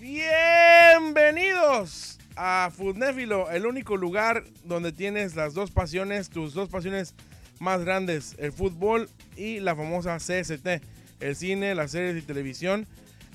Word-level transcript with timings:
Bienvenidos 0.00 2.18
a 2.34 2.70
Fudnéfilo, 2.74 3.50
el 3.50 3.66
único 3.66 3.98
lugar 3.98 4.44
donde 4.64 4.92
tienes 4.92 5.36
las 5.36 5.52
dos 5.52 5.70
pasiones, 5.70 6.30
tus 6.30 6.54
dos 6.54 6.70
pasiones 6.70 7.14
más 7.58 7.84
grandes, 7.84 8.34
el 8.38 8.50
fútbol 8.50 9.10
y 9.36 9.60
la 9.60 9.76
famosa 9.76 10.16
CST, 10.16 10.80
el 11.20 11.36
cine, 11.36 11.74
las 11.74 11.90
series 11.90 12.16
y 12.22 12.26
televisión. 12.26 12.86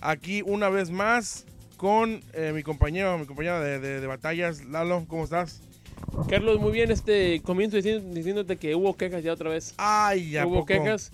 Aquí 0.01 0.41
una 0.43 0.69
vez 0.69 0.89
más 0.89 1.45
con 1.77 2.21
eh, 2.33 2.51
mi 2.53 2.63
compañero, 2.63 3.15
mi 3.19 3.27
compañero 3.27 3.59
de, 3.61 3.79
de- 3.79 4.01
de 4.01 4.07
batallas, 4.07 4.65
Lalo, 4.65 5.05
¿cómo 5.07 5.23
estás? 5.23 5.61
Carlos, 6.29 6.59
muy 6.59 6.71
bien, 6.71 6.89
este 6.91 7.41
comienzo 7.43 7.77
diciendo- 7.77 8.11
diciéndote 8.13 8.57
que 8.57 8.73
hubo 8.75 8.97
quejas 8.97 9.23
ya 9.23 9.33
otra 9.33 9.49
vez. 9.51 9.75
Ay, 9.77 10.31
ya 10.31 10.45
hubo 10.47 10.55
poco. 10.55 10.65
quejas. 10.65 11.11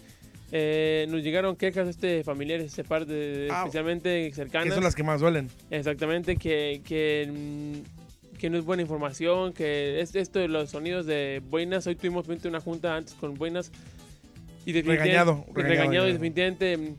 Eh, 0.52 1.06
nos 1.10 1.24
llegaron 1.24 1.56
quejas 1.56 1.88
este 1.88 2.24
familiares, 2.24 2.66
este 2.68 2.84
parte 2.84 3.12
de- 3.14 3.48
Ah, 3.52 3.62
especialmente 3.62 4.28
Que 4.30 4.36
cercanas. 4.36 4.74
son 4.74 4.84
las 4.84 4.96
que 4.96 5.04
más 5.04 5.22
duelen. 5.22 5.50
Exactamente, 5.70 6.36
que, 6.38 6.82
que, 6.86 7.30
mm, 7.32 8.38
que 8.38 8.50
no 8.50 8.58
es 8.58 8.66
buena 8.66 8.82
información, 8.82 9.54
que 9.54 10.02
es 10.02 10.16
esto 10.16 10.40
de 10.40 10.48
los 10.48 10.72
sonidos 10.72 11.06
de 11.06 11.42
Buenas. 11.50 11.88
Hoy 11.88 11.96
tuvimos 11.96 12.26
una 12.28 12.60
junta 12.60 12.96
antes 12.98 13.14
con 13.14 13.36
Buenas. 13.36 13.72
Y 14.66 14.74
Regañado, 14.74 15.44
regañado, 15.54 15.54
regañado, 15.54 16.10
y 16.10 16.14
definitivamente 16.14 16.78
mm, 16.78 16.96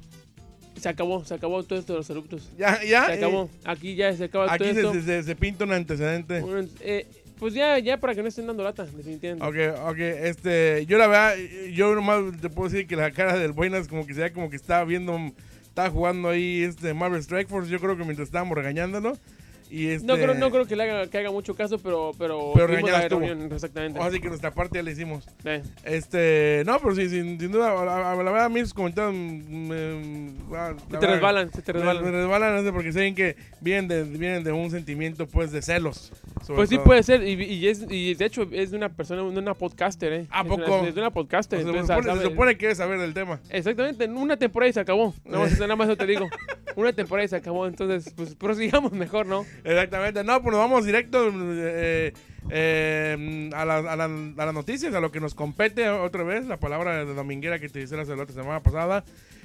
se 0.81 0.89
acabó, 0.89 1.25
se 1.25 1.35
acabó 1.35 1.63
todo 1.63 1.79
esto 1.79 1.93
de 1.93 1.99
los 1.99 2.11
eruptos. 2.11 2.51
Ya, 2.59 2.83
ya. 2.83 3.07
Se 3.07 3.13
eh, 3.13 3.17
acabó. 3.19 3.51
Aquí 3.65 3.95
ya 3.95 4.13
se 4.17 4.25
acaba 4.25 4.47
aquí 4.53 4.65
todo 4.65 4.73
se, 4.75 4.81
esto. 4.81 4.93
se- 4.95 5.03
se- 5.03 5.23
se 5.23 5.37
pinta 5.37 5.65
un 5.65 5.73
antecedente. 5.73 6.43
Eh, 6.81 7.07
pues 7.39 7.55
ya, 7.55 7.79
ya 7.79 7.99
para 7.99 8.15
que 8.15 8.23
no 8.23 8.29
estén 8.29 8.47
dando 8.47 8.63
lata, 8.63 8.85
definitivamente. 8.85 9.45
Ok, 9.45 9.91
ok, 9.91 9.99
este, 9.99 10.87
yo 10.87 10.99
la 10.99 11.07
verdad, 11.07 11.35
yo 11.73 11.95
nomás 11.95 12.41
te 12.41 12.49
puedo 12.49 12.69
decir 12.69 12.87
que 12.87 12.97
la 12.97 13.11
cara 13.11 13.39
del 13.39 13.53
Buenas 13.53 13.89
como 13.89 14.07
que 14.07 14.15
se 14.15 14.21
veía 14.21 14.33
como 14.33 14.51
que 14.51 14.57
estaba 14.57 14.85
viendo, 14.85 15.19
estaba 15.63 15.91
jugando 15.91 16.29
ahí 16.29 16.63
este 16.63 16.95
Marvel 16.95 17.21
Strike 17.21 17.49
Force, 17.49 17.71
yo 17.71 17.81
creo 17.81 17.97
que 17.97 18.05
mientras 18.05 18.29
estábamos 18.29 18.57
regañándolo. 18.57 19.17
Y 19.75 19.89
este, 19.89 20.07
No 20.07 20.17
creo, 20.17 20.35
no 20.35 20.51
creo 20.51 20.67
que 20.67 20.77
le 20.77 20.83
haga, 20.83 21.07
que 21.07 21.17
haga 21.17 21.31
mucho 21.31 21.55
caso, 21.55 21.79
pero, 21.79 22.13
pero, 22.19 22.53
Pero 22.55 22.69
la 22.87 23.09
reunión, 23.09 23.51
exactamente. 23.51 23.99
Así 23.99 24.21
que 24.21 24.29
nuestra 24.29 24.51
parte 24.53 24.79
ya 24.79 24.83
la 24.83 24.91
hicimos. 24.91 25.25
Eh, 25.47 25.63
Este, 25.85 26.63
no, 26.67 26.79
pero 26.79 26.95
sí, 26.95 27.09
sin, 27.09 27.41
sin 27.41 27.51
duda, 27.51 27.73
la, 27.85 28.15
verdad 28.15 28.45
a 28.45 28.49
mí 28.51 28.61
esos 28.61 28.75
comentarios 28.75 29.15
me, 29.15 30.31
la 30.51 30.75
se 30.91 30.99
te 30.99 31.07
resbalan, 31.07 31.51
se 31.53 31.63
te 31.63 31.73
Me, 31.73 31.79
resbalan. 31.79 32.05
me 32.05 32.11
resbalan, 32.11 32.57
no 32.57 32.63
sé, 32.63 32.73
porque 32.73 32.93
saben 32.93 33.15
que 33.15 33.37
vienen 33.61 33.89
de, 33.89 34.05
vienen 34.05 34.45
de 34.45 34.53
un 34.53 34.71
sentimiento 34.71 35.27
pues 35.27 35.53
de 35.53 35.63
celos. 35.63 36.13
Pues 36.47 36.69
sí 36.69 36.75
todo. 36.77 36.85
puede 36.85 37.03
ser, 37.05 37.23
y, 37.27 37.33
y 37.43 37.69
es, 37.69 37.87
y 37.89 38.15
de 38.15 38.25
hecho 38.27 38.47
es 38.51 38.73
de 38.73 38.77
una 38.77 38.89
persona, 38.91 39.23
de 39.23 39.29
una 39.39 39.55
podcaster, 39.55 40.13
¿eh? 40.13 40.27
¿A 40.31 40.43
Es 40.43 40.49
poco? 40.49 40.81
una- 40.81 40.89
Es 40.89 40.95
de 40.95 41.01
una 41.01 41.11
podcaster. 41.11 41.59
O 41.61 41.63
sea, 41.63 41.73
se, 41.73 41.79
supone, 41.81 42.03
se 42.03 42.09
sabe- 42.09 42.23
supone 42.25 42.57
que 42.59 42.67
debes 42.67 42.79
saber 42.79 42.99
del 42.99 43.15
tema. 43.15 43.41
Exactamente, 43.49 44.05
en 44.05 44.17
una 44.17 44.37
temporada 44.37 44.69
y 44.69 44.73
se 44.73 44.81
acabó. 44.81 45.15
Nada 45.25 45.45
más, 45.45 45.53
nada 45.61 45.77
más 45.77 45.89
eso 45.89 45.97
te 45.97 46.07
digo. 46.07 46.29
Una 46.75 46.93
temporada 46.93 47.25
y 47.25 47.29
se 47.29 47.37
acabó, 47.37 47.67
entonces, 47.67 48.13
pues 48.17 48.35
prosigamos 48.35 48.93
mejor, 48.93 49.27
¿no? 49.27 49.45
Exactamente. 49.65 50.25
No, 50.25 50.43
pues 50.43 50.53
nos 50.53 50.61
vamos 50.61 50.85
directo 50.85 51.31
eh, 51.35 52.13
eh, 52.51 53.51
a, 53.55 53.65
la- 53.65 53.79
a 53.79 53.97
la- 53.97 54.05
a 54.05 54.47
las 54.47 54.55
noticias, 54.55 54.95
a 54.95 55.01
lo 55.01 55.11
que 55.13 55.21
nos 55.21 55.35
compete 55.35 55.89
otra 55.89 56.23
vez, 56.25 56.47
la 56.47 56.59
palabra 56.59 57.05
de 57.05 57.15
dominguera 57.15 57.59
que 57.59 57.69
te 57.69 57.83
hice 57.83 57.97
la 57.97 58.05
semana 58.05 58.61
pasada. 58.61 59.05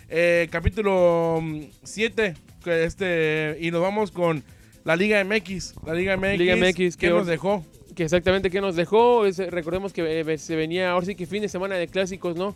Eh, 0.10 0.48
capítulo 0.52 1.44
7, 1.84 2.34
este, 2.66 3.58
y 3.60 3.72
nos 3.72 3.82
vamos 3.82 4.12
con 4.12 4.44
la 4.84 4.96
Liga 4.96 5.24
MX. 5.24 5.76
La 5.86 5.94
Liga 5.94 6.16
MX, 6.18 6.38
Liga 6.40 6.56
MX, 6.56 6.98
¿qué 6.98 7.10
nos 7.10 7.28
dejó? 7.28 7.66
Que 7.96 8.04
exactamente 8.04 8.50
que 8.52 8.62
nos 8.62 8.76
dejó, 8.76 9.26
es, 9.26 9.38
recordemos 9.40 9.92
que 9.92 10.22
eh, 10.22 10.38
se 10.38 10.56
venía, 10.56 10.92
ahora 10.92 11.06
sí 11.06 11.16
que 11.16 11.26
fin 11.26 11.42
de 11.42 11.50
semana 11.50 11.76
de 11.76 11.88
clásicos, 11.88 12.36
¿no? 12.36 12.56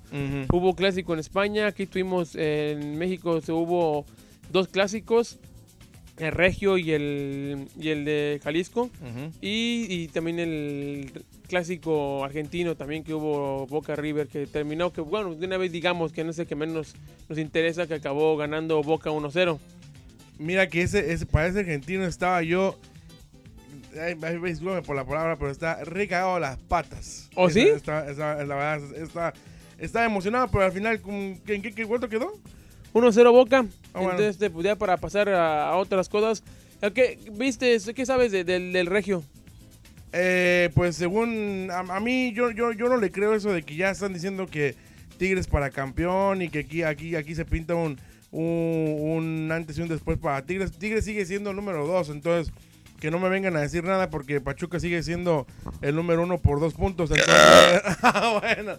Hubo 0.52 0.76
clásico 0.76 1.14
en 1.14 1.20
España, 1.20 1.68
aquí 1.68 1.88
tuvimos 1.88 2.36
eh, 2.36 2.78
en 2.80 2.98
México, 2.98 3.42
se 3.42 3.52
hubo 3.52 4.06
dos 4.52 4.68
clásicos, 4.68 5.40
el 6.22 6.32
Regio 6.32 6.78
y 6.78 6.92
el, 6.92 7.68
y 7.80 7.90
el 7.90 8.06
de 8.06 8.40
Jalisco. 8.44 8.84
Ujú. 8.84 9.32
Y, 9.42 9.88
y 9.90 10.08
también 10.10 10.40
el 10.40 11.12
clásico 11.48 12.24
argentino 12.24 12.76
también 12.76 13.04
que 13.04 13.14
hubo 13.14 13.68
Boca 13.68 13.96
River 13.96 14.28
que 14.28 14.48
terminó, 14.48 14.94
que 14.94 15.02
bueno, 15.02 15.36
de 15.36 15.46
una 15.48 15.58
vez 15.58 15.72
digamos 15.72 16.14
que 16.14 16.24
no 16.24 16.32
sé 16.32 16.46
qué 16.46 16.56
menos 16.56 16.96
nos 17.28 17.38
interesa 17.38 17.88
que 17.88 17.96
acabó 17.96 18.38
ganando 18.38 18.82
Boca 18.84 19.10
1-0. 19.10 19.60
Mira 20.40 20.68
que 20.70 20.82
ese, 20.84 21.12
ese 21.12 21.26
para 21.26 21.48
ese 21.48 21.60
argentino 21.60 22.06
estaba 22.06 22.42
yo. 22.42 22.78
Ay, 24.00 24.16
discúlpame 24.46 24.82
por 24.84 24.96
la 24.96 25.04
palabra, 25.06 25.36
pero 25.36 25.52
está 25.52 25.84
recagado 25.84 26.40
las 26.40 26.58
patas. 26.58 27.30
¿Oh, 27.36 27.48
Esa- 27.50 27.54
sí? 27.60 27.68
Está, 27.68 28.10
está- 28.10 28.42
está, 28.96 29.34
está 29.78 30.06
emocionado, 30.06 30.48
pero 30.50 30.64
al 30.64 30.72
final, 30.72 31.02
¿con- 31.02 31.42
¿en 31.46 31.62
qué, 31.62 31.74
qué 31.74 31.86
cuánto 31.86 32.08
quedó? 32.08 32.32
1-0 32.94 33.32
Boca. 33.32 33.66
Ah, 33.94 34.00
bueno. 34.00 34.12
Entonces, 34.20 34.50
pues 34.52 34.64
ya 34.66 34.76
para 34.76 34.98
pasar 34.98 35.30
a, 35.30 35.70
a 35.70 35.76
otras 35.78 36.10
cosas. 36.10 36.44
¿Qué, 36.94 37.20
¿Viste? 37.34 37.78
¿Qué 37.94 38.06
sabes 38.06 38.32
de- 38.32 38.44
del, 38.44 38.74
del 38.74 38.88
Regio? 38.88 39.24
Eh, 40.14 40.70
pues 40.74 40.96
según 40.96 41.70
a, 41.72 41.80
a 41.80 42.00
mí, 42.00 42.34
yo, 42.34 42.52
yo, 42.52 42.74
yo 42.74 42.90
no 42.90 42.98
le 42.98 43.12
creo 43.12 43.34
eso 43.34 43.52
de 43.54 43.64
que 43.64 43.76
ya 43.76 43.92
están 43.92 44.14
diciendo 44.14 44.46
que 44.48 44.76
Tigres 45.18 45.48
para 45.48 45.70
campeón 45.70 46.42
y 46.42 46.50
que 46.50 46.60
aquí, 46.60 46.84
aquí, 46.84 47.16
aquí 47.16 47.36
se 47.36 47.46
pinta 47.46 47.76
un, 47.76 47.98
un, 48.32 48.98
un 49.00 49.52
antes 49.54 49.78
y 49.78 49.82
un 49.82 49.88
después 49.88 50.18
para 50.18 50.42
Tigres. 50.46 50.72
Tigres 50.74 51.06
sigue 51.06 51.26
siendo 51.26 51.52
el 51.52 51.56
número 51.56 51.86
dos, 51.88 52.10
entonces 52.10 52.52
que 53.00 53.10
no 53.10 53.18
me 53.20 53.30
vengan 53.30 53.56
a 53.56 53.62
decir 53.62 53.84
nada 53.84 54.10
porque 54.12 54.42
Pachuca 54.42 54.80
sigue 54.80 55.02
siendo 55.02 55.48
el 55.82 55.96
número 55.96 56.22
uno 56.24 56.38
por 56.40 56.60
dos 56.60 56.74
puntos. 56.76 57.10
Entonces, 57.10 57.82
Ah, 58.04 58.40
bueno, 58.42 58.74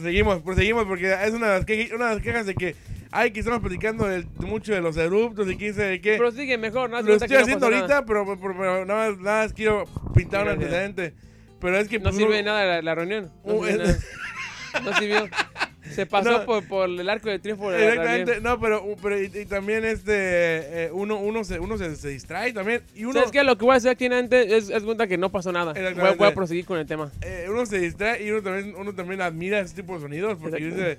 seguimos, 0.00 0.42
proseguimos 0.42 0.84
porque 0.84 1.12
es 1.12 1.32
una 1.32 1.48
de 1.48 1.56
las, 1.58 1.64
que- 1.66 1.90
una 1.94 2.08
de 2.10 2.14
las 2.16 2.22
quejas 2.22 2.46
de 2.46 2.54
que 2.54 2.76
ay 3.14 3.30
que 3.30 3.40
estamos 3.40 3.60
platicando 3.60 4.06
del- 4.06 4.26
mucho 4.40 4.74
de 4.74 4.80
los 4.80 4.96
eruptos 4.96 5.50
y 5.50 5.56
quién 5.56 5.72
sabe 5.74 5.88
de 5.88 6.00
qué. 6.00 6.16
Pero 6.18 6.30
sigue 6.32 6.58
mejor, 6.58 6.90
¿no? 6.90 7.00
Lo 7.00 7.12
estoy 7.14 7.28
que 7.28 7.34
no 7.34 7.40
haciendo 7.40 7.66
pasó 7.66 7.76
ahorita, 7.78 8.04
pero, 8.04 8.24
pero- 8.26 8.56
pero 8.58 8.84
nada, 8.84 9.10
más, 9.10 9.18
nada 9.20 9.42
más 9.44 9.52
quiero 9.52 9.84
pintar 10.14 10.42
un 10.44 10.50
antecedente. 10.50 11.14
Pero 11.60 11.78
es 11.78 11.88
que 11.88 11.98
No 11.98 12.04
pues, 12.04 12.16
sirve 12.16 12.36
de 12.36 12.42
nada 12.42 12.64
la, 12.66 12.82
la 12.82 12.94
reunión. 12.94 13.32
No, 13.44 13.54
Uh, 13.54 13.64
sirve. 13.66 13.84
No 14.84 14.92
sirvió. 14.98 15.28
Se 15.90 16.06
pasó 16.06 16.30
No. 16.38 16.44
por, 16.46 16.66
por 16.66 16.88
el 16.88 17.08
arco 17.08 17.28
de 17.28 17.38
triunfo 17.38 17.70
de 17.70 17.78
la 17.78 17.88
Exactamente, 17.90 18.40
no, 18.40 18.58
pero, 18.58 18.82
pero 19.02 19.22
y, 19.22 19.26
y 19.26 19.44
también 19.44 19.84
este 19.84 20.86
eh, 20.86 20.90
uno, 20.92 21.18
uno, 21.18 21.44
se, 21.44 21.60
uno 21.60 21.76
se, 21.78 21.94
se 21.94 22.08
distrae 22.08 22.52
también. 22.52 22.82
Y 22.94 23.04
uno, 23.04 23.12
¿Sabes 23.14 23.30
qué? 23.30 23.44
Lo 23.44 23.56
que 23.56 23.64
voy 23.66 23.74
a 23.74 23.76
hacer 23.76 23.90
aquí 23.92 24.06
antes 24.06 24.50
es, 24.50 24.70
es 24.70 24.82
cuenta 24.82 25.06
que 25.06 25.18
no 25.18 25.30
pasó 25.30 25.52
nada. 25.52 25.74
Voy 25.74 26.14
voy 26.16 26.28
a 26.28 26.34
proseguir 26.34 26.64
con 26.64 26.78
el 26.78 26.86
tema. 26.86 27.12
eh, 27.20 27.46
uno 27.48 27.64
se 27.66 27.78
distrae 27.78 28.24
y 28.24 28.30
uno 28.30 28.42
también, 28.42 28.74
uno 28.76 28.94
también 28.94 29.20
admira 29.20 29.60
ese 29.60 29.74
tipo 29.76 29.94
de 29.94 30.00
sonidos. 30.00 30.38
Porque 30.40 30.56
dice, 30.64 30.98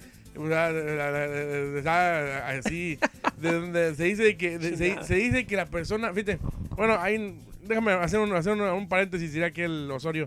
así, 2.57 2.97
de 3.37 3.51
donde 3.53 3.95
se 3.95 4.03
dice 4.05 4.37
que 4.37 4.57
de- 4.57 4.77
se, 4.77 5.03
se 5.03 5.15
dice 5.15 5.45
que 5.45 5.55
la 5.55 5.65
persona, 5.65 6.13
fíjate, 6.13 6.39
bueno, 6.75 6.97
ahí, 6.99 7.37
déjame 7.67 7.91
hacer 7.93 8.19
un, 8.19 8.33
hacer 8.33 8.53
un, 8.53 8.61
un 8.61 8.87
paréntesis, 8.89 9.33
dirá 9.33 9.51
que 9.51 9.65
el 9.65 9.89
Osorio. 9.91 10.25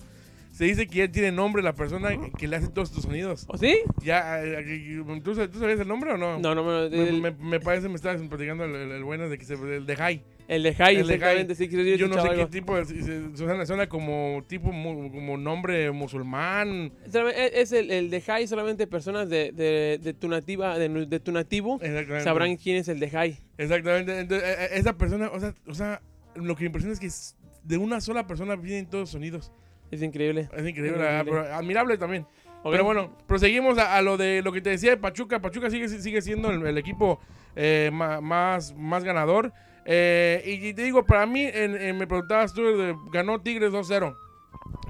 Se 0.52 0.64
dice 0.64 0.88
que 0.88 0.98
ya 0.98 1.08
tiene 1.08 1.30
nombre 1.30 1.62
la 1.62 1.72
persona 1.74 2.10
que 2.36 2.48
le 2.48 2.56
hace 2.56 2.66
todos 2.68 2.88
estos 2.88 3.04
sonidos. 3.04 3.44
¿O 3.48 3.56
sí? 3.56 3.78
Ya, 4.02 4.42
eh, 4.42 4.64
eh, 4.66 5.20
¿tú, 5.22 5.34
sabes- 5.36 5.52
¿tú 5.52 5.60
sabías 5.60 5.78
el 5.78 5.86
nombre 5.86 6.12
o 6.12 6.16
no? 6.16 6.38
No, 6.40 6.52
no 6.54 6.64
me, 6.64 6.90
Me, 6.90 7.08
el, 7.08 7.20
me- 7.20 7.30
me 7.30 7.60
parece, 7.60 7.88
me 7.88 7.94
estabas 7.94 8.20
platicando 8.22 8.64
el, 8.64 8.74
el, 8.74 8.90
el 8.90 9.04
bueno 9.04 9.28
de 9.28 9.38
que 9.38 9.44
se, 9.44 9.54
el 9.54 9.86
de 9.86 9.94
High. 9.96 10.20
El 10.48 10.62
de 10.64 10.74
Jai, 10.74 10.96
el 10.96 11.06
de 11.06 11.14
exactamente. 11.14 11.54
Que 11.54 11.68
sí, 11.68 11.96
Yo 11.98 12.08
no 12.08 12.20
sé 12.20 12.30
qué 12.34 12.46
tipo 12.46 12.74
de. 12.76 13.36
Suena, 13.36 13.64
suena 13.66 13.86
como 13.88 14.42
tipo 14.48 14.70
como 14.70 15.36
nombre 15.36 15.90
musulmán. 15.92 16.90
Solamente- 17.10 17.60
Es 17.60 17.70
el, 17.72 17.90
el 17.90 18.10
de 18.10 18.20
Jai, 18.20 18.46
solamente 18.48 18.86
personas 18.86 19.28
de, 19.28 19.52
de, 19.52 20.00
de 20.02 20.14
tu 20.14 20.26
nativa, 20.28 20.78
de, 20.78 20.88
de 21.06 21.20
tu 21.20 21.30
nativo 21.32 21.78
sabrán 22.24 22.56
quién 22.56 22.78
es 22.78 22.88
el 22.88 22.98
de 22.98 23.10
Jai. 23.10 23.38
Exactamente. 23.58 24.18
Entonces, 24.18 24.48
eh, 24.48 24.56
eh, 24.64 24.68
esa 24.72 24.96
persona, 24.96 25.30
o 25.32 25.38
sea, 25.38 25.54
o 25.66 25.74
sea, 25.74 26.00
lo 26.34 26.56
que 26.56 26.62
me 26.62 26.66
impresiona 26.66 26.94
es 26.94 27.00
que 27.00 27.06
es- 27.06 27.36
de 27.62 27.76
una 27.76 28.00
sola 28.00 28.26
persona 28.26 28.56
vienen 28.56 28.86
todos 28.86 29.02
los 29.02 29.10
sonidos. 29.10 29.52
Es 29.90 30.02
increíble. 30.02 30.48
Es 30.56 30.66
increíble, 30.66 30.88
Increíble. 30.98 31.08
ah, 31.08 31.22
pero 31.24 31.54
admirable 31.54 31.98
también. 31.98 32.26
Pero 32.64 32.84
bueno, 32.84 33.16
proseguimos 33.26 33.78
a, 33.78 33.96
a 33.96 34.02
lo 34.02 34.16
de 34.16 34.42
lo 34.42 34.50
que 34.52 34.60
te 34.60 34.70
decía 34.70 34.90
de 34.90 34.96
Pachuca. 34.96 35.40
Pachuca 35.40 35.70
sigue, 35.70 35.88
sigue 35.88 36.20
siendo 36.20 36.50
el, 36.50 36.66
el 36.66 36.76
equipo 36.76 37.20
eh, 37.54 37.90
más, 37.92 38.74
más 38.74 39.04
ganador. 39.04 39.52
Eh, 39.90 40.42
y, 40.44 40.74
te 40.74 40.82
digo, 40.82 41.06
para 41.06 41.24
mí, 41.24 41.42
en- 41.42 41.96
me 41.96 42.06
preguntabas 42.06 42.52
tú, 42.52 42.62
ganó 43.10 43.40
Tigres 43.40 43.72
2-0. 43.72 44.14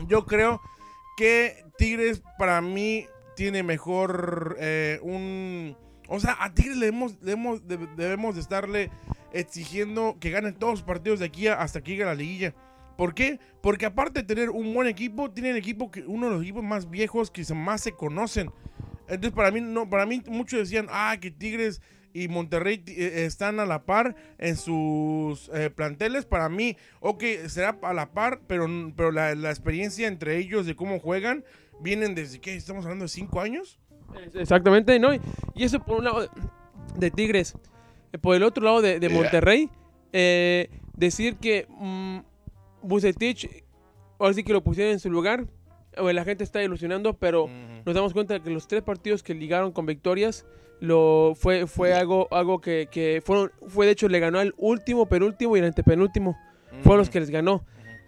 Yo 0.09 0.27
creo 0.27 0.61
que 1.17 1.65
Tigres 1.77 2.21
para 2.37 2.61
mí 2.61 3.06
tiene 3.37 3.62
mejor 3.62 4.56
eh, 4.59 4.99
un... 5.03 5.77
O 6.09 6.19
sea, 6.19 6.37
a 6.41 6.53
Tigres 6.53 6.77
le 6.79 6.87
debemos, 6.87 7.21
debemos, 7.21 7.62
deb- 7.69 7.95
debemos 7.95 8.35
de 8.35 8.41
estarle 8.41 8.91
exigiendo 9.33 10.17
que 10.19 10.31
ganen 10.31 10.55
todos 10.55 10.73
los 10.75 10.83
partidos 10.83 11.21
de 11.21 11.27
aquí 11.27 11.47
hasta 11.47 11.81
que 11.81 11.93
llegue 11.93 12.05
la 12.05 12.15
liguilla. 12.15 12.55
¿Por 12.97 13.15
qué? 13.15 13.39
Porque 13.62 13.87
aparte 13.87 14.21
de 14.23 14.27
tener 14.27 14.51
un 14.51 14.75
buen 14.75 14.89
equipo, 14.89 15.31
tienen 15.31 15.55
equipo 15.55 15.93
que 15.93 16.01
uno 16.03 16.27
de 16.27 16.33
los 16.33 16.43
equipos 16.43 16.65
más 16.65 16.91
viejos 16.91 17.31
que 17.31 17.44
más 17.55 17.83
se 17.83 17.93
conocen. 17.93 18.51
Entonces 19.03 19.31
para 19.33 19.53
mí 19.53 19.61
no, 19.61 19.89
para 19.89 20.06
mí 20.06 20.21
muchos 20.27 20.59
decían, 20.59 20.89
ah, 20.91 21.17
que 21.21 21.31
Tigres 21.31 21.81
y 22.12 22.28
Monterrey 22.28 22.82
eh, 22.87 23.25
están 23.26 23.60
a 23.60 23.66
la 23.66 23.84
par 23.84 24.16
en 24.38 24.56
sus 24.56 25.50
eh, 25.55 25.70
planteles. 25.70 26.25
Para 26.25 26.49
mí, 26.49 26.76
ok, 27.00 27.22
será 27.46 27.78
a 27.82 27.93
la 27.94 28.10
par, 28.12 28.40
pero, 28.46 28.66
pero 28.96 29.10
la, 29.12 29.34
la 29.34 29.50
experiencia 29.50 30.08
entre 30.08 30.37
ellos 30.38 30.66
de 30.66 30.75
cómo 30.75 30.99
juegan 31.00 31.44
vienen 31.81 32.14
desde 32.14 32.40
que 32.40 32.55
estamos 32.55 32.84
hablando 32.84 33.05
de 33.05 33.08
cinco 33.08 33.40
años. 33.40 33.78
Exactamente, 34.34 34.99
¿no? 34.99 35.12
Y 35.14 35.20
eso 35.64 35.81
por 35.81 35.99
un 35.99 36.05
lado 36.05 36.22
de- 36.22 36.28
de 36.96 37.10
Tigres. 37.10 37.55
Eh, 38.12 38.19
Por 38.19 38.34
el 38.37 38.43
otro 38.43 38.64
lado 38.64 38.81
de, 38.81 38.99
de 39.00 39.08
Monterrey, 39.10 39.69
eh, 40.12 40.70
decir 40.96 41.37
que 41.37 41.66
mm, 41.69 42.19
Bucetich, 42.82 43.64
ahora 44.19 44.32
sí 44.34 44.43
que 44.43 44.52
lo 44.52 44.64
pusieron 44.64 44.94
en 44.94 44.99
su 44.99 45.10
lugar, 45.10 45.44
la 45.96 46.25
gente 46.25 46.44
está 46.44 46.62
ilusionando, 46.62 47.14
pero 47.14 47.49
nos 47.85 47.94
damos 47.94 48.12
cuenta 48.12 48.35
de 48.35 48.40
que 48.40 48.50
los 48.50 48.69
tres 48.69 48.82
partidos 48.82 49.23
que 49.23 49.35
ligaron 49.35 49.73
con 49.73 49.87
victorias 49.87 50.46
lo 50.81 51.32
fue 51.35 51.67
fue 51.67 51.93
algo 51.94 52.29
algo 52.31 52.61
que, 52.61 52.88
que 52.90 53.20
fueron 53.25 53.50
fue 53.67 53.87
de 53.87 53.93
hecho 53.93 54.08
le 54.08 54.20
ganó 54.20 54.38
al 54.38 54.55
último 54.58 55.06
penúltimo 55.06 55.56
y 55.56 55.61
el 55.61 55.67
antepenúltimo. 55.67 56.38
Fueron 56.82 56.99
los 56.99 57.11
que 57.11 57.19
les 57.20 57.31
ganó. 57.31 57.64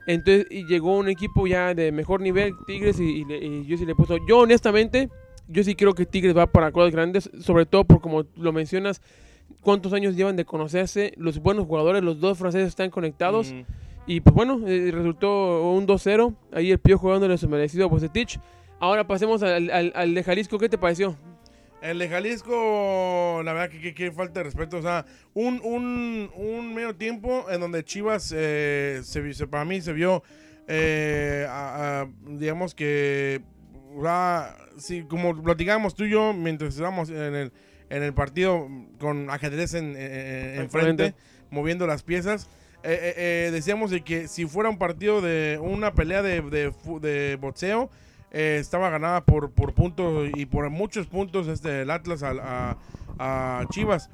Entonces 0.06 0.46
y 0.50 0.64
llegó 0.66 0.96
un 0.96 1.08
equipo 1.08 1.46
ya 1.46 1.74
de 1.74 1.90
mejor 1.92 2.20
nivel 2.20 2.52
Tigres 2.66 3.00
y, 3.00 3.04
y 3.22 3.24
le- 3.24 3.38
y 3.44 3.66
yo 3.66 3.76
sí 3.76 3.84
le 3.86 3.94
puso 3.94 4.16
yo 4.28 4.38
honestamente 4.38 5.08
yo 5.48 5.64
sí 5.64 5.74
creo 5.74 5.94
que 5.94 6.06
Tigres 6.06 6.36
va 6.36 6.46
para 6.46 6.70
cosas 6.72 6.92
grandes 6.92 7.28
sobre 7.40 7.66
todo 7.66 7.84
por 7.84 8.00
como 8.00 8.24
lo 8.36 8.52
mencionas 8.52 9.02
cuántos 9.62 9.92
años 9.92 10.14
llevan 10.16 10.36
de 10.36 10.44
conocerse 10.44 11.12
los 11.16 11.40
buenos 11.40 11.66
jugadores 11.66 12.02
los 12.04 12.20
dos 12.20 12.38
franceses 12.38 12.68
están 12.68 12.90
conectados. 12.90 13.52
Y 14.10 14.20
pues 14.20 14.34
bueno, 14.34 14.60
eh, 14.66 14.90
resultó 14.92 15.70
un 15.72 15.86
2-0. 15.86 16.34
Ahí 16.52 16.70
el 16.72 16.78
Pío 16.78 16.98
jugándole 16.98 17.38
su 17.38 17.48
merecido 17.48 17.84
a 17.84 17.88
Bucetich. 17.88 18.40
Ahora 18.80 19.06
pasemos 19.06 19.42
al, 19.42 19.70
al- 19.70 19.92
al 19.94 20.14
de 20.14 20.24
Jalisco. 20.24 20.58
¿Qué 20.58 20.68
te 20.68 20.78
pareció? 20.78 21.16
El 21.82 21.98
de 21.98 22.08
Jalisco, 22.08 23.40
la 23.44 23.52
verdad 23.52 23.70
que, 23.70 23.80
que- 23.80 23.94
que 23.94 24.10
falta 24.12 24.40
de 24.40 24.44
respeto. 24.44 24.78
O 24.78 24.82
sea, 24.82 25.04
un, 25.34 25.60
un, 25.64 26.30
un 26.34 26.74
medio 26.74 26.94
tiempo 26.96 27.46
en 27.50 27.60
donde 27.60 27.84
Chivas, 27.84 28.34
eh, 28.36 29.00
se, 29.04 29.32
se- 29.32 29.46
para 29.46 29.64
mí, 29.64 29.80
se 29.80 29.92
vio, 29.92 30.22
eh, 30.66 31.46
a- 31.48 32.02
a, 32.02 32.08
digamos 32.26 32.74
que, 32.74 33.40
sí, 34.78 35.04
como 35.08 35.40
platicábamos 35.42 35.94
tú 35.94 36.04
y 36.04 36.10
yo 36.10 36.32
mientras 36.32 36.74
estábamos 36.74 37.10
en 37.10 37.34
el, 37.34 37.52
en 37.90 38.02
el 38.02 38.12
partido 38.14 38.68
con 38.98 39.30
ajedrez 39.30 39.74
en, 39.74 39.96
en- 39.96 40.60
en 40.62 40.70
frente, 40.70 41.14
moviendo 41.50 41.86
las 41.86 42.02
piezas. 42.02 42.48
Eh, 42.82 42.92
eh, 42.92 43.14
eh, 43.46 43.50
decíamos 43.52 43.90
de 43.90 44.02
que 44.02 44.28
si 44.28 44.46
fuera 44.46 44.68
un 44.70 44.78
partido 44.78 45.20
de 45.20 45.58
una 45.60 45.92
pelea 45.94 46.22
de, 46.22 46.40
de, 47.00 47.36
boxeo, 47.40 47.90
eh, 48.30 48.58
estaba 48.60 48.90
ganada 48.90 49.24
por, 49.24 49.50
por 49.50 49.74
puntos 49.74 50.28
y 50.34 50.46
por 50.46 50.68
muchos 50.70 51.06
puntos 51.06 51.48
este, 51.48 51.82
el 51.82 51.90
Atlas 51.90 52.22
a, 52.22 52.76
a 53.18 53.64
Chivas. 53.70 54.10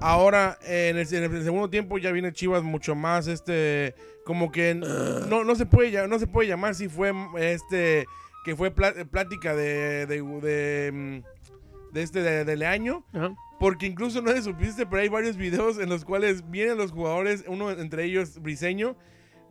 Ahora, 0.00 0.58
en 0.66 0.98
el, 0.98 1.06
segundo 1.06 1.70
tiempo 1.70 1.98
ya 1.98 2.10
viene 2.12 2.32
Chivas 2.32 2.62
mucho 2.62 2.94
más, 2.94 3.26
este, 3.26 3.94
como 4.24 4.50
que 4.50 4.74
no, 4.74 5.44
no, 5.44 5.54
se 5.54 5.66
puede, 5.66 6.06
no 6.08 6.18
se 6.18 6.26
puede 6.26 6.48
llamar 6.48 6.74
si 6.74 6.88
fue, 6.88 7.12
este, 7.38 8.06
que 8.44 8.56
fue 8.56 8.74
plá- 8.74 9.06
plática 9.06 9.54
de, 9.54 10.06
de, 10.06 10.20
de, 10.22 10.90
mm, 10.92 11.96
este, 11.96 12.22
de, 12.22 12.44
de 12.44 12.56
Leaño. 12.56 13.04
Porque 13.58 13.86
incluso 13.86 14.20
no 14.20 14.30
se 14.32 14.42
supiste, 14.42 14.84
pero 14.86 15.02
hay 15.02 15.08
varios 15.08 15.36
videos 15.36 15.78
en 15.78 15.88
los 15.88 16.04
cuales 16.04 16.48
vienen 16.50 16.76
los 16.76 16.90
jugadores, 16.92 17.44
uno 17.46 17.70
entre 17.70 18.04
ellos 18.04 18.40
Briseño, 18.40 18.96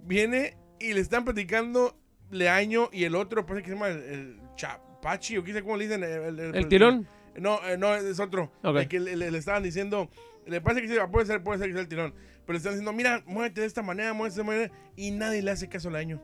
viene 0.01 0.57
y 0.79 0.93
le 0.93 0.99
están 0.99 1.23
platicando 1.23 1.97
Leaño 2.29 2.89
y 2.91 3.05
el 3.05 3.15
otro, 3.15 3.45
parece 3.45 3.63
que 3.63 3.69
se 3.69 3.75
llama 3.75 3.87
el, 3.89 3.97
el 4.03 4.41
Chapachi 4.55 5.37
o 5.37 5.45
sé 5.45 5.61
cómo 5.61 5.77
le 5.77 5.85
dicen. 5.85 6.03
El, 6.03 6.39
el- 6.39 6.55
¿El 6.55 6.67
tirón? 6.67 7.07
No, 7.39 7.59
eh, 7.67 7.77
no, 7.77 7.95
es 7.95 8.19
otro. 8.19 8.51
Ok. 8.63 8.77
El 8.77 8.87
que 8.87 8.99
le, 8.99 9.15
le- 9.15 9.31
le 9.31 9.37
estaban 9.37 9.63
diciendo, 9.63 10.09
le 10.45 10.59
parece 10.61 10.81
que 10.81 10.87
sí, 10.89 10.95
puede 11.11 11.25
ser, 11.25 11.41
puede 11.43 11.59
ser 11.59 11.67
que 11.69 11.73
sea 11.73 11.81
el 11.81 11.87
tirón, 11.87 12.13
pero 12.45 12.53
le 12.53 12.57
están 12.57 12.73
diciendo, 12.73 12.91
mira, 12.93 13.23
muévete 13.25 13.61
de 13.61 13.67
esta 13.67 13.81
manera, 13.81 14.13
muévete 14.13 14.35
de 14.35 14.41
esta 14.41 14.51
manera, 14.51 14.71
y 14.95 15.11
nadie 15.11 15.41
le 15.41 15.51
hace 15.51 15.69
caso 15.69 15.89
a 15.89 15.91
Leaño. 15.93 16.21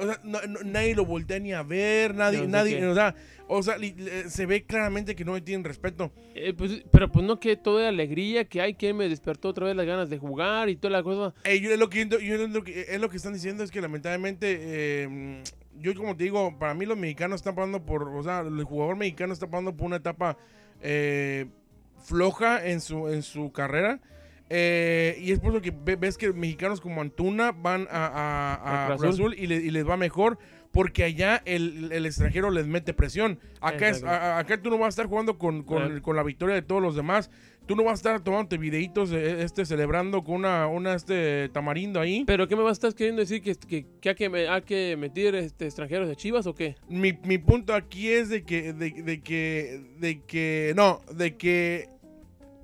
O 0.00 0.06
sea, 0.06 0.20
no- 0.24 0.40
no- 0.48 0.60
nadie 0.64 0.94
lo 0.94 1.04
voltea 1.04 1.38
ni 1.38 1.52
a 1.52 1.62
ver, 1.62 2.14
nadie, 2.14 2.38
No 2.42 2.48
nadie, 2.48 2.84
o 2.86 2.94
sea, 2.94 3.14
o 3.48 3.62
sea, 3.62 3.76
li- 3.78 3.94
se 4.28 4.46
ve 4.46 4.62
claramente 4.64 5.14
que 5.14 5.24
no 5.24 5.34
le 5.34 5.40
tienen 5.40 5.64
respeto. 5.64 6.10
Eh, 6.34 6.54
pues, 6.56 6.82
pero 6.90 7.10
pues 7.10 7.24
no 7.26 7.38
que 7.40 7.56
toda 7.56 7.88
alegría 7.88 8.44
que 8.44 8.60
hay, 8.60 8.74
que 8.74 8.92
me 8.94 9.08
despertó 9.08 9.48
otra 9.48 9.66
vez 9.66 9.76
las 9.76 9.86
ganas 9.86 10.08
de 10.10 10.18
jugar 10.18 10.68
y 10.68 10.76
toda 10.76 10.90
la 10.92 11.02
cosa. 11.02 11.34
Eh, 11.44 11.60
yo 11.60 11.70
es 11.70 11.78
lo 11.78 11.90
que 11.90 12.06
yo 12.08 12.16
es 12.18 12.50
lo 12.50 12.62
que 12.64 12.86
es 12.88 13.00
lo 13.00 13.08
que 13.10 13.16
están 13.16 13.32
diciendo 13.34 13.62
es 13.64 13.70
que 13.70 13.80
lamentablemente 13.80 14.58
eh, 14.60 15.42
yo 15.80 15.94
como 15.94 16.16
te 16.16 16.24
digo 16.24 16.58
para 16.58 16.74
mí 16.74 16.86
los 16.86 16.96
mexicanos 16.98 17.40
están 17.40 17.54
pasando 17.54 17.84
por 17.84 18.04
o 18.08 18.22
sea 18.22 18.40
el 18.40 18.64
jugador 18.64 18.96
mexicano 18.96 19.32
está 19.32 19.46
pasando 19.48 19.76
por 19.76 19.86
una 19.86 19.96
etapa 19.96 20.36
eh, 20.82 21.46
floja 22.04 22.66
en 22.66 22.80
su 22.80 23.08
en 23.08 23.22
su 23.22 23.52
carrera 23.52 24.00
eh, 24.50 25.16
y 25.20 25.30
es 25.32 25.38
por 25.40 25.52
eso 25.52 25.62
que 25.62 25.70
ve- 25.70 25.96
ves 25.96 26.18
que 26.18 26.32
mexicanos 26.32 26.80
como 26.80 27.00
Antuna 27.00 27.52
van 27.52 27.86
a, 27.90 28.86
a- 28.92 28.96
Cruz 28.96 29.02
Azul. 29.04 29.08
Azul 29.32 29.34
y, 29.38 29.46
le- 29.46 29.56
y 29.56 29.70
les 29.70 29.88
va 29.88 29.96
mejor 29.96 30.38
porque 30.72 31.02
allá 31.04 31.42
el, 31.46 31.90
el 31.92 32.04
extranjero 32.06 32.50
les 32.50 32.66
mete 32.66 32.92
presión. 32.94 33.38
Acá, 33.60 33.88
es, 33.88 34.02
a- 34.04 34.38
acá 34.38 34.60
tú 34.60 34.70
no 34.70 34.78
vas 34.78 34.86
a 34.86 34.88
estar 34.90 35.06
jugando 35.06 35.38
con, 35.38 35.62
con, 35.64 36.00
con 36.00 36.16
la 36.16 36.22
victoria 36.22 36.54
de 36.54 36.62
todos 36.62 36.82
los 36.82 36.94
demás. 36.96 37.30
Tú 37.66 37.76
no 37.76 37.84
vas 37.84 37.92
a 37.92 37.94
estar 37.94 38.20
tomándote 38.24 38.58
videitos 38.58 39.12
eh, 39.12 39.42
este, 39.44 39.64
celebrando 39.64 40.24
con 40.24 40.36
una, 40.36 40.66
una 40.66 40.94
este, 40.94 41.48
tamarindo 41.50 42.00
ahí. 42.00 42.24
Pero 42.26 42.48
¿qué 42.48 42.56
me 42.56 42.62
vas 42.62 42.70
a 42.70 42.72
estar 42.72 42.94
queriendo 42.94 43.20
decir? 43.20 43.42
¿Que, 43.42 43.54
que, 43.54 43.86
que 44.00 44.08
hay, 44.08 44.14
que 44.16 44.28
me- 44.28 44.48
hay 44.48 44.62
que 44.62 44.96
meter 44.96 45.36
este, 45.36 45.66
extranjeros 45.66 46.08
de 46.08 46.16
Chivas 46.16 46.46
o 46.48 46.54
qué? 46.54 46.74
Mi, 46.88 47.12
mi 47.24 47.38
punto 47.38 47.72
aquí 47.74 48.08
es 48.08 48.28
de 48.28 48.42
que, 48.42 48.72
de, 48.72 48.90
de 48.90 49.20
que, 49.22 49.80
de 49.98 50.22
que, 50.22 50.72
no, 50.74 51.00
de 51.14 51.36
que 51.36 51.88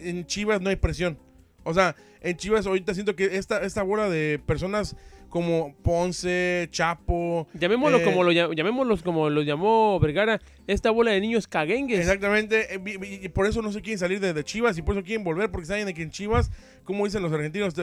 en 0.00 0.26
Chivas 0.26 0.60
no 0.60 0.70
hay 0.70 0.76
presión. 0.76 1.18
O 1.66 1.74
sea, 1.74 1.96
en 2.20 2.36
Chivas 2.36 2.66
ahorita 2.66 2.94
siento 2.94 3.14
que 3.16 3.36
esta, 3.36 3.62
esta 3.62 3.82
bola 3.82 4.08
de 4.08 4.40
personas 4.46 4.96
como 5.28 5.74
Ponce, 5.82 6.68
Chapo, 6.70 7.48
Llamémoslo 7.54 7.98
Eh, 7.98 8.04
como 8.04 8.22
lo 8.22 8.30
llam- 8.32 8.54
llamémoslos 8.54 9.02
como 9.02 9.28
lo 9.28 9.42
llamó 9.42 9.98
Vergara, 9.98 10.40
esta 10.68 10.90
bola 10.92 11.10
de 11.10 11.20
niños 11.20 11.48
caguengues. 11.48 11.98
Exactamente, 11.98 12.74
eh, 12.76 13.20
y 13.24 13.28
por 13.30 13.46
eso 13.46 13.60
no 13.60 13.72
se 13.72 13.82
quieren 13.82 13.98
salir 13.98 14.20
de, 14.20 14.32
de 14.32 14.44
Chivas 14.44 14.78
y 14.78 14.82
por 14.82 14.96
eso 14.96 15.04
quieren 15.04 15.24
volver, 15.24 15.50
porque 15.50 15.66
saben 15.66 15.86
de 15.86 15.94
que 15.94 16.02
en 16.02 16.10
Chivas, 16.10 16.50
como 16.84 17.04
dicen 17.04 17.22
los 17.22 17.32
argentinos, 17.32 17.74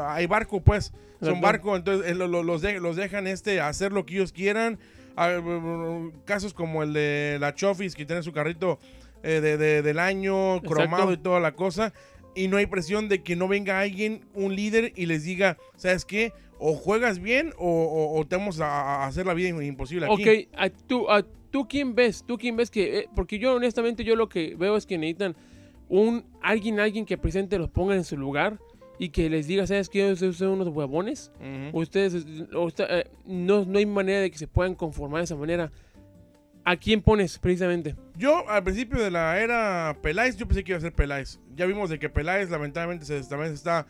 hay 0.00 0.26
barco, 0.26 0.60
pues, 0.62 0.92
son 1.20 1.40
barco, 1.40 1.76
entonces 1.76 2.10
eh, 2.10 2.14
lo- 2.14 2.28
lo- 2.28 2.44
los, 2.44 2.62
de- 2.62 2.78
los 2.80 2.94
dejan 2.96 3.26
este 3.26 3.60
hacer 3.60 3.92
lo 3.92 4.06
que 4.06 4.14
ellos 4.14 4.32
quieran. 4.32 4.78
Ah, 5.16 5.38
casos 6.24 6.54
como 6.54 6.82
el 6.82 6.92
de 6.94 7.36
la 7.40 7.54
Chofis, 7.54 7.94
que 7.94 8.06
tiene 8.06 8.22
su 8.22 8.32
carrito 8.32 8.78
eh, 9.24 9.40
de, 9.42 9.56
de- 9.58 9.82
del 9.82 9.98
año, 9.98 10.60
cromado 10.62 11.12
y 11.12 11.16
toda 11.18 11.38
la 11.40 11.52
cosa, 11.52 11.92
y 12.34 12.48
no 12.48 12.56
hay 12.56 12.66
presión 12.66 13.08
de 13.08 13.22
que 13.22 13.36
no 13.36 13.48
venga 13.48 13.80
alguien, 13.80 14.24
un 14.34 14.54
líder, 14.56 14.92
y 14.96 15.06
les 15.06 15.24
diga, 15.24 15.58
¿sabes 15.76 16.04
qué? 16.04 16.32
O 16.58 16.74
juegas 16.74 17.18
bien 17.18 17.52
o, 17.58 17.68
o- 17.68 18.18
o 18.20 18.24
te 18.26 18.36
vamos 18.36 18.60
a, 18.60 19.04
hacer 19.06 19.26
la 19.26 19.34
vida 19.34 19.48
imposible 19.64 20.06
aquí. 20.06 20.22
Ok, 20.22 20.48
¿a 20.56 20.70
tú, 20.70 21.10
a 21.10 21.24
tú 21.50 21.66
quién 21.68 21.94
ves? 21.94 22.24
¿Tú 22.26 22.38
quién 22.38 22.56
ves 22.56 22.70
que...? 22.70 22.98
eh, 23.00 23.08
porque 23.14 23.38
yo 23.38 23.54
honestamente 23.54 24.04
yo 24.04 24.16
lo 24.16 24.28
que 24.28 24.54
veo 24.56 24.76
es 24.76 24.86
que 24.86 24.96
necesitan 24.96 25.34
un 25.88 26.24
alguien, 26.40 26.80
alguien 26.80 27.04
que 27.04 27.18
presente 27.18 27.58
los 27.58 27.68
ponga 27.68 27.94
en 27.94 28.04
su 28.04 28.16
lugar 28.16 28.58
y 28.98 29.08
que 29.08 29.28
les 29.28 29.46
diga, 29.48 29.66
¿sabes 29.66 29.88
qué? 29.88 30.12
Ustedes 30.12 30.36
son 30.36 30.48
unos 30.50 30.68
huevones. 30.68 31.32
Ujú. 31.40 31.78
Ustedes, 31.80 32.24
usted- 32.54 32.86
eh, 32.88 33.04
no, 33.26 33.64
no 33.64 33.78
hay 33.78 33.86
manera 33.86 34.20
de 34.20 34.30
que 34.30 34.38
se 34.38 34.46
puedan 34.46 34.74
conformar 34.74 35.20
de 35.20 35.24
esa 35.24 35.36
manera. 35.36 35.72
¿A 36.64 36.76
quién 36.76 37.02
pones 37.02 37.38
precisamente? 37.38 37.96
Yo, 38.16 38.48
al 38.48 38.62
principio 38.62 39.02
de 39.02 39.10
la 39.10 39.40
era 39.40 39.96
Peláez, 40.00 40.36
yo 40.36 40.46
pensé 40.46 40.62
que 40.62 40.72
iba 40.72 40.78
a 40.78 40.82
ser 40.82 40.92
Peláez. 40.92 41.40
Ya 41.56 41.66
vimos 41.66 41.90
de 41.90 41.98
que 41.98 42.08
Peláez, 42.08 42.50
lamentablemente, 42.50 43.20
también 43.22 43.52
está, 43.52 43.86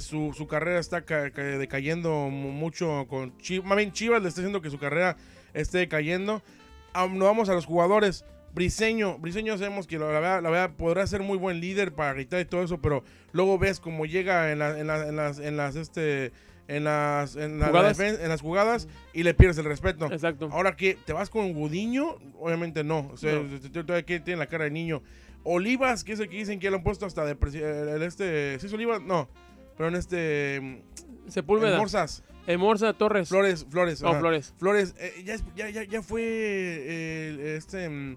su, 0.00 0.32
su 0.34 0.46
carrera 0.46 0.78
está 0.80 1.02
ca- 1.02 1.30
ca- 1.30 1.42
decayendo 1.42 2.28
mu- 2.30 2.52
mucho 2.52 3.06
con 3.08 3.36
Chivas. 3.38 3.68
Más 3.68 3.76
bien, 3.76 3.92
Chivas 3.92 4.22
le 4.22 4.28
está 4.28 4.40
haciendo 4.40 4.62
que 4.62 4.70
su 4.70 4.78
carrera 4.78 5.16
esté 5.52 5.78
decayendo. 5.78 6.42
Nos 6.94 7.18
vamos 7.18 7.48
a 7.50 7.54
los 7.54 7.66
jugadores. 7.66 8.24
Briseño, 8.54 9.18
Briseño 9.18 9.58
sabemos 9.58 9.86
que 9.86 9.98
la 9.98 10.06
verdad, 10.06 10.42
la 10.42 10.48
verdad 10.48 10.70
podrá 10.74 11.06
ser 11.06 11.20
muy 11.20 11.36
buen 11.36 11.60
líder 11.60 11.92
para 11.92 12.14
gritar 12.14 12.40
y 12.40 12.46
todo 12.46 12.62
eso, 12.62 12.80
pero 12.80 13.04
luego 13.32 13.58
ves 13.58 13.78
cómo 13.80 14.06
llega 14.06 14.50
en, 14.52 14.60
la- 14.60 14.80
en 14.80 14.86
la- 14.86 15.06
en 15.08 15.16
las, 15.16 15.38
en 15.38 15.56
las, 15.58 15.76
este, 15.76 16.32
en 16.68 16.84
las, 16.84 17.36
en 17.36 17.58
la- 17.58 17.68
¿Jugadas? 17.68 17.98
en 18.00 18.28
las 18.28 18.40
jugadas 18.40 18.88
y 19.12 19.22
le 19.22 19.34
pierdes 19.34 19.58
el 19.58 19.64
respeto. 19.64 20.06
Exacto. 20.12 20.48
Ahora 20.52 20.76
que 20.76 20.96
te 21.04 21.12
vas 21.12 21.30
con 21.30 21.52
Gudiño, 21.52 22.16
obviamente 22.38 22.82
no. 22.84 23.10
O 23.12 23.16
sea, 23.16 23.34
No. 23.34 23.58
t- 23.60 23.68
todavía 23.70 24.04
que 24.04 24.20
tiene 24.20 24.38
la 24.38 24.46
cara 24.46 24.64
de 24.64 24.70
niño. 24.70 25.02
Olivas, 25.44 26.02
que 26.02 26.12
es 26.12 26.20
el 26.20 26.28
que 26.28 26.36
dicen 26.38 26.58
que 26.58 26.70
lo 26.70 26.78
han 26.78 26.82
puesto 26.82 27.06
hasta 27.06 27.24
de 27.24 27.36
el 27.94 28.02
este. 28.02 28.58
¿Sí 28.58 28.66
es 28.66 28.72
Olivas? 28.72 29.00
No. 29.02 29.28
Pero 29.76 29.88
en 29.90 29.94
este. 29.94 30.60
mm, 30.60 31.30
Sepúlveda. 31.30 31.78
Morsas. 31.78 32.24
Morza 32.58 32.92
Torres. 32.92 33.28
Flores, 33.28 33.66
Flores. 33.68 34.02
Oh. 34.04 34.14
Flores. 34.20 34.54
Flores, 34.58 34.94
eh, 34.98 35.24
ya, 35.56 35.68
ya, 35.68 35.82
ya 35.82 36.02
fue 36.02 36.22
eh, 36.24 37.54
este 37.56 37.88
mm, 37.88 38.16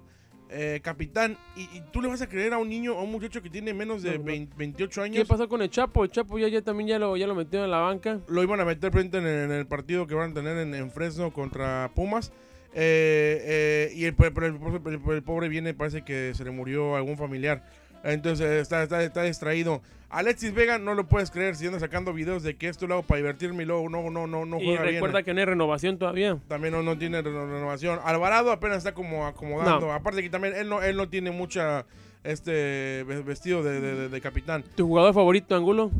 eh, 0.49 0.79
capitán. 0.83 1.37
Y, 1.55 1.61
y 1.77 1.81
tú 1.91 2.01
le 2.01 2.07
vas 2.07 2.21
a 2.21 2.27
creer 2.27 2.53
a 2.53 2.57
un 2.57 2.69
niño, 2.69 2.93
a 2.97 3.03
un 3.03 3.11
muchacho 3.11 3.41
que 3.41 3.49
tiene 3.49 3.73
menos 3.73 4.01
de 4.03 4.13
No, 4.13 4.17
no. 4.19 4.23
20 4.25 4.55
28 4.57 5.01
¿Qué 5.01 5.05
años. 5.05 5.27
pasó 5.27 5.47
con 5.47 5.61
el 5.61 5.69
Chapo? 5.69 6.03
El 6.03 6.11
Chapo 6.11 6.37
ya, 6.39 6.47
ya 6.47 6.61
también 6.61 6.89
ya 6.89 6.99
lo, 6.99 7.15
ya 7.17 7.27
lo 7.27 7.35
metieron 7.35 7.65
en 7.65 7.71
la 7.71 7.79
banca. 7.79 8.19
lo 8.27 8.43
iban 8.43 8.59
a 8.59 8.65
meter 8.65 8.91
frente 8.91 9.17
en, 9.19 9.27
en 9.27 9.51
el 9.51 9.65
partido 9.67 10.07
que 10.07 10.15
van 10.15 10.31
a 10.31 10.33
tener 10.33 10.57
en, 10.57 10.73
en 10.73 10.91
Fresno 10.91 11.31
contra 11.31 11.91
Pumas. 11.95 12.31
Eh, 12.73 13.41
eh, 13.43 13.91
y 13.95 14.05
el, 14.05 14.13
pero 14.13 14.45
el, 14.45 14.55
el- 14.55 15.11
el 15.13 15.23
pobre 15.23 15.49
viene, 15.49 15.73
parece 15.73 16.03
que 16.03 16.33
se 16.35 16.43
le 16.43 16.51
murió 16.51 16.95
algún 16.95 17.17
familiar. 17.17 17.63
Entonces 18.03 18.61
está, 18.61 18.83
está, 18.83 19.03
está 19.03 19.23
distraído. 19.23 19.81
Alexis 20.09 20.53
Vega 20.55 20.79
no 20.79 20.95
lo 20.95 21.07
puedes 21.07 21.29
creer 21.29 21.55
si 21.55 21.67
anda 21.67 21.79
sacando 21.79 22.13
videos 22.13 22.41
de 22.41 22.55
que 22.55 22.67
esto 22.67 22.87
lo 22.87 22.95
hago 22.95 23.03
para 23.03 23.17
divertirme 23.17 23.61
y 23.61 23.65
luego 23.67 23.89
no, 23.89 24.09
no, 24.09 24.25
no, 24.25 24.43
no 24.45 24.59
y 24.59 24.65
juega 24.65 24.81
recuerda 24.83 25.17
bien. 25.19 25.25
que 25.25 25.33
no 25.35 25.39
hay 25.41 25.45
renovación 25.45 25.99
todavía. 25.99 26.39
También 26.47 26.73
no, 26.73 26.81
no 26.81 26.97
tiene 26.97 27.21
reno- 27.21 27.45
renovación. 27.45 27.99
Alvarado 28.03 28.51
apenas 28.51 28.79
está 28.79 28.93
como 28.95 29.27
acomodando. 29.27 29.81
No. 29.87 29.93
Aparte 29.93 30.23
que 30.23 30.29
también 30.31 30.55
él 30.55 30.67
no, 30.67 30.81
él 30.81 30.97
no 30.97 31.09
tiene 31.09 31.29
mucha 31.29 31.85
este 32.23 33.03
ve- 33.07 33.21
vestido 33.21 33.61
de, 33.63 33.79
de- 33.79 33.95
de- 33.95 34.09
de 34.09 34.21
capitán. 34.21 34.63
¿Tu 34.75 34.87
jugador 34.87 35.13
favorito, 35.13 35.55
Angulo? 35.55 35.91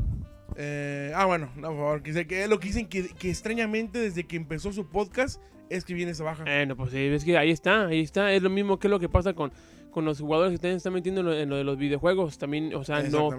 Eh, 0.58 1.12
ah, 1.16 1.26
bueno, 1.26 1.50
no, 1.56 1.68
por 1.70 1.78
favor. 1.78 2.04
Que, 2.04 2.14
se- 2.14 2.28
que 2.28 2.48
lo 2.48 2.60
que 2.60 2.68
dicen 2.68 2.88
que, 2.88 3.10
que 3.10 3.30
extrañamente 3.30 4.00
desde 4.00 4.26
que 4.26 4.36
empezó 4.36 4.72
su 4.74 4.88
podcast 4.88 5.40
es 5.70 5.86
que 5.86 5.94
viene 5.94 6.12
esa 6.14 6.24
baja. 6.24 6.44
Bueno, 6.44 6.76
pues 6.76 6.94
es 6.94 7.24
que 7.24 7.38
ahí 7.38 7.52
está, 7.52 7.86
ahí 7.86 8.02
está. 8.02 8.34
Es 8.34 8.42
lo 8.42 8.50
mismo 8.50 8.80
que 8.80 8.90
lo 8.90 9.00
que 9.00 9.08
pasa 9.08 9.34
con, 9.34 9.52
con 9.92 10.06
los 10.06 10.20
jugadores 10.20 10.54
que 10.54 10.58
también 10.60 10.78
están 10.78 10.94
metiendo 10.94 11.22
en 11.22 11.28
lo, 11.28 11.34
en 11.34 11.50
lo 11.50 11.56
de 11.58 11.64
los 11.64 11.78
videojuegos. 11.78 12.38
También, 12.38 12.74
o 12.76 12.84
sea, 12.84 13.04
no. 13.04 13.30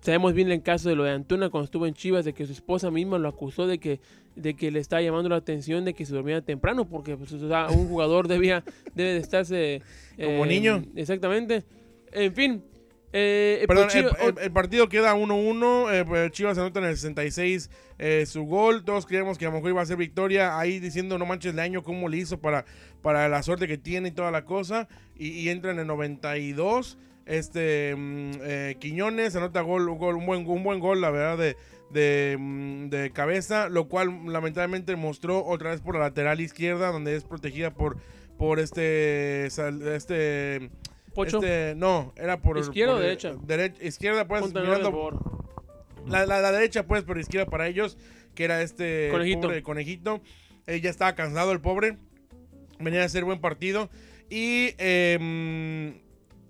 Sabemos 0.00 0.34
bien 0.34 0.50
el 0.50 0.62
caso 0.62 0.88
de 0.88 0.94
lo 0.94 1.04
de 1.04 1.10
Antuna 1.10 1.50
cuando 1.50 1.64
estuvo 1.64 1.86
en 1.86 1.94
Chivas, 1.94 2.24
de 2.24 2.32
que 2.32 2.46
su 2.46 2.52
esposa 2.52 2.90
misma 2.90 3.18
lo 3.18 3.28
acusó 3.28 3.66
de 3.66 3.78
que, 3.78 4.00
de 4.36 4.54
que 4.54 4.70
le 4.70 4.78
estaba 4.78 5.02
llamando 5.02 5.28
la 5.28 5.36
atención 5.36 5.84
de 5.84 5.94
que 5.94 6.06
se 6.06 6.14
dormía 6.14 6.40
temprano, 6.40 6.88
porque 6.88 7.16
pues, 7.16 7.32
o 7.32 7.48
sea, 7.48 7.68
un 7.70 7.88
jugador 7.88 8.28
debía, 8.28 8.64
debe 8.94 9.14
de 9.14 9.18
estarse... 9.18 9.82
Como 10.16 10.44
eh, 10.44 10.48
niño. 10.48 10.82
Exactamente. 10.96 11.64
En 12.12 12.32
fin. 12.34 12.62
Eh, 13.12 13.64
Perdón, 13.66 13.88
Chivas- 13.88 14.16
el, 14.20 14.28
el- 14.28 14.38
el 14.44 14.52
partido 14.52 14.88
queda 14.88 15.14
1-1. 15.14 15.92
eh, 15.92 16.04
pues, 16.04 16.30
Chivas 16.32 16.58
anota 16.58 16.80
en 16.80 16.86
el 16.86 16.96
66 16.96 17.70
eh, 17.98 18.24
su 18.26 18.44
gol. 18.44 18.84
Todos 18.84 19.06
creíamos 19.06 19.38
que 19.38 19.46
a 19.46 19.48
lo 19.48 19.54
mejor 19.56 19.70
iba 19.70 19.82
a 19.82 19.86
ser 19.86 19.96
victoria. 19.96 20.58
Ahí 20.58 20.78
diciendo, 20.78 21.18
no 21.18 21.26
manches 21.26 21.52
el 21.54 21.60
año, 21.60 21.82
cómo 21.82 22.08
le 22.08 22.18
hizo 22.18 22.38
para, 22.40 22.64
para 23.02 23.28
la 23.28 23.42
suerte 23.42 23.66
que 23.66 23.78
tiene 23.78 24.08
y 24.08 24.12
toda 24.12 24.30
la 24.30 24.44
cosa. 24.44 24.88
Y, 25.16 25.28
y 25.30 25.48
entra 25.48 25.70
en 25.70 25.78
el 25.78 25.86
92. 25.86 26.98
Este 27.26 27.94
mm, 27.96 28.30
eh, 28.42 28.76
Quiñones 28.78 29.36
anota 29.36 29.60
gol, 29.60 29.88
un, 29.88 29.98
gol, 29.98 30.16
un, 30.16 30.24
buen, 30.26 30.46
un 30.46 30.62
buen 30.62 30.80
gol, 30.80 31.00
la 31.00 31.10
verdad, 31.10 31.36
de, 31.38 31.56
de, 31.90 32.36
mm, 32.38 32.88
de 32.88 33.10
cabeza. 33.12 33.68
Lo 33.68 33.88
cual 33.88 34.26
lamentablemente 34.26 34.96
mostró 34.96 35.44
otra 35.44 35.70
vez 35.70 35.80
por 35.80 35.94
la 35.94 36.00
lateral 36.02 36.40
izquierda, 36.40 36.90
donde 36.92 37.16
es 37.16 37.24
protegida 37.24 37.72
por, 37.74 37.96
por 38.38 38.60
este, 38.60 39.46
este 39.46 40.70
Pocho, 41.24 41.38
este, 41.38 41.74
no, 41.76 42.12
era 42.16 42.40
por. 42.40 42.58
¿Izquierda 42.58 42.92
por, 42.94 43.00
o 43.00 43.04
derecha? 43.04 43.34
dere- 43.46 43.74
izquierda, 43.82 44.26
pues, 44.26 44.52
mirando. 44.54 45.36
La, 46.06 46.24
la- 46.26 46.40
la 46.40 46.52
derecha, 46.52 46.86
pues, 46.86 47.04
pero 47.04 47.20
izquierda 47.20 47.50
para 47.50 47.66
ellos, 47.68 47.98
que 48.34 48.44
era 48.44 48.62
este. 48.62 49.08
Conejito. 49.10 49.40
pobre 49.42 49.62
conejito. 49.62 50.20
Eh, 50.66 50.80
ya 50.80 50.90
estaba 50.90 51.14
cansado 51.14 51.52
el 51.52 51.60
pobre. 51.60 51.98
Venía 52.78 53.02
a 53.02 53.04
hacer 53.06 53.24
buen 53.24 53.40
partido. 53.40 53.90
Y. 54.30 54.74
eh, 54.78 56.00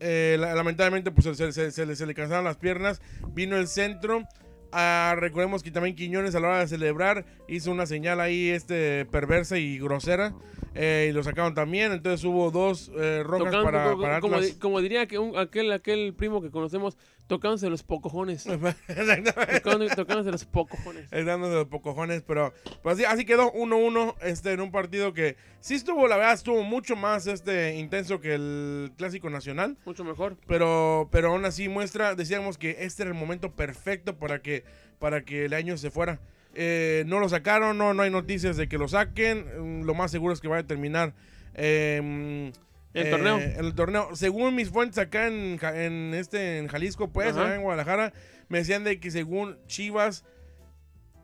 eh, 0.00 0.36
la- 0.38 0.54
lamentablemente, 0.54 1.10
pues 1.10 1.36
se, 1.36 1.52
se- 1.52 1.70
se 1.72 1.86
le, 1.86 1.96
se 1.96 2.06
le 2.06 2.14
cansaron 2.14 2.44
las 2.44 2.56
piernas. 2.56 3.00
Vino 3.32 3.56
el 3.56 3.66
centro. 3.68 4.22
Ah, 4.70 5.14
recordemos 5.18 5.62
que 5.62 5.70
también 5.70 5.96
Quiñones 5.96 6.34
a 6.34 6.40
la 6.40 6.48
hora 6.48 6.58
de 6.60 6.68
celebrar 6.68 7.24
hizo 7.48 7.70
una 7.70 7.86
señal 7.86 8.20
ahí 8.20 8.50
este 8.50 9.06
perversa 9.06 9.56
y 9.56 9.78
grosera 9.78 10.34
eh, 10.74 11.08
y 11.10 11.12
lo 11.12 11.22
sacaron 11.22 11.54
también 11.54 11.92
entonces 11.92 12.24
hubo 12.24 12.50
dos 12.50 12.90
eh, 12.96 13.22
rojas 13.24 13.46
Tocando, 13.46 13.64
para, 13.64 13.90
como, 13.90 14.02
para 14.02 14.20
como 14.20 14.34
Atlas. 14.36 14.52
di- 14.52 14.58
como 14.58 14.80
diría 14.80 15.06
que 15.06 15.18
un- 15.18 15.36
aquel, 15.36 15.72
aquel 15.72 16.14
primo 16.14 16.40
que 16.42 16.50
conocemos, 16.50 16.96
tocándose 17.26 17.68
los 17.70 17.82
pocojones. 17.82 18.46
Exactamente. 18.88 19.60
Tocándose 19.96 20.30
los 20.30 20.44
pocojones. 20.44 21.06
Es 21.12 21.26
dando 21.26 21.48
de 21.48 21.56
los 21.56 21.66
pocojones, 21.66 22.22
pero 22.22 22.52
así, 22.84 23.04
así 23.04 23.24
quedó 23.24 23.52
1-1 23.52 24.14
este, 24.22 24.52
en 24.52 24.60
un 24.60 24.70
partido 24.70 25.12
que 25.12 25.36
sí 25.60 25.74
estuvo, 25.74 26.06
la 26.08 26.16
verdad, 26.16 26.34
estuvo 26.34 26.62
mucho 26.62 26.96
más 26.96 27.26
este, 27.26 27.76
intenso 27.76 28.20
que 28.20 28.34
el 28.34 28.92
Clásico 28.96 29.30
Nacional, 29.30 29.76
Mucho 29.84 30.04
mejor. 30.04 30.36
pero, 30.46 31.08
pero 31.12 31.32
aún 31.32 31.44
así 31.44 31.68
muestra, 31.68 32.14
decíamos 32.14 32.58
que 32.58 32.76
este 32.80 33.02
era 33.02 33.10
el 33.10 33.18
momento 33.18 33.52
perfecto 33.52 34.16
para 34.18 34.40
que, 34.40 34.64
para 34.98 35.22
que 35.24 35.44
el 35.44 35.54
año 35.54 35.76
se 35.76 35.90
fuera. 35.90 36.20
Eh, 36.60 37.04
no 37.06 37.20
lo 37.20 37.28
sacaron, 37.28 37.78
no, 37.78 37.94
no 37.94 38.02
hay 38.02 38.10
noticias 38.10 38.56
de 38.56 38.68
que 38.68 38.78
lo 38.78 38.88
saquen, 38.88 39.46
mm, 39.80 39.84
lo 39.84 39.94
más 39.94 40.10
seguro 40.10 40.34
es 40.34 40.40
que 40.40 40.48
vaya 40.48 40.62
a 40.62 40.66
terminar 40.66 41.14
eh, 41.54 42.50
¿El 42.94 43.06
eh, 43.06 43.10
torneo? 43.10 43.38
En 43.38 43.64
el 43.64 43.74
torneo. 43.76 44.16
Según 44.16 44.56
mis 44.56 44.70
fuentes 44.70 44.98
acá 44.98 45.28
en, 45.28 45.60
en 45.62 46.14
este 46.14 46.58
en 46.58 46.66
Jalisco, 46.66 47.12
pues, 47.12 47.36
Ajá. 47.36 47.54
en 47.54 47.62
Guadalajara, 47.62 48.12
me 48.48 48.58
decían 48.58 48.82
de 48.82 48.98
que 48.98 49.10
según 49.12 49.56
Chivas, 49.68 50.24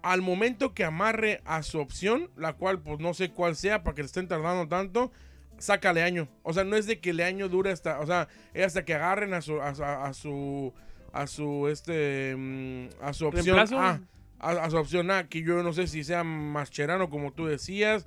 al 0.03 0.23
momento 0.23 0.73
que 0.73 0.85
amarre 0.85 1.41
a 1.45 1.65
su 1.65 1.81
opción, 1.81 2.31
la 2.37 2.53
cual 2.53 2.81
pues 2.81 3.01
no 3.01 3.13
sé 3.15 3.31
cuál 3.31 3.57
sea 3.57 3.83
para 3.83 3.95
que 3.97 4.03
le 4.03 4.07
estén 4.07 4.29
tardando 4.29 4.69
tanto, 4.69 5.11
saca 5.59 5.93
Leaño. 5.93 6.29
O 6.45 6.53
sea, 6.53 6.63
no 6.63 6.77
es 6.77 6.87
de 6.87 7.01
que 7.01 7.13
Leaño 7.13 7.49
dure 7.49 7.73
hasta, 7.73 7.99
o 7.99 8.07
sea, 8.07 8.29
es 8.53 8.67
hasta 8.67 8.85
que 8.85 8.95
agarren 8.95 9.35
a 9.35 9.41
su, 9.41 9.61
a, 9.61 9.71
a- 9.71 10.07
a 10.07 10.13
su, 10.15 10.73
a 11.13 11.27
su, 11.27 11.67
este, 11.69 12.37
mm, 12.37 13.03
a 13.03 13.13
su 13.15 13.27
opción. 13.27 13.47
¿Reemplazo? 13.47 13.81
A, 13.81 14.01
a, 14.45 14.65
a 14.65 14.71
su 14.71 14.77
opción 14.77 15.11
A, 15.11 15.29
que 15.29 15.43
yo 15.43 15.63
no 15.63 15.73
sé 15.73 15.87
si 15.87 16.05
sea 16.05 16.25
Mascherano 16.25 17.11
como 17.11 17.33
tú 17.33 17.47
decías. 17.47 18.07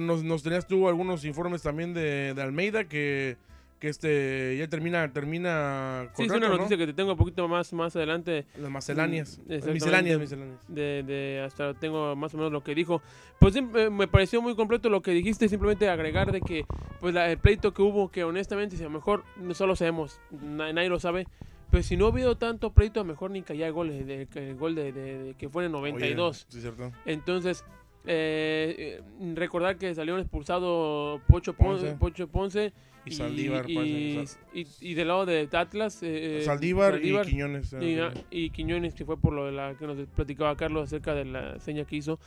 Nos, 0.00 0.22
nos 0.22 0.42
tenías 0.42 0.66
tú 0.66 0.86
algunos 0.88 1.24
informes 1.24 1.62
también 1.62 1.94
de, 1.94 2.34
de 2.34 2.42
Almeida 2.42 2.84
que, 2.84 3.38
que 3.78 3.88
este 3.88 4.54
ya 4.58 4.68
termina 4.68 5.10
termina 5.14 6.02
Sí, 6.14 6.24
es 6.24 6.28
contrato, 6.28 6.38
una 6.38 6.48
¿no? 6.48 6.56
noticia 6.58 6.76
que 6.76 6.86
te 6.86 6.92
tengo 6.92 7.12
un 7.12 7.16
poquito 7.16 7.48
más, 7.48 7.72
más 7.72 7.96
adelante. 7.96 8.44
las 8.58 8.70
misceláneas 8.70 9.40
Mm, 9.48 9.72
misceláneas 9.72 10.18
misceláneas 10.20 10.58
De, 10.68 11.02
de 11.04 11.42
hasta 11.46 11.72
tengo 11.72 12.14
más 12.16 12.34
o 12.34 12.36
menos 12.36 12.52
lo 12.52 12.62
que 12.62 12.74
dijo. 12.74 13.00
Pues 13.38 13.54
sí, 13.54 13.62
me, 13.62 13.88
me 13.88 14.06
pareció 14.08 14.42
muy 14.42 14.54
completo 14.54 14.90
lo 14.90 15.00
que 15.00 15.12
dijiste. 15.12 15.48
Simplemente 15.48 15.88
agregar 15.88 16.32
de 16.32 16.42
que, 16.42 16.66
pues, 17.00 17.14
la- 17.14 17.30
el 17.30 17.38
pleito 17.38 17.72
que 17.72 17.80
hubo, 17.80 18.10
que 18.10 18.24
honestamente, 18.24 18.76
si 18.76 18.82
a 18.82 18.86
lo 18.86 18.90
mejor 18.92 19.24
no 19.36 19.54
solo 19.54 19.74
sabemos, 19.74 20.20
na- 20.30 20.70
nadie 20.74 20.90
lo 20.90 21.00
sabe. 21.00 21.26
Pero 21.72 21.82
si 21.82 21.96
no 21.96 22.06
ha 22.06 22.10
habido 22.10 22.36
tanto 22.36 22.72
pleito, 22.72 23.02
mejor 23.02 23.32
ni 23.32 23.42
caía 23.42 23.68
goles. 23.70 24.06
De, 24.06 24.28
el 24.34 24.54
gol 24.54 24.76
de, 24.76 24.92
de- 24.92 25.18
de 25.24 25.34
que 25.34 25.48
fue 25.48 25.64
en 25.64 25.66
el 25.66 25.72
92. 25.72 26.46
Oye, 26.48 26.54
sí, 26.54 26.60
cierto. 26.60 26.92
Entonces, 27.06 27.64
eh, 28.06 29.00
eh, 29.00 29.32
recordar 29.34 29.76
que 29.78 29.94
salieron 29.94 30.20
expulsado 30.20 31.20
Pocho 31.26 31.54
Ponce, 31.54 31.86
Ponce. 31.94 31.98
Pocho 31.98 32.28
Ponce 32.28 32.72
Y 33.06 33.12
Saldívar, 33.12 33.68
y, 33.70 34.24
y, 34.54 34.66
y 34.80 34.94
del 34.94 35.08
lado 35.08 35.24
de 35.26 35.48
Atlas, 35.52 35.98
eh, 36.02 36.42
Saldívar, 36.44 37.00
y 37.02 37.18
Quiñones. 37.22 37.72
y, 37.80 37.84
eh, 37.94 38.02
ah, 38.02 38.12
y 38.30 38.50
Quiñones, 38.50 38.94
que 38.94 39.04
fue 39.04 39.16
por 39.18 39.32
lo 39.32 39.46
de 39.46 39.52
la 39.52 39.74
que 39.76 39.86
nos 39.86 39.96
platicaba 40.08 40.54
Carlos 40.56 40.84
acerca 40.84 41.14
de 41.14 41.24
la 41.24 41.58
seña 41.58 41.84
que 41.84 41.96
hizo. 41.96 42.20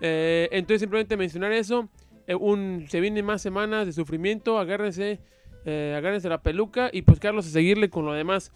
Eh, 0.00 0.48
entonces, 0.52 0.80
simplemente 0.80 1.16
mencionar 1.16 1.52
eso. 1.52 1.88
eh, 2.26 2.34
un, 2.34 2.86
se 2.88 3.00
vienen 3.00 3.24
más 3.24 3.42
semanas 3.42 3.86
de 3.86 3.92
sufrimiento. 3.92 4.58
Agárrense, 4.58 5.18
eh, 5.64 5.94
agárrense 5.96 6.28
la 6.28 6.42
peluca. 6.42 6.90
Y 6.92 7.02
pues, 7.02 7.18
Carlos, 7.18 7.46
a 7.46 7.50
seguirle 7.50 7.88
con 7.90 8.04
lo 8.04 8.12
demás. 8.12 8.52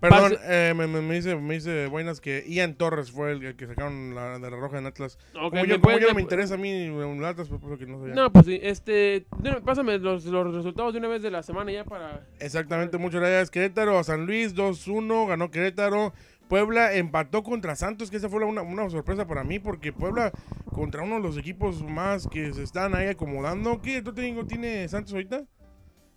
Perdón, 0.00 0.34
eh, 0.44 0.74
me, 0.76 0.86
me- 0.86 1.00
me 1.02 1.14
dice, 1.16 1.34
me 1.36 1.54
dice 1.54 1.86
Buenas 1.88 2.20
que 2.20 2.44
Ian 2.46 2.74
Torres 2.74 3.10
fue 3.10 3.32
el, 3.32 3.56
que 3.56 3.66
sacaron 3.66 4.14
la, 4.14 4.38
de 4.38 4.50
la 4.50 4.56
roja 4.56 4.78
en 4.78 4.86
Atlas. 4.86 5.18
Ok, 5.34 5.50
como 5.50 5.62
¿me 5.62 5.68
yo, 5.68 5.74
como 5.74 5.82
puedes- 5.82 6.00
yo 6.02 6.08
no 6.08 6.14
me- 6.14 6.22
interesa 6.22 6.54
a 6.54 6.56
mí 6.56 6.70
en 6.70 7.24
Atlas, 7.24 7.48
pues, 7.48 7.80
no 7.88 7.98
sabía. 7.98 8.14
No, 8.14 8.32
pues 8.32 8.46
sí, 8.46 8.60
este. 8.62 9.26
Pásame 9.64 9.98
los, 9.98 10.24
los 10.26 10.54
resultados 10.54 10.92
de 10.92 11.00
una 11.00 11.08
vez 11.08 11.22
de 11.22 11.30
la 11.30 11.42
semana 11.42 11.72
ya 11.72 11.84
para. 11.84 12.26
Exactamente, 12.38 12.96
muchas 12.98 13.20
gracias. 13.20 13.50
Querétaro 13.50 13.98
a 13.98 14.04
San 14.04 14.24
Luis 14.26 14.54
2-1, 14.54 15.26
ganó 15.28 15.50
Querétaro. 15.50 16.12
Puebla 16.48 16.94
empató 16.94 17.42
contra 17.42 17.76
Santos, 17.76 18.10
que 18.10 18.16
esa 18.16 18.30
fue 18.30 18.42
una, 18.42 18.62
una 18.62 18.88
sorpresa 18.88 19.26
para 19.26 19.44
mí, 19.44 19.58
porque 19.58 19.92
Puebla 19.92 20.32
contra 20.72 21.02
uno 21.02 21.16
de 21.16 21.20
los 21.20 21.36
equipos 21.36 21.82
más 21.82 22.26
que 22.26 22.54
se 22.54 22.62
están 22.62 22.94
ahí 22.94 23.08
acomodando. 23.08 23.82
¿Qué 23.82 23.98
otro 23.98 24.14
técnico 24.14 24.46
tiene 24.46 24.88
Santos 24.88 25.12
ahorita? 25.12 25.42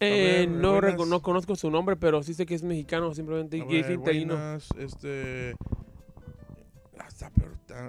Eh, 0.01 0.38
ver, 0.39 0.50
no, 0.50 0.81
buenas. 0.81 1.08
no 1.08 1.22
conozco 1.22 1.55
su 1.55 1.70
nombre, 1.72 1.96
pero 1.96 2.24
sí 2.24 2.34
sé 2.34 2.46
que 2.46 2.55
es 2.55 2.63
mexicano, 2.63 3.13
simplemente. 3.13 3.58
Y 3.58 3.77
es 3.77 3.89
interino. 3.89 4.58
Este... 4.77 5.55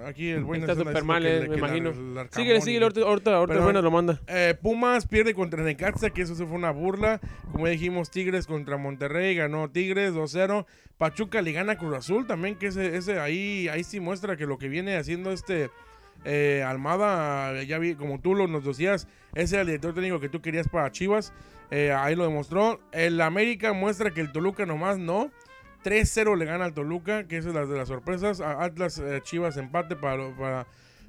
Aquí 0.06 0.30
el 0.30 0.44
Buenas 0.44 0.68
Está 0.70 0.84
súper 0.84 1.04
mal, 1.04 1.22
que 1.22 1.36
eh, 1.38 1.40
me 1.42 1.48
la- 1.48 1.56
imagino. 1.58 1.90
el 1.90 2.18
Arcamón 2.18 2.28
Síguele, 2.32 2.60
síguele, 2.60 2.84
ahorita, 2.84 3.00
ahorita, 3.02 3.34
ahorita 3.36 3.54
Pero- 3.54 3.64
bueno, 3.64 3.82
lo 3.82 3.90
manda. 3.90 4.20
Eh, 4.28 4.54
Pumas 4.60 5.06
pierde 5.06 5.34
contra 5.34 5.62
Necaxa, 5.64 6.10
que 6.10 6.22
eso 6.22 6.34
sí 6.34 6.44
fue 6.44 6.54
una 6.54 6.70
burla. 6.70 7.20
Como 7.50 7.66
dijimos, 7.66 8.10
Tigres 8.10 8.46
contra 8.46 8.76
Monterrey, 8.76 9.34
ganó 9.34 9.70
Tigres 9.70 10.12
2-0. 10.14 10.66
Pachuca 10.98 11.42
le 11.42 11.52
gana 11.52 11.76
Cruz 11.78 11.96
Azul 11.96 12.26
también, 12.26 12.56
que 12.56 12.68
ese, 12.68 12.96
ese 12.96 13.18
ahí, 13.18 13.68
ahí 13.68 13.82
sí 13.84 13.98
muestra 14.00 14.36
que 14.36 14.46
lo 14.46 14.56
que 14.58 14.68
viene 14.68 14.96
haciendo 14.96 15.32
este 15.32 15.70
eh, 16.24 16.62
Almada, 16.66 17.62
ya 17.64 17.78
vi, 17.78 17.94
como 17.94 18.20
tú 18.20 18.34
lo, 18.34 18.46
nos 18.46 18.64
decías, 18.64 19.08
ese 19.34 19.56
era 19.56 19.62
el 19.62 19.66
director 19.68 19.94
técnico 19.94 20.20
que 20.20 20.28
tú 20.28 20.40
querías 20.40 20.68
para 20.68 20.90
Chivas. 20.90 21.32
eh, 21.70 21.92
ahí 21.92 22.14
lo 22.14 22.24
demostró. 22.24 22.80
El 22.92 23.20
América 23.20 23.72
muestra 23.72 24.12
que 24.12 24.20
el 24.20 24.30
Toluca 24.32 24.66
nomás 24.66 24.98
no. 24.98 25.30
3-0 25.84 26.36
le 26.36 26.44
gana 26.44 26.64
al 26.66 26.74
Toluca, 26.74 27.26
que 27.26 27.38
esa 27.38 27.48
es 27.48 27.54
la 27.54 27.66
de 27.66 27.76
las 27.76 27.88
sorpresas. 27.88 28.40
A 28.40 28.62
Atlas 28.62 28.98
eh, 28.98 29.20
Chivas 29.22 29.56
empate 29.56 29.96
para, 29.96 30.34
para, 30.36 30.66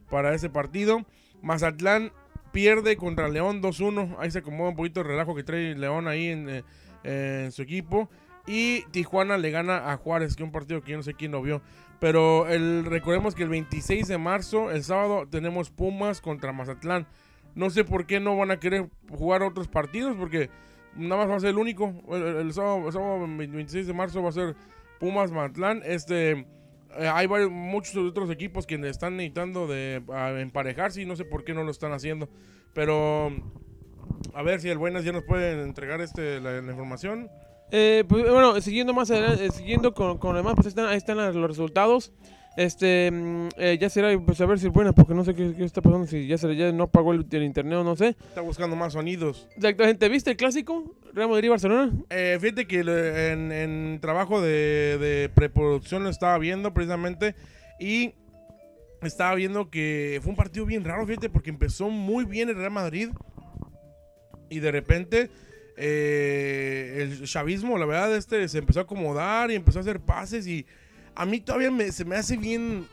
para 0.09 0.33
ese 0.33 0.49
partido. 0.49 1.05
Mazatlán 1.41 2.11
pierde 2.51 2.95
contra 2.97 3.27
León 3.27 3.61
2-1. 3.61 4.15
Ahí 4.19 4.31
se 4.31 4.39
acomoda 4.39 4.69
un 4.69 4.75
poquito 4.75 5.01
el 5.01 5.07
relajo 5.07 5.35
que 5.35 5.43
trae 5.43 5.75
León 5.75 6.07
ahí 6.07 6.27
en, 6.29 6.63
en 7.03 7.51
su 7.51 7.61
equipo. 7.61 8.09
Y 8.47 8.83
Tijuana 8.91 9.37
le 9.37 9.51
gana 9.51 9.91
a 9.91 9.97
Juárez, 9.97 10.35
que 10.35 10.43
es 10.43 10.47
un 10.47 10.51
partido 10.51 10.81
que 10.81 10.91
yo 10.91 10.97
no 10.97 11.03
sé 11.03 11.13
quién 11.13 11.31
lo 11.31 11.41
vio. 11.41 11.61
Pero 12.03 12.49
el, 12.49 12.83
recordemos 12.83 13.33
que 13.33 13.43
el 13.43 13.49
26 13.49 14.09
de 14.09 14.17
marzo, 14.17 14.71
el 14.71 14.83
sábado, 14.83 15.25
tenemos 15.25 15.69
Pumas 15.69 16.19
contra 16.19 16.51
Mazatlán. 16.51 17.07
No 17.55 17.69
sé 17.69 17.85
por 17.85 18.05
qué 18.05 18.19
no 18.19 18.35
van 18.35 18.51
a 18.51 18.59
querer 18.59 18.89
jugar 19.09 19.41
otros 19.41 19.69
partidos, 19.69 20.17
porque 20.17 20.49
nada 20.97 21.21
más 21.21 21.31
va 21.31 21.35
a 21.37 21.39
ser 21.39 21.51
el 21.51 21.57
único. 21.57 21.93
El, 22.11 22.51
sábado, 22.51 22.87
el 22.87 22.91
sábado 22.91 23.19
26 23.21 23.87
de 23.87 23.93
marzo 23.93 24.21
va 24.21 24.27
a 24.27 24.33
ser 24.33 24.53
Pumas 24.99 25.31
Mazatlán. 25.31 25.81
Este, 25.85 26.31
eh, 26.31 27.07
hay 27.09 27.25
varios, 27.25 27.51
muchos 27.51 27.95
otros 27.95 28.29
equipos 28.29 28.67
que 28.67 28.75
están 28.85 29.15
necesitando 29.15 29.65
de 29.65 30.03
a, 30.11 30.31
emparejarse 30.41 31.03
y 31.03 31.05
no 31.05 31.15
sé 31.15 31.23
por 31.23 31.45
qué 31.45 31.53
no 31.53 31.63
lo 31.63 31.71
están 31.71 31.93
haciendo. 31.93 32.27
Pero 32.73 33.31
a 34.33 34.43
ver 34.43 34.59
si 34.59 34.67
el 34.67 34.77
Buenas 34.77 35.05
ya 35.05 35.13
nos 35.13 35.23
puede 35.23 35.63
entregar 35.63 36.01
este, 36.01 36.41
la 36.41 36.57
información. 36.57 37.29
Eh, 37.71 38.03
pues, 38.07 38.29
bueno, 38.29 38.59
siguiendo 38.61 38.93
más 38.93 39.09
adelante, 39.09 39.45
eh, 39.45 39.51
siguiendo 39.51 39.93
con, 39.93 40.17
con 40.17 40.31
lo 40.33 40.37
demás, 40.37 40.53
pues 40.55 40.67
ahí 40.67 40.69
están, 40.69 40.85
ahí 40.87 40.97
están 40.97 41.17
los 41.17 41.47
resultados. 41.47 42.11
Este, 42.55 43.09
mm, 43.09 43.49
eh, 43.57 43.77
ya 43.81 43.89
será, 43.89 44.15
pues 44.23 44.39
a 44.41 44.45
ver 44.45 44.59
si 44.59 44.67
es 44.67 44.73
buena, 44.73 44.93
porque 44.93 45.15
no 45.15 45.23
sé 45.23 45.33
qué, 45.33 45.55
qué 45.55 45.63
está 45.63 45.81
pasando, 45.81 46.05
si 46.05 46.27
ya, 46.27 46.37
se, 46.37 46.55
ya 46.55 46.71
no 46.71 46.83
apagó 46.83 47.13
el, 47.13 47.25
el 47.31 47.43
internet 47.43 47.79
o 47.79 47.83
no 47.83 47.95
sé. 47.95 48.09
Está 48.09 48.41
buscando 48.41 48.75
más 48.75 48.93
sonidos. 48.93 49.47
Exactamente, 49.55 50.07
¿viste 50.07 50.31
el 50.31 50.37
clásico? 50.37 50.95
Real 51.13 51.29
Madrid-Barcelona. 51.29 51.91
Eh, 52.11 52.37
fíjate 52.39 52.67
que 52.67 52.81
en, 52.81 53.51
en 53.51 53.99
trabajo 54.01 54.39
de, 54.39 54.97
de 54.99 55.29
preproducción 55.33 56.03
lo 56.03 56.09
estaba 56.09 56.37
viendo 56.37 56.73
precisamente 56.75 57.35
y 57.79 58.13
estaba 59.01 59.33
viendo 59.33 59.69
que 59.69 60.19
fue 60.21 60.29
un 60.29 60.35
partido 60.35 60.65
bien 60.65 60.83
raro, 60.83 61.05
fíjate, 61.07 61.29
porque 61.29 61.49
empezó 61.49 61.89
muy 61.89 62.25
bien 62.25 62.49
el 62.49 62.55
Real 62.55 62.71
Madrid 62.71 63.09
y 64.49 64.59
de 64.59 64.71
repente 64.71 65.31
eh, 65.77 66.97
el 67.19 67.27
chavismo, 67.27 67.77
la 67.77 67.85
verdad, 67.85 68.15
este 68.15 68.47
se 68.47 68.59
empezó 68.59 68.79
a 68.79 68.83
acomodar 68.83 69.51
y 69.51 69.55
empezó 69.55 69.79
a 69.79 69.81
hacer 69.81 69.99
pases 69.99 70.45
y 70.47 70.65
a 71.15 71.25
mí 71.25 71.39
todavía 71.39 71.71
me- 71.71 71.91
se 71.91 72.05
me 72.05 72.15
hace 72.15 72.37
bien 72.37 72.87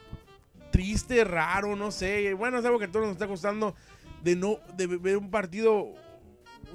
triste, 0.71 1.25
raro, 1.25 1.77
no 1.77 1.91
sé. 1.91 2.33
Bueno, 2.35 2.59
es 2.59 2.65
algo 2.65 2.79
que 2.79 2.85
a 2.87 2.91
todos 2.91 3.07
nos 3.07 3.13
está 3.15 3.27
costando 3.27 3.75
de 4.23 4.37
no 4.37 4.59
de 4.77 4.87
ver 4.87 5.17
un 5.17 5.31
partido 5.31 5.89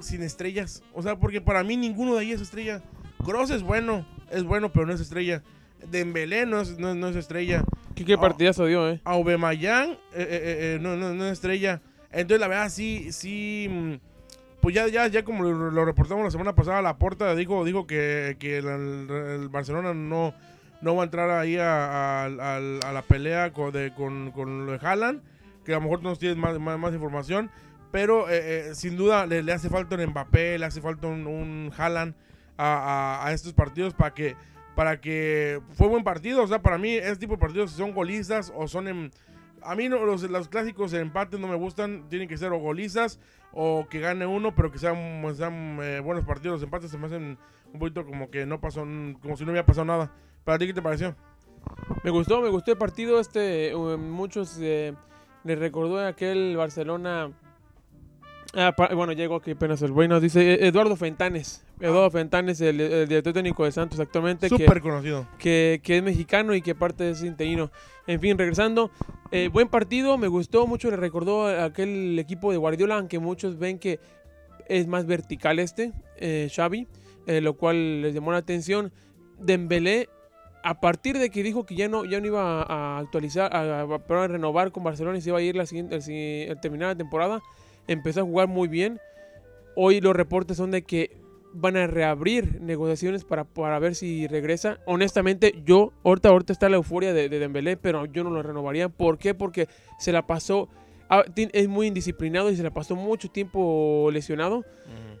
sin 0.00 0.22
estrellas. 0.22 0.82
O 0.92 1.02
sea, 1.02 1.18
porque 1.18 1.40
para 1.40 1.62
mí 1.64 1.76
ninguno 1.76 2.14
de 2.14 2.20
ahí 2.20 2.32
es 2.32 2.40
estrella. 2.40 2.82
Gross 3.24 3.50
es 3.50 3.62
bueno, 3.62 4.06
es 4.30 4.42
bueno, 4.44 4.70
pero 4.72 4.86
no 4.86 4.92
es 4.92 5.00
estrella. 5.00 5.42
Dembélé 5.90 6.46
no 6.46 6.60
es, 6.60 6.78
no, 6.78 6.94
no 6.94 7.08
es 7.08 7.16
estrella. 7.16 7.64
¿Qué, 7.94 8.04
qué 8.04 8.18
partidazo 8.18 8.66
dio, 8.66 8.90
eh? 8.90 9.00
Aubameyang 9.04 9.92
eh, 9.92 9.96
eh, 10.14 10.28
eh, 10.30 10.74
eh, 10.74 10.78
no, 10.80 10.96
no, 10.96 11.14
no 11.14 11.26
es 11.26 11.32
estrella. 11.32 11.80
Entonces, 12.10 12.40
la 12.40 12.48
verdad, 12.48 12.68
sí, 12.70 13.12
sí... 13.12 13.98
Pues 14.66 14.74
ya, 14.74 14.88
ya, 14.88 15.06
ya 15.06 15.24
como 15.24 15.44
lo, 15.44 15.84
reportamos 15.84 16.24
la 16.24 16.30
semana 16.32 16.52
pasada, 16.52 16.82
la 16.82 16.98
porta 16.98 17.36
dijo, 17.36 17.64
dijo 17.64 17.86
que, 17.86 18.36
que 18.40 18.58
el, 18.58 18.66
el 18.66 19.48
Barcelona 19.48 19.94
no, 19.94 20.34
no 20.80 20.96
va 20.96 21.02
a 21.02 21.04
entrar 21.04 21.30
ahí 21.30 21.56
a, 21.56 22.28
la 22.28 23.04
pelea 23.06 23.52
con, 23.52 23.72
con, 23.96 24.32
con 24.32 24.66
lo 24.66 24.72
de 24.72 24.84
Haaland, 24.84 25.22
que 25.64 25.70
a 25.72 25.76
lo 25.76 25.82
mejor 25.82 26.02
nos 26.02 26.18
tienes 26.18 26.36
más, 26.36 26.58
más, 26.58 26.92
información, 26.92 27.48
pero 27.92 28.28
eh, 28.28 28.70
eh, 28.70 28.74
sin 28.74 28.96
duda 28.96 29.24
le, 29.26 29.52
hace 29.52 29.70
falta 29.70 29.94
un 29.94 30.04
Mbappé, 30.04 30.58
le 30.58 30.66
hace 30.66 30.80
falta 30.80 31.06
un, 31.06 31.28
un 31.28 31.70
Haaland 31.78 32.16
a, 32.58 33.30
estos 33.32 33.52
partidos 33.52 33.94
para 33.94 34.14
que, 34.14 34.34
para 34.74 35.00
que 35.00 35.60
fue 35.74 35.86
buen 35.86 36.02
partido, 36.02 36.42
o 36.42 36.46
sea, 36.48 36.60
para 36.60 36.76
mí 36.76 36.90
este 36.90 37.18
tipo 37.18 37.34
de 37.34 37.38
partidos 37.38 37.70
son 37.70 37.92
golistas 37.92 38.52
o 38.52 38.66
son 38.66 38.88
en... 38.88 39.12
A 39.66 39.74
mí 39.74 39.88
no, 39.88 40.04
los, 40.04 40.22
los 40.22 40.48
clásicos 40.48 40.92
en 40.92 41.02
empate 41.02 41.38
no 41.38 41.48
me 41.48 41.56
gustan, 41.56 42.08
tienen 42.08 42.28
que 42.28 42.36
ser 42.36 42.52
o 42.52 42.58
golizas 42.58 43.20
o 43.52 43.86
que 43.88 44.00
gane 44.00 44.26
uno, 44.26 44.54
pero 44.54 44.70
que 44.70 44.78
sean, 44.78 45.22
sean 45.34 45.78
eh, 45.82 46.00
buenos 46.00 46.24
partidos. 46.24 46.60
Los 46.60 46.62
empates 46.62 46.90
se 46.90 46.98
me 46.98 47.06
hacen 47.06 47.38
un 47.72 47.78
poquito 47.78 48.06
como 48.06 48.30
que 48.30 48.46
no 48.46 48.60
pasó, 48.60 48.80
como 48.80 49.36
si 49.36 49.44
no 49.44 49.50
hubiera 49.50 49.66
pasado 49.66 49.84
nada. 49.84 50.12
¿Para 50.44 50.58
ti 50.58 50.66
qué 50.66 50.74
te 50.74 50.82
pareció? 50.82 51.16
Me 52.04 52.10
gustó, 52.10 52.40
me 52.40 52.48
gustó 52.48 52.70
el 52.72 52.78
partido. 52.78 53.18
Este, 53.18 53.70
eh, 53.70 53.96
muchos 53.96 54.58
eh, 54.60 54.94
les 55.44 55.58
recordó 55.58 56.04
aquel 56.06 56.56
Barcelona. 56.56 57.32
Ah, 58.54 58.74
bueno, 58.94 59.12
llegó 59.12 59.36
aquí 59.36 59.50
apenas 59.50 59.82
el 59.82 59.92
bueno. 59.92 60.20
Dice 60.20 60.54
eh, 60.54 60.66
Eduardo 60.68 60.96
Fentanes. 60.96 61.65
Eduardo 61.80 62.10
Fentanes, 62.10 62.60
el, 62.60 62.80
el 62.80 63.06
director 63.08 63.32
técnico 63.32 63.64
de 63.64 63.72
Santos 63.72 64.00
actualmente. 64.00 64.48
que- 64.48 64.56
Súper 64.56 64.80
conocido. 64.80 65.26
que, 65.38 65.80
que 65.82 65.98
es 65.98 66.02
mexicano 66.02 66.54
y 66.54 66.62
que 66.62 66.70
aparte 66.72 67.10
es 67.10 67.22
interino. 67.22 67.70
En 68.06 68.20
fin, 68.20 68.38
regresando, 68.38 68.90
eh, 69.30 69.48
buen 69.52 69.68
partido, 69.68 70.16
me 70.16 70.28
gustó 70.28 70.66
mucho, 70.66 70.90
le 70.90 70.96
recordó 70.96 71.46
a 71.46 71.64
aquel 71.64 72.18
equipo 72.18 72.50
de 72.50 72.56
Guardiola, 72.56 72.96
aunque 72.96 73.18
muchos 73.18 73.58
ven 73.58 73.78
que 73.78 74.00
es 74.68 74.86
más 74.86 75.06
vertical 75.06 75.58
este, 75.58 75.92
eh, 76.16 76.48
Xavi, 76.54 76.86
eh, 77.26 77.40
lo 77.40 77.54
cual 77.54 78.02
les 78.02 78.14
llamó 78.14 78.32
la 78.32 78.38
atención. 78.38 78.92
Dembélé, 79.38 80.08
a 80.64 80.80
partir 80.80 81.18
de 81.18 81.30
que 81.30 81.42
dijo 81.42 81.66
que 81.66 81.76
ya 81.76 81.88
no, 81.88 82.04
ya 82.04 82.20
no 82.20 82.26
iba 82.26 82.62
a 82.62 82.98
actualizar, 82.98 83.54
a, 83.54 83.82
a- 83.82 83.98
perdón, 83.98 84.24
a 84.24 84.28
renovar 84.28 84.72
con 84.72 84.82
Barcelona 84.82 85.18
y 85.18 85.20
se 85.20 85.28
iba 85.28 85.38
a 85.38 85.42
ir 85.42 85.54
la 85.56 85.66
siguiente, 85.66 85.94
el 86.50 86.60
terminar 86.60 86.88
la 86.88 86.96
temporada, 86.96 87.42
empezó 87.86 88.20
a 88.20 88.24
jugar 88.24 88.48
muy 88.48 88.66
bien. 88.66 88.98
Hoy 89.76 90.00
los 90.00 90.16
reportes 90.16 90.56
son 90.56 90.70
de 90.70 90.82
que 90.82 91.16
van 91.58 91.76
a 91.76 91.86
reabrir 91.86 92.60
negociaciones 92.60 93.24
para, 93.24 93.44
para 93.44 93.78
ver 93.78 93.94
si 93.94 94.26
regresa. 94.26 94.78
Honestamente, 94.86 95.54
yo, 95.64 95.92
ahorita, 96.04 96.28
ahorita 96.28 96.52
está 96.52 96.68
la 96.68 96.76
euforia 96.76 97.12
de, 97.12 97.28
de 97.28 97.38
Dembélé, 97.38 97.76
pero 97.76 98.04
yo 98.06 98.24
no 98.24 98.30
lo 98.30 98.42
renovaría. 98.42 98.88
¿Por 98.88 99.18
qué? 99.18 99.34
Porque 99.34 99.68
se 99.98 100.12
la 100.12 100.26
pasó, 100.26 100.68
ah, 101.08 101.24
es 101.36 101.68
muy 101.68 101.86
indisciplinado 101.86 102.50
y 102.50 102.56
se 102.56 102.62
la 102.62 102.70
pasó 102.70 102.94
mucho 102.96 103.28
tiempo 103.30 104.08
lesionado. 104.12 104.64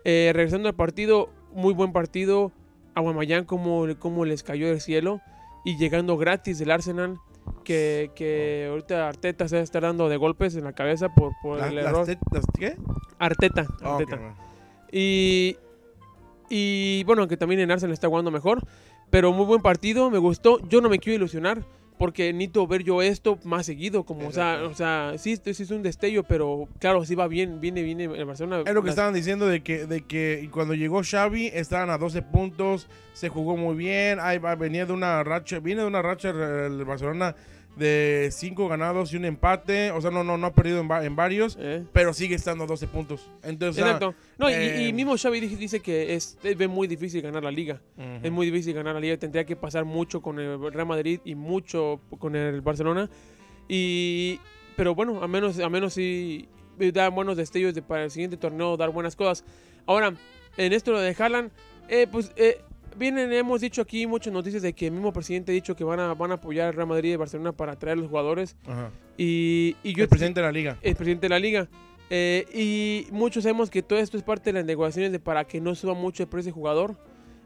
Eh, 0.04 0.30
regresando 0.34 0.68
al 0.68 0.74
partido, 0.74 1.30
muy 1.52 1.74
buen 1.74 1.92
partido. 1.92 2.52
Aguamayán 2.94 3.44
como, 3.44 3.86
como 3.98 4.24
les 4.24 4.42
cayó 4.42 4.68
del 4.68 4.80
cielo. 4.80 5.20
Y 5.64 5.76
llegando 5.78 6.16
gratis 6.16 6.58
del 6.58 6.70
Arsenal. 6.70 7.18
Que, 7.64 8.10
que 8.16 8.66
ahorita 8.70 9.08
Arteta 9.08 9.48
se 9.48 9.56
va 9.56 9.60
a 9.60 9.64
estar 9.64 9.82
dando 9.82 10.08
de 10.08 10.16
golpes 10.16 10.56
en 10.56 10.64
la 10.64 10.72
cabeza 10.72 11.08
por, 11.14 11.32
por 11.42 11.58
La- 11.58 11.68
el 11.68 11.78
error. 11.78 12.06
las- 12.32 12.44
¿Qué? 12.58 12.76
Arteta. 13.18 13.66
Ah, 13.82 13.92
Arteta. 13.96 14.16
bueno. 14.16 14.36
Y, 14.92 15.56
y 16.50 17.02
bueno, 17.04 17.26
que 17.28 17.36
también 17.36 17.60
en 17.60 17.70
Arsenal 17.70 17.92
está 17.92 18.08
jugando 18.08 18.30
mejor. 18.30 18.60
Pero 19.10 19.32
muy 19.32 19.46
buen 19.46 19.62
partido, 19.62 20.10
me 20.10 20.18
gustó. 20.18 20.58
Yo 20.68 20.80
no 20.80 20.88
me 20.88 20.98
quiero 20.98 21.16
ilusionar 21.16 21.62
porque 21.98 22.32
necesito 22.32 22.66
ver 22.66 22.82
yo 22.82 23.00
esto 23.02 23.38
más 23.44 23.64
seguido. 23.64 24.04
Como, 24.04 24.26
o 24.28 24.32
sea, 24.32 24.64
o 24.64 24.74
sea 24.74 25.12
sí, 25.16 25.32
esto 25.32 25.54
sí 25.54 25.62
es 25.62 25.70
un 25.70 25.82
destello, 25.82 26.24
pero 26.24 26.68
claro, 26.78 27.04
sí 27.04 27.14
va 27.14 27.26
bien, 27.28 27.60
viene, 27.60 27.82
viene 27.82 28.04
el 28.04 28.24
Barcelona. 28.24 28.62
Es 28.66 28.74
lo 28.74 28.82
que 28.82 28.86
las- 28.88 28.94
estaban 28.94 29.14
diciendo 29.14 29.46
de 29.46 29.62
que, 29.62 29.86
de 29.86 30.02
que 30.02 30.48
cuando 30.52 30.74
llegó 30.74 31.00
Xavi 31.02 31.46
estaban 31.54 31.88
a 31.90 31.98
12 31.98 32.20
puntos, 32.22 32.88
se 33.12 33.28
jugó 33.28 33.56
muy 33.56 33.76
bien, 33.76 34.18
ahí 34.20 34.38
va, 34.38 34.56
venía 34.56 34.84
de 34.86 34.92
una 34.92 35.22
racha, 35.24 35.60
viene 35.60 35.82
de 35.82 35.86
una 35.86 36.02
racha 36.02 36.30
el 36.30 36.84
Barcelona 36.84 37.34
de 37.76 38.30
5 38.32 38.68
ganados 38.68 39.12
y 39.12 39.16
un 39.16 39.24
empate, 39.26 39.90
o 39.90 40.00
sea, 40.00 40.10
no, 40.10 40.24
no, 40.24 40.38
no 40.38 40.46
ha 40.46 40.52
perdido 40.54 40.80
en, 40.80 40.90
va- 40.90 41.04
en 41.04 41.14
varios, 41.14 41.56
¿eh? 41.60 41.84
pero 41.92 42.12
sigue 42.14 42.34
estando 42.34 42.64
a 42.64 42.66
12 42.66 42.86
puntos. 42.86 43.30
Entonces, 43.42 43.84
Exacto. 43.84 44.14
No, 44.38 44.48
y- 44.48 44.54
y, 44.54 44.56
eh, 44.56 44.88
y 44.88 44.92
mismo 44.94 45.16
Xavi 45.16 45.40
dice, 45.40 45.80
que 45.80 46.14
es, 46.14 46.38
es 46.42 46.68
muy 46.68 46.88
difícil 46.88 47.20
ganar 47.22 47.44
la 47.44 47.50
liga. 47.50 47.82
ujú. 47.98 48.20
Es 48.26 48.32
muy 48.32 48.46
difícil 48.46 48.72
ganar 48.74 48.94
la 48.94 49.00
liga. 49.00 49.16
Tendría 49.18 49.44
que 49.44 49.56
pasar 49.56 49.84
mucho 49.84 50.22
con 50.22 50.38
el 50.38 50.58
Real 50.72 50.86
Madrid 50.86 51.20
y 51.24 51.34
mucho 51.34 52.00
con 52.18 52.34
el 52.34 52.60
Barcelona. 52.62 53.10
Y, 53.68 54.40
pero 54.76 54.94
bueno, 54.94 55.22
a 55.22 55.28
menos, 55.28 55.58
a 55.58 55.68
menos 55.68 55.94
si 55.94 56.48
da 56.78 57.08
buenos 57.10 57.36
destellos 57.36 57.74
de, 57.74 57.82
para 57.82 58.04
el 58.04 58.10
siguiente 58.10 58.36
torneo, 58.36 58.76
dar 58.76 58.90
buenas 58.90 59.16
cosas. 59.16 59.44
Ahora, 59.86 60.14
en 60.56 60.72
esto 60.72 60.98
de 60.98 61.14
Haaland, 61.18 61.50
eh, 61.88 62.06
pues 62.10 62.32
eh, 62.36 62.60
vienen, 62.96 63.32
hemos 63.32 63.60
dicho 63.60 63.82
aquí 63.82 64.06
muchas 64.06 64.32
noticias 64.32 64.62
de 64.62 64.72
que 64.72 64.86
el 64.86 64.92
mismo 64.92 65.12
presidente 65.12 65.52
ha 65.52 65.54
dicho 65.54 65.76
que 65.76 65.84
van 65.84 66.00
a, 66.00 66.14
van 66.14 66.30
a 66.30 66.34
apoyar 66.34 66.68
al 66.68 66.74
Real 66.74 66.88
Madrid 66.88 67.12
y 67.12 67.16
Barcelona 67.16 67.52
para 67.52 67.76
traer 67.76 67.98
a 67.98 68.00
los 68.00 68.08
jugadores. 68.08 68.56
Ajá. 68.66 68.90
Y, 69.16 69.76
y 69.82 69.94
yo 69.94 70.02
el 70.02 70.08
presidente 70.08 70.40
de 70.40 70.46
la 70.46 70.52
liga. 70.52 70.78
el 70.82 70.94
presidente 70.96 71.26
de 71.26 71.28
la 71.30 71.38
liga. 71.38 71.68
Eh, 72.08 72.46
y 72.54 73.12
muchos 73.12 73.42
sabemos 73.42 73.68
que 73.70 73.82
todo 73.82 73.98
esto 73.98 74.16
es 74.16 74.22
parte 74.22 74.52
de 74.52 74.60
las 74.60 74.64
negociaciones 74.64 75.10
de 75.12 75.18
para 75.18 75.44
que 75.44 75.60
no 75.60 75.74
suba 75.74 75.94
mucho 75.94 76.22
el 76.22 76.28
precio 76.28 76.46
del 76.50 76.54
jugador. 76.54 76.96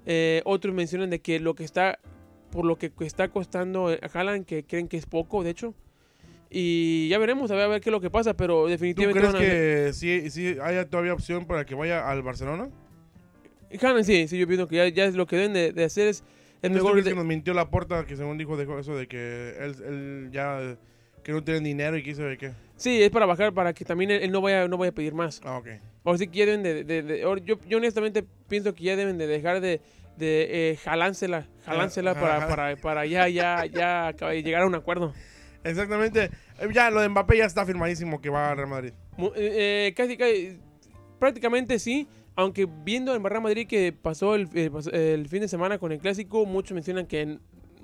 Eh, 0.06 0.42
otros 0.44 0.74
mencionan 0.74 1.10
de 1.10 1.20
que 1.20 1.40
lo 1.40 1.54
que 1.54 1.64
está, 1.64 1.98
por 2.50 2.64
lo 2.64 2.76
que 2.76 2.92
está 3.00 3.28
costando 3.28 3.88
a 3.88 3.98
Haaland, 4.12 4.44
que 4.44 4.64
creen 4.64 4.88
que 4.88 4.96
es 4.96 5.06
poco, 5.06 5.42
de 5.42 5.50
hecho. 5.50 5.74
Y 6.50 7.08
ya 7.08 7.18
veremos, 7.18 7.50
a 7.52 7.54
ver, 7.54 7.64
a 7.64 7.68
ver 7.68 7.80
qué 7.80 7.90
es 7.90 7.92
lo 7.92 8.00
que 8.00 8.10
pasa, 8.10 8.34
pero 8.34 8.64
¿Tú 8.64 8.68
definitivamente... 8.68 9.20
crees 9.20 9.34
a 9.34 9.38
hacer- 9.38 9.86
que 9.86 9.92
sí, 9.92 10.30
sí 10.30 10.56
haya 10.60 10.84
todavía 10.88 11.12
opción 11.14 11.46
para 11.46 11.64
que 11.64 11.74
vaya 11.76 12.10
al 12.10 12.22
Barcelona? 12.22 12.68
Haaland 13.78 14.04
sí, 14.04 14.26
sí, 14.28 14.38
yo 14.38 14.46
pienso 14.46 14.66
que 14.68 14.76
ya, 14.76 14.88
ya 14.88 15.04
es 15.04 15.14
lo 15.14 15.26
que 15.26 15.36
deben 15.36 15.52
de, 15.52 15.72
de 15.72 15.84
hacer 15.84 16.08
es... 16.08 16.24
¿No 16.62 16.70
mejor 16.70 16.92
crees 16.92 17.04
de- 17.06 17.10
que 17.12 17.16
nos 17.16 17.24
mintió 17.24 17.54
la 17.54 17.70
puerta 17.70 18.04
que 18.04 18.16
según 18.16 18.36
dijo 18.36 18.56
dejó 18.56 18.78
eso 18.78 18.94
de 18.96 19.06
que 19.08 19.56
él, 19.60 19.74
él 19.86 20.28
ya 20.32 20.76
que 21.24 21.32
no 21.32 21.42
tiene 21.42 21.60
dinero 21.60 21.96
y 21.96 22.02
quiso 22.02 22.22
de 22.22 22.36
qué? 22.36 22.52
Sí, 22.76 23.02
es 23.02 23.10
para 23.10 23.26
bajar, 23.26 23.52
para 23.54 23.72
que 23.72 23.84
también 23.84 24.10
él, 24.10 24.22
él 24.22 24.30
no, 24.32 24.40
vaya, 24.40 24.66
no 24.68 24.76
vaya 24.76 24.90
a 24.90 24.94
pedir 24.94 25.14
más. 25.14 25.40
Ah, 25.44 25.56
ok. 25.58 25.68
O 26.02 26.16
sí 26.18 26.26
que 26.28 26.38
ya 26.38 26.46
deben 26.46 26.62
de... 26.62 26.84
de- 26.84 27.02
de- 27.02 27.20
yo, 27.20 27.58
yo 27.66 27.78
honestamente 27.78 28.24
pienso 28.48 28.74
que 28.74 28.84
ya 28.84 28.96
deben 28.96 29.16
de 29.18 29.26
dejar 29.26 29.60
de, 29.60 29.80
de 30.16 30.70
eh, 30.72 30.76
jalánsela, 30.82 31.46
jalánsela 31.64 32.10
Ajá, 32.12 32.20
para, 32.20 32.36
ajá. 32.38 32.48
para, 32.48 32.76
para 32.76 33.06
ya, 33.06 33.28
ya, 33.28 33.64
ya 33.66 34.12
llegar 34.32 34.62
a 34.62 34.66
un 34.66 34.74
acuerdo. 34.74 35.14
Exactamente. 35.64 36.24
Eh, 36.58 36.68
Ya 36.72 36.90
lo 36.90 37.00
de 37.00 37.08
Mbappé 37.08 37.38
ya 37.38 37.44
está 37.44 37.64
firmadísimo 37.66 38.20
que 38.20 38.28
va 38.30 38.50
al 38.50 38.56
Real 38.56 38.68
Madrid. 38.68 38.92
Eh, 39.18 39.30
eh, 39.36 39.94
casi, 39.96 40.16
casi, 40.16 40.58
prácticamente 41.18 41.78
sí, 41.78 42.08
aunque 42.40 42.66
viendo 42.84 43.14
en 43.14 43.22
Real 43.24 43.42
Madrid 43.42 43.66
que 43.66 43.92
pasó 43.92 44.34
el, 44.34 44.48
el 44.54 44.70
el 44.94 45.28
fin 45.28 45.40
de 45.40 45.48
semana 45.48 45.78
con 45.78 45.92
el 45.92 45.98
Clásico, 45.98 46.46
muchos 46.46 46.74
mencionan 46.74 47.06
que 47.06 47.20
en- 47.22 47.40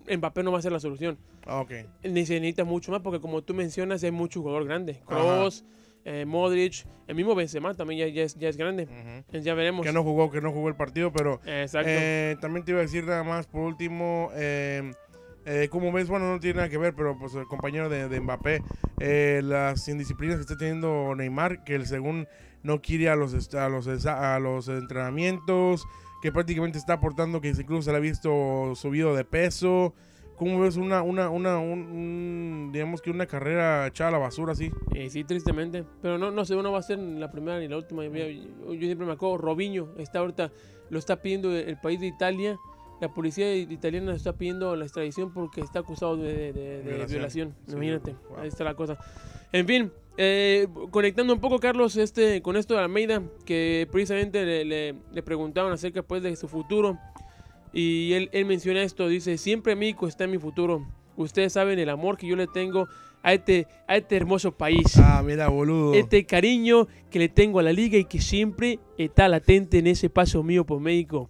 Mbappé 0.09 0.43
no 0.45 0.53
va 0.53 0.59
a 0.59 0.63
ser 0.63 0.71
la 0.73 0.79
solución. 0.81 1.19
Ah, 1.47 1.61
ok. 1.61 1.73
Ni 2.05 2.25
se 2.27 2.35
necesita 2.35 2.65
mucho 2.65 2.93
más 2.93 3.01
porque 3.03 3.21
como 3.21 3.43
tú 3.43 3.55
mencionas 3.55 4.05
hay 4.05 4.13
mucho 4.13 4.41
jugador 4.41 4.65
grande. 4.65 5.01
Kroos, 5.07 5.65
eh, 6.05 6.25
Modric, 6.25 6.87
el 7.09 7.17
mismo 7.17 7.35
Benzema 7.35 7.75
también 7.75 7.99
ya, 8.07 8.15
ya 8.15 8.23
es, 8.23 8.37
ya 8.37 8.49
es 8.49 8.57
grande. 8.57 8.85
Ujú. 8.85 9.39
Ya 9.41 9.55
veremos. 9.55 9.85
Que 9.85 9.93
no 9.93 10.05
jugó, 10.05 10.31
que 10.31 10.41
no 10.41 10.53
jugó 10.53 10.69
el 10.69 10.77
partido, 10.77 11.13
pero 11.13 11.41
Exacto. 11.45 11.89
eh, 11.91 12.37
también 12.41 12.65
te 12.65 12.71
iba 12.71 12.79
a 12.79 12.83
decir 12.83 13.05
nada 13.05 13.25
más 13.25 13.49
por 13.49 13.63
último, 13.63 14.31
eh, 14.35 14.93
eh, 15.47 15.69
como 15.71 15.91
ves, 15.93 16.09
bueno, 16.09 16.31
no 16.31 16.41
tiene 16.41 16.57
nada 16.57 16.69
que 16.69 16.77
ver, 16.79 16.95
pero 16.95 17.17
pues 17.19 17.35
el 17.35 17.47
compañero 17.47 17.89
de, 17.89 18.09
de 18.09 18.21
Mbappé, 18.21 18.63
eh, 19.01 19.41
las 19.43 19.89
indisciplinas 19.89 20.37
que 20.37 20.43
está 20.43 20.57
teniendo 20.57 21.15
Neymar, 21.15 21.65
que 21.65 21.75
el 21.77 21.87
según 21.87 22.27
no 22.63 22.83
quiere 22.83 23.09
a 23.09 23.17
los, 23.17 23.55
a 23.55 23.69
los, 23.69 24.07
a 24.07 24.39
los 24.41 24.69
entrenamientos, 24.69 25.87
que 26.21 26.33
prácticamente 26.33 26.79
está 26.79 26.95
aportando 26.95 27.41
que 27.41 27.49
incluso 27.49 27.83
se 27.83 27.93
le 27.93 27.99
ha 27.99 28.01
visto 28.01 28.75
subido 28.75 29.15
de 29.15 29.25
peso, 29.25 29.95
¿Cómo 30.37 30.61
ves 30.61 30.77
una, 30.77 31.03
una, 31.03 31.31
una, 31.31 31.57
un, 31.57 32.69
digamos 32.71 33.01
que 33.01 33.11
una 33.11 33.25
carrera 33.25 33.87
echada 33.87 34.09
a 34.09 34.13
la 34.13 34.19
basura 34.19 34.53
así? 34.53 34.71
Eh, 34.95 35.09
sí, 35.09 35.25
tristemente. 35.25 35.83
Pero 36.03 36.19
no, 36.19 36.31
no 36.31 36.45
sé, 36.45 36.55
uno 36.55 36.71
va 36.73 36.81
a 36.81 36.83
ser 36.83 36.99
la 36.99 37.31
primera 37.31 37.59
ni 37.59 37.69
la 37.69 37.79
última. 37.79 38.05
Yo- 38.05 38.11
yo 38.29 38.79
siempre 38.81 39.07
me 39.07 39.15
acuerdo, 39.15 39.39
Robinho 39.39 39.95
está 39.97 40.19
ahorita, 40.19 40.53
lo 40.91 40.99
está 40.99 41.23
pidiendo 41.23 41.57
el 41.57 41.79
país 41.79 42.01
de 42.01 42.09
Italia. 42.09 42.59
La 43.01 43.13
policía 43.13 43.55
italiana 43.55 44.15
está 44.15 44.33
pidiendo 44.33 44.75
la 44.75 44.85
extradición 44.85 45.33
porque 45.33 45.61
está 45.61 45.81
acusado 45.81 46.17
de, 46.17 46.53
de- 46.53 46.83
de- 46.83 47.07
violación. 47.07 47.55
Sí, 47.67 47.73
Imagínate, 47.75 48.15
wow. 48.31 48.39
ahí 48.41 48.49
está 48.49 48.65
la 48.65 48.75
cosa. 48.75 48.97
En 49.53 49.67
fin, 49.67 49.93
eh, 50.17 50.67
conectando 50.91 51.35
un 51.35 51.41
poco, 51.41 51.59
Carlos, 51.59 51.97
este, 51.97 52.41
con 52.41 52.57
esto 52.57 52.75
de 52.75 52.81
Almeida, 52.81 53.23
que 53.45 53.87
precisamente 53.93 54.45
le, 54.47 54.65
le- 54.65 54.95
le 55.13 55.23
preguntaban 55.23 55.73
acerca 55.73 56.03
pues, 56.03 56.23
de 56.23 56.35
su 56.37 56.49
futuro. 56.49 56.99
Y 57.73 58.15
él, 58.15 58.31
él 58.33 58.47
menciona 58.47 58.83
esto, 58.83 59.07
dice, 59.09 59.37
siempre 59.37 59.77
México 59.77 60.07
está 60.09 60.25
en 60.25 60.31
mi 60.31 60.39
futuro. 60.39 60.87
Ustedes 61.17 61.53
saben 61.53 61.79
el 61.79 61.91
amor 61.91 62.17
que 62.17 62.27
yo 62.27 62.35
le 62.37 62.47
tengo 62.47 62.89
a 63.23 63.35
este, 63.35 63.67
a 63.87 63.97
este 63.97 64.17
hermoso 64.17 64.53
país. 64.53 64.97
Ah, 64.97 65.23
mira, 65.25 65.49
boludo. 65.49 65.93
Este 65.95 66.25
cariño 66.25 66.87
que 67.11 67.19
le 67.19 67.29
tengo 67.29 67.59
a 67.59 67.63
la 67.63 67.73
liga 67.73 67.99
y 67.99 68.05
que 68.07 68.21
siempre 68.23 68.79
está 68.97 69.29
latente 69.29 69.79
en 69.79 69.87
ese 69.89 70.09
paso 70.09 70.43
mío 70.43 70.65
por 70.65 70.81
México. 70.81 71.29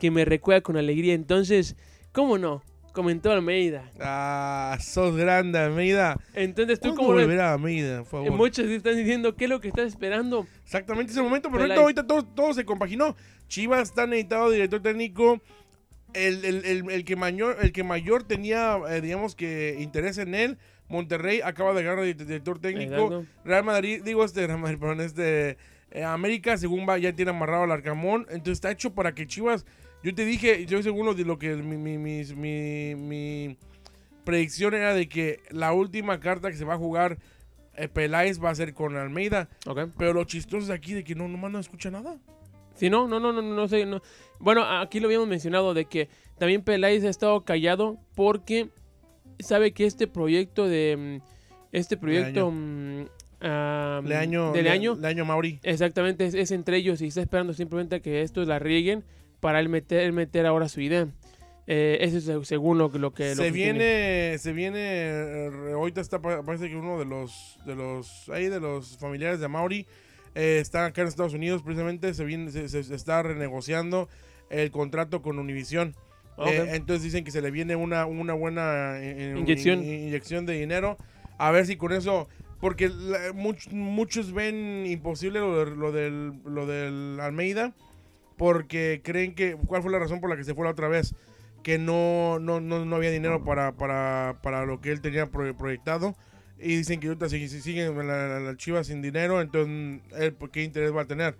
Que 0.00 0.10
me 0.10 0.24
recuerda 0.24 0.60
con 0.62 0.76
alegría. 0.76 1.14
Entonces, 1.14 1.76
¿cómo 2.12 2.38
no? 2.38 2.62
Comentó 2.92 3.32
Almeida. 3.32 3.90
Ah, 4.00 4.78
sos 4.80 5.16
grande, 5.16 5.58
Almeida. 5.58 6.16
Entonces, 6.34 6.78
¿tú 6.78 6.90
¿Cuándo 6.90 7.02
cómo 7.02 7.14
ves? 7.14 7.24
volverá 7.26 7.50
a 7.50 7.54
Almeida, 7.54 8.04
por 8.04 8.22
Eh, 8.22 8.26
favor? 8.26 8.38
Muchos 8.38 8.66
están 8.66 8.96
diciendo, 8.96 9.34
¿qué 9.34 9.44
es 9.44 9.50
lo 9.50 9.60
que 9.60 9.66
estás 9.68 9.88
esperando? 9.88 10.46
Exactamente 10.64 11.10
ese 11.12 11.20
momento, 11.20 11.50
pero 11.50 11.62
ahorita, 11.64 11.80
ahorita 11.80 12.06
todo, 12.06 12.24
todo 12.24 12.54
se 12.54 12.64
compaginó. 12.64 13.16
Chivas 13.48 13.88
está 13.88 14.06
necesitado 14.06 14.48
director 14.50 14.80
técnico. 14.80 15.40
El, 16.12 16.44
el- 16.44 16.64
el- 16.64 16.90
el 16.90 17.04
que 17.04 17.16
mayor, 17.16 17.56
el 17.60 17.72
que 17.72 17.82
mayor 17.82 18.22
tenía, 18.22 18.78
eh, 18.88 19.00
digamos 19.00 19.34
que 19.34 19.76
interés 19.80 20.16
en 20.18 20.36
él, 20.36 20.58
Monterrey 20.88 21.40
acaba 21.42 21.72
de 21.72 21.80
agarrar 21.80 22.04
de 22.04 22.14
director 22.14 22.60
técnico. 22.60 23.24
Real 23.44 23.64
Madrid, 23.64 24.02
digo 24.04 24.24
este, 24.24 24.46
Real 24.46 24.60
Madrid, 24.60 24.78
perdón, 24.78 25.00
este, 25.00 25.56
eh, 25.94 26.04
América, 26.04 26.58
según 26.58 26.86
va, 26.86 26.98
ya 26.98 27.14
tiene 27.14 27.30
amarrado 27.30 27.62
al 27.64 27.72
Arcamón. 27.72 28.26
Entonces 28.28 28.52
está 28.58 28.70
hecho 28.70 28.92
para 28.94 29.14
que 29.14 29.26
Chivas, 29.26 29.64
yo 30.02 30.14
te 30.14 30.26
dije, 30.26 30.66
yo 30.66 30.82
según 30.82 31.06
lo 31.06 31.14
de 31.14 31.24
lo 31.24 31.38
que 31.38 31.54
mi, 31.56 31.76
mi, 31.78 31.96
mis- 31.96 32.34
mi- 32.36 32.94
mi 32.94 33.56
predicción 34.24 34.74
era 34.74 34.92
de 34.94 35.08
que 35.08 35.40
la 35.50 35.72
última 35.72 36.20
carta 36.20 36.50
que 36.50 36.56
se 36.56 36.64
va 36.66 36.74
a 36.74 36.78
jugar 36.78 37.18
eh, 37.76 37.88
Peláez 37.88 38.42
va 38.42 38.50
a 38.50 38.54
ser 38.54 38.74
con 38.74 38.96
Almeida. 38.96 39.48
Ok. 39.66 39.80
Pero 39.98 40.12
lo 40.12 40.24
chistoso 40.24 40.64
es 40.64 40.70
aquí 40.70 40.92
de 40.94 41.04
que 41.04 41.14
no, 41.14 41.26
nomás 41.28 41.50
no 41.52 41.58
escucha 41.58 41.90
nada. 41.90 42.18
Sí, 42.74 42.90
no, 42.90 43.06
no, 43.08 43.20
no, 43.20 43.32
no, 43.32 43.40
no 43.42 43.68
sé. 43.68 43.86
No. 43.86 44.00
Bueno, 44.40 44.62
aquí 44.64 44.98
lo 45.00 45.06
habíamos 45.06 45.28
mencionado 45.28 45.74
de 45.74 45.84
que 45.86 46.08
también 46.38 46.62
Peláez 46.62 47.04
ha 47.04 47.08
estado 47.08 47.44
callado 47.44 47.98
porque 48.16 48.68
sabe 49.38 49.72
que 49.72 49.86
este 49.86 50.06
proyecto 50.06 50.66
de. 50.68 51.20
mm, 51.22 51.30
Este 51.72 51.96
proyecto. 51.96 52.50
Mm, 53.44 53.50
ah, 53.50 54.00
Leaño, 54.04 54.52
de 54.52 54.62
Leaño, 54.62 54.96
Leaño 54.96 55.24
Mauri. 55.24 55.60
Exactamente, 55.62 56.26
es, 56.26 56.34
es 56.34 56.50
entre 56.50 56.76
ellos 56.78 57.00
y 57.02 57.08
está 57.08 57.20
esperando 57.20 57.52
simplemente 57.52 58.00
que 58.00 58.22
estos 58.22 58.46
la 58.48 58.58
rieguen 58.58 59.04
para 59.40 59.60
él 59.60 59.68
meter, 59.68 60.00
él 60.00 60.12
meter 60.12 60.46
ahora 60.46 60.68
su 60.68 60.80
idea. 60.80 61.06
Eh, 61.66 61.98
eso 62.02 62.18
es 62.18 62.24
se- 62.24 62.44
según 62.44 62.76
lo, 62.78 62.90
que- 62.92 62.98
lo 62.98 63.14
que... 63.14 63.30
lo 63.30 63.36
Se 63.36 63.44
que 63.44 63.52
tiene. 63.52 63.72
viene, 63.78 64.38
se 64.38 64.52
viene, 64.52 64.78
eh, 64.80 65.50
ahorita 65.74 66.00
está, 66.02 66.20
pa- 66.20 66.42
parece 66.42 66.68
que 66.68 66.76
uno 66.76 66.98
de 66.98 67.06
los, 67.06 67.58
de 67.64 67.74
los, 67.74 68.28
ahí 68.28 68.48
de 68.48 68.60
los 68.60 68.98
familiares 68.98 69.40
de 69.40 69.48
Mauri 69.48 69.86
eh, 70.34 70.58
está 70.60 70.84
acá 70.86 71.00
en 71.02 71.08
Estados 71.08 71.32
Unidos, 71.32 71.62
precisamente 71.62 72.12
se 72.12 72.24
viene, 72.24 72.50
se, 72.50 72.68
se- 72.68 72.82
se 72.84 72.94
está 72.94 73.22
renegociando 73.22 74.08
el 74.50 74.70
contrato 74.70 75.22
con 75.22 75.38
Univision. 75.38 75.94
Ok. 76.36 76.48
Eh, 76.48 76.66
entonces 76.74 77.02
dicen 77.02 77.24
que 77.24 77.30
se 77.30 77.40
le 77.40 77.50
viene 77.50 77.76
una, 77.76 78.04
una 78.04 78.34
buena 78.34 78.98
Inyección. 79.00 79.82
in- 79.82 80.08
inyección 80.08 80.44
de 80.46 80.54
dinero. 80.58 80.98
A 81.38 81.50
ver 81.50 81.64
si 81.64 81.76
con 81.76 81.92
eso, 81.92 82.28
porque 82.64 82.88
la- 82.88 83.34
much- 83.34 83.70
muchos 83.72 84.32
ven 84.32 84.86
imposible 84.86 85.38
lo, 85.38 85.66
de- 85.66 85.76
lo 85.76 85.92
del, 85.92 86.32
lo 86.46 86.64
del 86.64 87.20
Almeida, 87.20 87.74
porque 88.38 89.02
creen 89.04 89.34
que, 89.34 89.54
¿cuál 89.66 89.82
fue 89.82 89.92
la 89.92 89.98
razón 89.98 90.18
por 90.22 90.30
la 90.30 90.36
que 90.38 90.44
se 90.44 90.54
fue 90.54 90.64
la 90.64 90.70
otra 90.70 90.88
vez? 90.88 91.14
Que 91.62 91.76
no, 91.76 92.38
no, 92.38 92.62
no, 92.62 92.86
no 92.86 92.96
había 92.96 93.10
dinero 93.10 93.44
para, 93.44 93.72
para, 93.72 94.38
para 94.42 94.64
lo 94.64 94.80
que 94.80 94.92
él 94.92 95.02
tenía 95.02 95.26
pro- 95.26 95.54
proyectado. 95.54 96.16
Y 96.58 96.74
dicen 96.74 97.00
que 97.00 97.08
ahorita 97.08 97.28
si, 97.28 97.50
si 97.50 97.60
siguen 97.60 97.98
la, 97.98 98.28
la- 98.28 98.40
la 98.40 98.56
Chivas 98.56 98.86
sin 98.86 99.02
dinero, 99.02 99.42
entonces 99.42 100.00
él, 100.16 100.34
¿qué 100.50 100.62
interés 100.62 100.96
va 100.96 101.02
a 101.02 101.06
tener? 101.06 101.36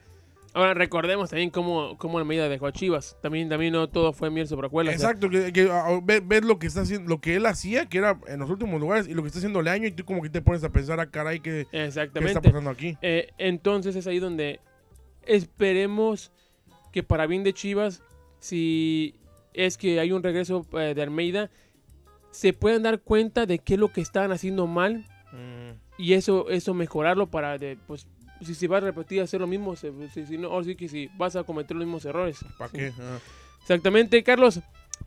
Ahora 0.55 0.73
recordemos 0.73 1.31
también 1.31 1.51
cómo, 1.51 1.99
cómo 1.99 2.19
Almeida 2.19 2.49
dejó 2.49 2.67
a 2.69 2.73
Chivas. 2.73 3.17
También, 3.21 3.49
también 3.49 3.73
no 3.73 3.89
todo 3.89 4.13
fue 4.13 4.31
miel 4.31 4.47
sobre 4.47 4.69
hojuelas. 4.69 4.95
Exacto, 4.95 5.29
que, 5.29 5.53
que, 5.53 5.69
ah, 5.71 5.99
ve- 6.03 6.23
ves 6.25 6.45
lo 6.45 6.61
que 6.61 6.69
está 6.69 6.83
haciendo, 6.83 7.09
lo 7.09 7.21
que 7.21 7.35
él 7.35 7.45
hacía, 7.47 7.87
que 7.87 7.99
era 7.99 8.21
en 8.29 8.39
los 8.39 8.49
últimos 8.49 8.81
lugares, 8.81 9.09
y 9.09 9.15
lo 9.15 9.23
que 9.23 9.27
está 9.29 9.39
haciendo 9.41 9.61
Leaño, 9.63 9.89
y 9.89 9.91
tú 9.93 10.05
como 10.05 10.23
que 10.23 10.31
te 10.31 10.41
pones 10.41 10.63
a 10.63 10.71
pensar, 10.71 11.01
ah, 11.01 11.11
caray, 11.11 11.41
¿qué, 11.41 11.67
qué 11.71 11.87
está 11.89 12.41
pasando 12.41 12.71
aquí? 12.71 12.97
Eh, 13.03 13.33
entonces 13.37 13.97
es 13.97 14.07
ahí 14.07 14.21
donde 14.21 14.61
esperemos 15.27 16.31
que 16.93 17.03
para 17.03 17.27
bien 17.27 17.43
de 17.43 17.53
Chivas, 17.53 18.03
si 18.39 19.17
es 19.55 19.77
que 19.77 19.99
hay 19.99 20.13
un 20.13 20.23
regreso 20.23 20.65
eh, 20.79 20.95
de 20.95 21.03
Almeida, 21.03 21.51
se 22.31 22.53
puedan 22.53 22.83
dar 22.83 23.01
cuenta 23.01 23.47
de 23.47 23.59
qué 23.59 23.75
es 23.75 23.81
lo 23.81 23.89
que 23.93 24.01
estaban 24.01 24.33
haciendo 24.33 24.67
mal 24.67 25.07
y 25.99 26.13
eso 26.13 26.49
eso 26.51 26.75
mejorarlo 26.75 27.29
para 27.29 27.59
de, 27.59 27.77
pues 27.87 28.07
si 28.45 28.55
se 28.55 28.69
va 28.69 28.79
a 28.79 28.81
repetir 28.81 29.21
hacer 29.23 29.41
lo 29.41 29.47
mismo 29.47 29.77
se- 29.77 29.93
si, 30.13 30.27
si 30.27 30.39
no 30.39 30.49
ahora 30.49 30.65
sí 30.65 30.75
que 30.77 30.89
si 30.89 31.09
vas 31.17 31.37
a 31.37 31.45
cometer 31.45 31.77
los 31.77 31.87
mismos 31.87 32.05
errores 32.05 32.39
¿Para 32.59 32.71
Sí. 32.71 32.77
qué? 32.79 32.93
Ah. 33.01 33.19
exactamente 33.61 34.23
Carlos 34.23 34.61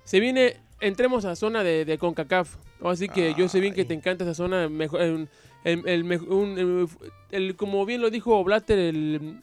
se 0.03 0.19
viene 0.19 0.57
entremos 0.79 1.25
a 1.25 1.35
zona 1.35 1.63
de, 1.63 1.85
de 1.85 1.97
Concacaf 1.97 2.55
así 2.83 3.09
que 3.09 3.33
yo 3.35 3.47
sé 3.47 3.59
bien 3.59 3.73
que 3.73 3.85
te 3.85 3.93
encanta 3.93 4.23
esa 4.23 4.33
zona 4.33 4.69
mejor 4.69 5.01
el, 5.01 5.29
el, 7.31 7.55
como 7.55 7.85
bien 7.85 8.01
lo 8.01 8.09
dijo 8.09 8.43
Blatter 8.43 8.77
el 8.79 9.41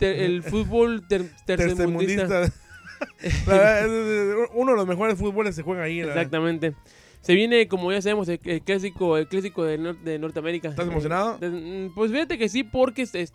el 0.00 0.42
fútbol 0.50 1.06
ter- 1.08 1.30
tercermundista 1.46 2.50
Uno 4.54 4.72
de 4.72 4.76
los 4.76 4.86
mejores 4.86 5.16
fútboles 5.18 5.54
se 5.54 5.62
juega 5.62 5.84
ahí. 5.84 6.00
la 6.02 6.14
verdad. 6.14 6.72
Se 7.20 7.34
viene 7.34 7.68
como 7.68 7.90
ya 7.92 8.00
sabemos 8.02 8.28
el, 8.28 8.40
el 8.44 8.62
clásico 8.62 9.16
el 9.18 9.26
clásico 9.28 9.64
de, 9.64 9.78
Nor- 9.78 9.98
de 10.00 10.18
Norteamérica 10.18 10.68
¿Estás 10.68 10.86
emocionado? 10.88 11.38
Eh, 11.40 11.90
pues 11.94 12.10
fíjate 12.12 12.38
que 12.38 12.48
sí 12.48 12.62
porque 12.64 13.02
es- 13.02 13.14
es- 13.14 13.32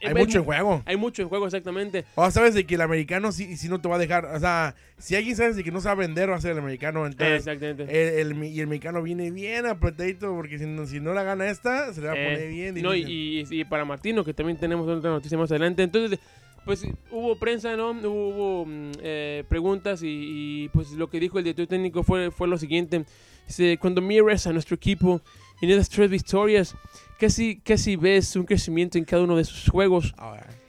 Hay 0.00 0.14
mucho 0.14 0.38
en 0.38 0.44
juego. 0.44 0.80
Hay 0.86 0.96
mucho 0.96 1.22
en 1.22 1.28
juego, 1.28 1.46
exactamente. 1.46 2.04
O 2.14 2.30
sabes 2.30 2.54
de 2.54 2.64
que 2.64 2.76
el 2.76 2.80
americano 2.82 3.32
sí, 3.32 3.56
sí 3.56 3.68
no 3.68 3.80
te 3.80 3.88
va 3.88 3.96
a 3.96 3.98
dejar. 3.98 4.26
O 4.26 4.38
sea, 4.38 4.76
si 4.96 5.16
alguien 5.16 5.34
sabes 5.34 5.56
de 5.56 5.64
que 5.64 5.72
no 5.72 5.80
sabe 5.80 6.06
vender, 6.06 6.30
va 6.30 6.36
a 6.36 6.40
ser 6.40 6.52
el 6.52 6.58
americano. 6.58 7.04
Entonces, 7.04 7.38
Exactamente. 7.44 7.82
el, 7.82 8.28
el 8.28 8.34
mi- 8.36 8.50
y 8.50 8.60
el 8.60 8.68
mexicano 8.68 9.02
viene 9.02 9.32
bien 9.32 9.66
apretadito 9.66 10.32
porque 10.36 10.56
si 10.60 10.66
no, 10.66 10.86
si 10.86 11.00
no 11.00 11.14
la 11.14 11.24
gana 11.24 11.48
esta, 11.50 11.92
se 11.92 12.00
le 12.00 12.06
va 12.06 12.12
a 12.12 12.16
Eh, 12.16 12.24
poner 12.32 12.48
bien. 12.48 12.80
no, 12.80 12.94
y- 12.94 13.44
y 13.50 13.64
para 13.64 13.84
Martino, 13.84 14.24
que 14.24 14.32
también 14.32 14.56
tenemos 14.56 14.86
otra 14.88 15.10
noticia 15.10 15.36
más 15.36 15.50
adelante. 15.50 15.82
Entonces, 15.82 16.20
pues 16.64 16.86
hubo 17.10 17.36
prensa, 17.38 17.76
¿no? 17.76 17.90
Hubo, 17.92 18.28
hubo, 18.28 18.66
mm, 18.66 18.92
eh, 19.00 19.44
preguntas 19.48 20.02
y, 20.02 20.64
y, 20.64 20.68
pues 20.68 20.92
lo 20.92 21.08
que 21.08 21.18
dijo 21.20 21.38
el 21.38 21.44
director 21.44 21.66
técnico 21.66 22.02
fue, 22.02 22.30
fue 22.30 22.46
lo 22.48 22.58
siguiente. 22.58 23.04
Dice, 23.46 23.78
cuando 23.80 24.02
miras 24.02 24.46
a 24.46 24.52
nuestro 24.52 24.74
equipo 24.76 25.20
en 25.62 25.70
esas 25.70 25.88
tres 25.88 26.10
victorias, 26.10 26.76
casi, 27.18 27.60
casi 27.60 27.96
ves 27.96 28.36
un 28.36 28.44
crecimiento 28.44 28.98
en 28.98 29.04
cada 29.04 29.22
uno 29.22 29.36
de 29.36 29.44
sus 29.44 29.68
juegos 29.70 30.14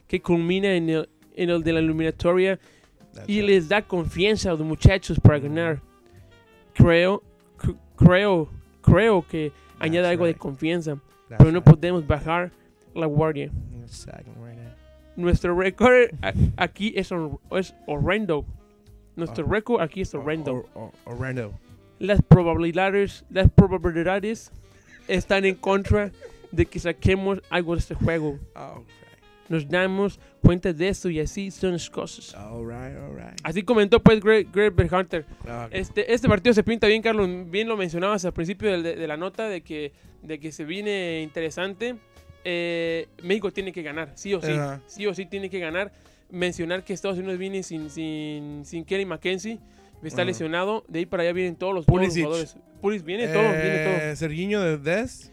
que 0.08 0.22
culmina 0.22 0.74
en 0.74 0.90
el, 0.90 1.10
en 1.36 1.50
el 1.50 1.62
de 1.64 1.74
la 1.74 1.80
eliminatoria 1.80 2.58
that's 3.14 3.28
y 3.30 3.42
les 3.42 3.68
da 3.68 3.82
confianza 3.82 4.50
a 4.50 4.54
los 4.54 4.62
muchachos 4.62 5.20
para 5.20 5.40
ganar. 5.40 5.82
Creo, 6.74 7.22
cr- 7.58 7.78
creo, 7.98 8.50
creo 8.82 9.26
que 9.28 9.52
añade 9.80 10.08
algo 10.08 10.26
de 10.26 10.36
confianza, 10.36 10.98
pero 11.38 11.52
no 11.52 11.64
podemos 11.64 12.08
bajar 12.08 12.52
la 12.96 13.06
guardia. 13.06 13.52
Nuestro 15.20 15.54
récord 15.60 16.12
aquí 16.58 16.94
es, 16.96 17.10
es 17.52 17.76
horrendo. 17.88 18.46
Nuestro 19.16 19.46
Ah. 19.46 19.50
récord 19.52 19.82
aquí 19.82 20.02
es 20.02 20.14
horrendo. 20.16 20.54
Or- 20.54 20.66
or- 20.74 20.92
Orlando. 21.06 21.52
Las 22.00 22.22
probabilidades, 22.22 23.26
las 23.30 23.50
probabilidades 23.52 24.52
están 25.10 25.44
en 25.46 25.56
contra 25.56 26.12
de 26.52 26.66
que 26.66 26.80
saquemos 26.80 27.42
algo 27.50 27.74
de 27.76 27.80
este 27.80 27.96
juego. 27.96 28.40
Oh, 28.56 28.84
Nos 29.50 29.68
damos 29.68 30.20
cuenta 30.42 30.72
de 30.72 30.90
eso 30.90 31.10
y 31.10 31.20
así 31.20 31.50
son 31.52 31.72
las 31.74 31.90
cosas. 31.90 32.36
all 32.36 32.66
right, 32.66 32.96
all 32.98 33.16
right. 33.18 33.40
Así 33.44 33.64
comentó 33.64 34.00
pues 34.00 34.20
Greg, 34.22 34.48
Greg. 34.54 34.74
Ah, 34.94 35.66
ok. 35.66 35.72
Este, 35.72 36.14
este 36.14 36.30
partido 36.30 36.54
se 36.54 36.64
pinta 36.64 36.86
bien, 36.88 37.02
Carlos. 37.02 37.28
Bien 37.50 37.68
lo 37.68 37.76
mencionabas 37.76 38.24
al 38.26 38.32
principio 38.34 38.80
de, 38.82 38.96
de 38.96 39.08
la 39.08 39.18
nota 39.18 39.50
de 39.50 39.62
que, 39.62 39.92
de 40.22 40.40
que 40.40 40.52
se 40.52 40.66
viene 40.66 41.22
interesante. 41.24 41.96
Eh, 42.44 43.08
México 43.24 43.52
tiene 43.52 43.72
que 43.72 43.82
ganar, 43.82 44.12
sí 44.16 44.34
o 44.34 44.42
sí. 44.42 44.54
Sí 44.88 45.08
o 45.08 45.14
sí 45.14 45.26
tiene 45.26 45.50
que 45.50 45.60
ganar. 45.60 45.92
Mencionar 46.30 46.84
que 46.84 46.94
Estados 46.94 47.18
Unidos 47.18 47.38
viene 47.38 47.64
sin, 47.64 47.90
sin, 47.90 48.64
sin 48.66 48.86
Kelly 48.86 49.06
McKenzie. 49.06 49.60
Está 50.04 50.24
lesionado. 50.24 50.86
De 50.88 51.00
ahí 51.00 51.06
para 51.06 51.24
allá 51.24 51.34
vienen 51.34 51.56
todos 51.56 51.74
los, 51.74 51.86
todos 51.86 52.02
los 52.02 52.16
jugadores. 52.16 52.58
Pulisic, 52.82 53.06
viene 53.06 53.28
todo, 53.28 53.42
viene 53.42 53.84
todo. 53.84 54.12
Eh, 54.12 54.16
Serguiño 54.16 54.62
de 54.62 54.78
Des. 54.78 55.32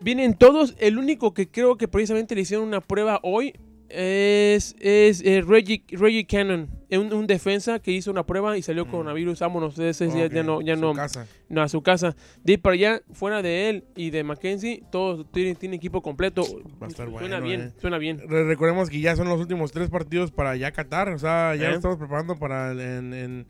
Vienen 0.00 0.34
todos. 0.34 0.74
El 0.78 0.98
único 0.98 1.32
que 1.32 1.48
creo 1.48 1.76
que 1.76 1.88
precisamente 1.88 2.34
le 2.34 2.42
hicieron 2.42 2.66
una 2.66 2.80
prueba 2.80 3.20
hoy 3.22 3.54
Es, 3.94 4.74
es 4.80 5.20
eh, 5.22 5.42
Reggie, 5.46 5.84
Reggie 5.90 6.26
Cannon, 6.26 6.68
un, 6.90 7.12
un 7.12 7.26
defensa 7.26 7.78
que 7.78 7.92
hizo 7.92 8.10
una 8.10 8.24
prueba 8.24 8.56
y 8.56 8.62
salió 8.62 8.86
Mm. 8.86 8.90
coronavirus. 8.90 9.40
Vámonos, 9.40 9.78
ese 9.78 10.08
ya, 10.08 10.26
Ok, 10.26 10.32
ya 10.32 10.42
no, 10.42 10.60
ya 10.62 10.74
su 10.76 10.80
no, 10.80 10.94
casa. 10.94 11.26
no, 11.50 11.62
a 11.62 11.68
su 11.68 11.82
casa. 11.82 12.16
De 12.42 12.56
para 12.58 12.74
allá, 12.74 13.02
fuera 13.12 13.42
de 13.42 13.68
él 13.68 13.84
y 13.94 14.10
de 14.10 14.24
Mackenzie, 14.24 14.82
todos 14.90 15.30
tienen, 15.30 15.56
tienen 15.56 15.76
equipo 15.76 16.00
completo. 16.02 16.42
Va 16.82 16.86
a 16.86 16.88
estar 16.90 17.06
suena 17.10 17.18
bueno, 17.38 17.40
bien, 17.42 17.60
eh. 17.60 17.72
suena 17.80 17.98
bien. 17.98 18.18
Re- 18.26 18.44
recordemos 18.44 18.88
que 18.88 19.00
ya 19.00 19.14
son 19.14 19.28
los 19.28 19.38
últimos 19.40 19.72
tres 19.72 19.90
partidos 19.90 20.30
para 20.30 20.56
ya 20.56 20.72
Qatar. 20.72 21.10
O 21.10 21.18
sea, 21.18 21.54
ya 21.54 21.70
Eh. 21.70 21.74
estamos 21.74 21.98
preparando 21.98 22.38
para 22.38 22.72
el- 22.72 22.80
en, 22.80 23.12
en 23.14 23.46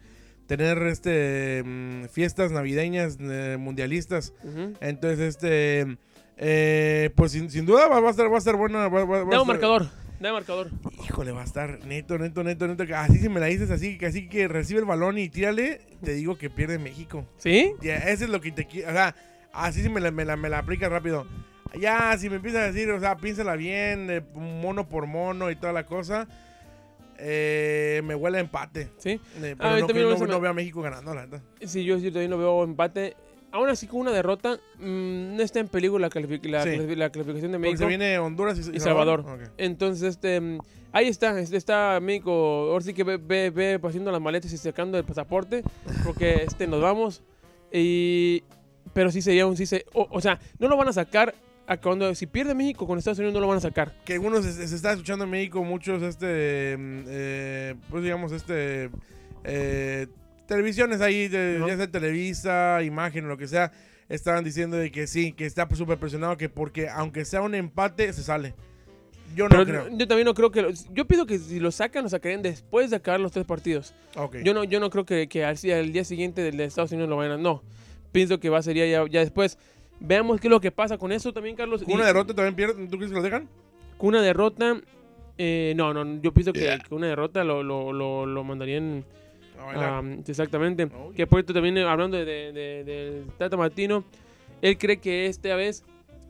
tener 0.48 0.78
este 0.82 1.62
mm, 1.64 2.04
fiestas 2.10 2.50
navideñas 2.50 3.18
mundialistas. 3.58 4.34
Entonces, 4.80 5.20
este. 5.20 5.96
eh, 6.36 7.10
pues 7.14 7.32
sin, 7.32 7.50
sin 7.50 7.64
duda 7.66 7.86
va, 7.88 8.00
va 8.00 8.08
a 8.08 8.10
estar, 8.10 8.28
va 8.30 8.34
a 8.34 8.38
estar 8.38 8.56
buena. 8.56 8.88
Va, 8.88 9.04
va- 9.04 9.24
Da 9.24 9.40
un 9.40 9.46
marcador, 9.46 9.88
da 10.28 10.32
marcador. 10.32 10.70
Híjole, 11.04 11.32
va 11.32 11.42
a 11.42 11.44
estar 11.44 11.84
neto, 11.86 12.18
neto, 12.18 12.42
neto, 12.44 12.66
neto. 12.66 12.84
Así 12.96 13.18
si 13.18 13.28
me 13.28 13.40
la 13.40 13.46
dices 13.46 13.70
así, 13.70 13.98
que 13.98 14.06
así 14.06 14.28
que 14.28 14.48
recibe 14.48 14.80
el 14.80 14.86
balón 14.86 15.18
y 15.18 15.28
tírale, 15.28 15.80
te 16.02 16.14
digo 16.14 16.36
que 16.36 16.50
pierde 16.50 16.78
México. 16.78 17.26
¿Sí? 17.38 17.72
Ya, 17.80 17.96
eso 17.96 18.24
es 18.24 18.30
lo 18.30 18.40
que 18.40 18.52
te 18.52 18.66
quiero. 18.66 18.90
O 18.90 18.92
sea, 18.92 19.14
así 19.52 19.82
si 19.82 19.88
me 19.88 20.00
la, 20.00 20.10
me 20.10 20.24
la, 20.24 20.36
me 20.36 20.48
la 20.48 20.58
aplicas 20.58 20.90
rápido. 20.90 21.26
Ya, 21.80 22.16
si 22.18 22.28
me 22.28 22.36
empiezas 22.36 22.62
a 22.62 22.72
decir, 22.72 22.90
o 22.90 23.00
sea, 23.00 23.16
piénsala 23.16 23.56
bien, 23.56 24.10
eh, 24.10 24.22
mono 24.34 24.88
por 24.88 25.06
mono 25.06 25.50
y 25.50 25.56
toda 25.56 25.72
la 25.72 25.84
cosa. 25.86 26.26
eh, 27.18 28.00
me 28.04 28.14
huele 28.14 28.38
a 28.38 28.40
empate. 28.40 28.88
Sí. 28.98 29.10
Eh, 29.10 29.20
pero 29.56 29.56
Ah, 29.60 29.78
yo 29.78 29.86
no, 29.86 29.94
no- 29.94 30.12
eso 30.14 30.24
me- 30.24 30.30
no 30.30 30.40
veo 30.40 30.50
a 30.50 30.54
México 30.54 30.82
ganando, 30.82 31.14
la 31.14 31.26
neta. 31.26 31.40
Sí, 31.64 31.84
yo, 31.84 31.96
yo 31.98 32.10
también 32.12 32.30
lo 32.30 32.38
veo 32.38 32.64
empate. 32.64 33.14
Aún 33.52 33.68
así, 33.68 33.86
con 33.86 34.00
una 34.00 34.10
derrota, 34.12 34.58
mm, 34.78 35.36
no 35.36 35.42
está 35.42 35.60
en 35.60 35.68
peligro 35.68 35.98
la, 35.98 36.08
califi- 36.08 36.42
la, 36.48 36.62
Sí. 36.62 36.70
clasifi- 36.70 36.96
la 36.96 37.10
clasificación 37.10 37.52
de 37.52 37.58
Porque 37.58 37.68
México. 37.70 37.78
se 37.84 37.86
viene 37.86 38.18
Honduras 38.18 38.58
y, 38.58 38.76
y 38.76 38.80
Salvador. 38.80 39.24
Entonces, 39.58 40.08
este, 40.14 40.40
mm, 40.40 40.58
ahí 40.92 41.08
está, 41.08 41.38
este, 41.38 41.56
está 41.58 41.98
México, 42.00 42.32
ahora 42.32 42.82
sí 42.84 42.94
que 42.94 43.04
ve, 43.04 43.18
ve, 43.18 43.50
ve 43.50 43.78
haciendo 43.82 44.10
las 44.10 44.20
maletas 44.20 44.52
y 44.52 44.56
sacando 44.56 44.96
el 44.98 45.04
pasaporte, 45.04 45.62
porque 46.04 46.44
este, 46.46 46.66
nos 46.66 46.80
vamos. 46.80 47.22
Y, 47.70 48.42
pero 48.94 49.10
sí 49.10 49.22
sería 49.22 49.46
un, 49.46 49.56
sí 49.56 49.66
se, 49.66 49.84
o, 49.92 50.08
o 50.10 50.20
sea, 50.20 50.38
no 50.58 50.68
lo 50.68 50.76
van 50.76 50.88
a 50.88 50.92
sacar, 50.92 51.34
cuando, 51.82 52.14
si 52.14 52.26
pierde 52.26 52.54
México 52.54 52.86
con 52.86 52.98
Estados 52.98 53.18
Unidos 53.18 53.32
no 53.34 53.40
lo 53.40 53.48
van 53.48 53.58
a 53.58 53.60
sacar. 53.62 53.92
Que 54.04 54.14
algunos 54.14 54.44
se, 54.44 54.66
se 54.68 54.74
está 54.74 54.92
escuchando 54.92 55.24
en 55.24 55.30
México, 55.30 55.62
muchos, 55.64 56.02
este, 56.02 56.76
mm, 56.78 57.04
eh, 57.06 57.74
pues 57.88 58.02
digamos, 58.02 58.32
este, 58.32 58.90
eh, 59.44 60.06
televisiones 60.52 61.00
ahí, 61.00 61.28
de, 61.28 61.62
ya 61.66 61.76
sea 61.76 61.90
Televisa, 61.90 62.82
Imagen 62.82 63.24
o 63.24 63.28
lo 63.28 63.36
que 63.38 63.48
sea, 63.48 63.72
estaban 64.08 64.44
diciendo 64.44 64.76
de 64.76 64.90
que 64.90 65.06
sí, 65.06 65.32
que 65.32 65.46
está 65.46 65.66
súper 65.74 65.98
presionado, 65.98 66.36
que 66.36 66.48
porque 66.48 66.88
aunque 66.88 67.24
sea 67.24 67.40
un 67.42 67.54
empate, 67.54 68.12
se 68.12 68.22
sale. 68.22 68.54
Yo 69.34 69.44
no 69.44 69.50
Pero 69.50 69.64
creo. 69.64 69.88
yo 69.96 70.06
también 70.06 70.26
no 70.26 70.34
creo 70.34 70.50
que, 70.50 70.60
lo- 70.60 70.70
yo 70.92 71.06
pienso 71.06 71.24
que 71.24 71.38
si 71.38 71.58
lo 71.58 71.70
sacan, 71.70 72.02
lo 72.02 72.10
sacarían 72.10 72.42
después 72.42 72.90
de 72.90 72.96
acabar 72.96 73.18
los 73.18 73.32
tres 73.32 73.46
partidos. 73.46 73.94
Yo 74.44 74.52
no, 74.52 74.64
yo 74.64 74.78
no 74.78 74.90
creo 74.90 75.06
que, 75.06 75.26
que 75.26 75.42
al, 75.44 75.56
al 75.72 75.92
día 75.92 76.04
siguiente 76.04 76.42
del 76.42 76.58
de 76.58 76.64
Estados 76.64 76.92
Unidos 76.92 77.08
lo 77.08 77.16
vayan 77.16 77.32
a... 77.32 77.36
No, 77.38 77.62
pienso 78.12 78.38
que 78.38 78.50
va 78.50 78.58
a 78.58 78.62
ser 78.62 78.76
ya, 78.76 78.86
ya 79.08 79.20
después. 79.20 79.56
Veamos 80.00 80.38
qué 80.38 80.48
es 80.48 80.50
lo 80.50 80.60
que 80.60 80.70
pasa 80.70 80.98
con 80.98 81.12
eso 81.12 81.32
también, 81.32 81.56
Carlos. 81.56 81.82
¿Con 81.82 81.94
una 81.94 82.02
Y- 82.04 82.06
derrota 82.08 82.34
también 82.34 82.54
pierde? 82.54 82.86
¿Tú 82.88 82.98
crees 82.98 83.10
que 83.10 83.16
lo 83.16 83.22
dejan? 83.22 83.48
Con 83.96 84.08
una 84.08 84.20
derrota... 84.20 84.78
eh, 85.38 85.72
no, 85.76 85.94
no, 85.94 86.20
yo 86.20 86.34
pienso 86.34 86.52
que, 86.52 86.60
Yeah. 86.60 86.78
que 86.80 86.94
una 86.94 87.06
derrota 87.06 87.42
lo, 87.42 87.62
lo, 87.62 87.90
lo, 87.94 88.26
lo 88.26 88.44
mandarían... 88.44 89.02
Exactamente. 90.26 90.88
Oh, 90.94 91.10
Que 91.12 91.26
por 91.26 91.38
cierto 91.40 91.54
también 91.54 91.76
eh, 91.78 91.84
hablando 91.84 92.16
de, 92.16 92.24
de, 92.24 92.52
de- 92.52 92.84
del 92.84 93.24
Tata 93.38 93.56
Martino, 93.56 94.04
él 94.60 94.78
cree 94.78 94.98
que 94.98 95.26
esta 95.26 95.54
vez 95.56 95.84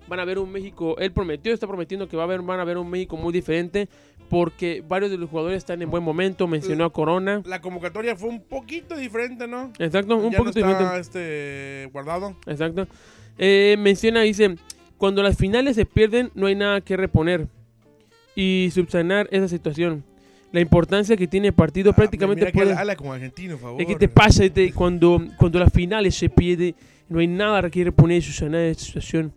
van 0.08 0.20
a 0.20 0.24
ver 0.24 0.38
un 0.38 0.50
México, 0.50 0.96
él 0.98 1.12
prometió, 1.12 1.52
está 1.52 1.66
prometiendo 1.66 2.08
que 2.08 2.16
va 2.16 2.24
a 2.24 2.26
haber, 2.26 2.42
van 2.42 2.60
a 2.60 2.64
ver 2.64 2.76
un 2.78 2.90
México 2.90 3.16
muy 3.16 3.32
diferente 3.32 3.88
porque 4.28 4.82
varios 4.86 5.10
de 5.10 5.18
los 5.18 5.28
jugadores 5.28 5.58
están 5.58 5.82
en 5.82 5.90
buen 5.90 6.02
momento, 6.02 6.46
mencionó 6.48 6.86
a 6.86 6.92
Corona. 6.92 7.42
La 7.44 7.60
convocatoria 7.60 8.16
fue 8.16 8.30
un 8.30 8.40
poquito 8.40 8.96
diferente, 8.96 9.46
¿no? 9.46 9.72
Exacto, 9.78 10.16
un 10.16 10.30
ya 10.32 10.38
poquito 10.38 10.60
no 10.60 10.66
diferente. 10.68 10.82
está 10.84 10.98
este, 10.98 11.90
guardado. 11.92 12.34
Exacto. 12.46 12.86
Eh, 13.38 13.76
menciona, 13.78 14.22
dice, 14.22 14.56
cuando 14.96 15.22
las 15.22 15.36
finales 15.36 15.76
se 15.76 15.84
pierden 15.84 16.30
no 16.34 16.46
hay 16.46 16.54
nada 16.54 16.80
que 16.80 16.96
reponer 16.96 17.46
y 18.34 18.70
subsanar 18.72 19.28
esa 19.30 19.48
situación. 19.48 20.02
La 20.52 20.60
importancia 20.60 21.16
que 21.16 21.26
tiene 21.26 21.48
el 21.48 21.54
partido 21.54 21.90
Ah, 21.92 21.96
prácticamente 21.96 22.42
mira 22.42 22.52
que 22.52 22.58
puede... 22.58 22.70
habla, 22.70 22.80
habla 22.82 22.96
como 22.96 23.12
argentino, 23.12 23.56
favor. 23.58 23.80
Es 23.80 23.86
que 23.86 23.96
te 23.96 24.08
pasa 24.08 24.44
Este, 24.44 24.72
cuando, 24.72 25.20
cuando 25.38 25.58
las 25.58 25.72
finales 25.72 26.14
se 26.14 26.28
pierde, 26.28 26.74
no 27.08 27.18
hay 27.20 27.26
nada 27.26 27.68
que 27.70 27.84
reponer 27.84 28.18
y 28.18 28.22
subsanar 28.22 28.60
esa 28.60 28.84
situación. 28.84 29.32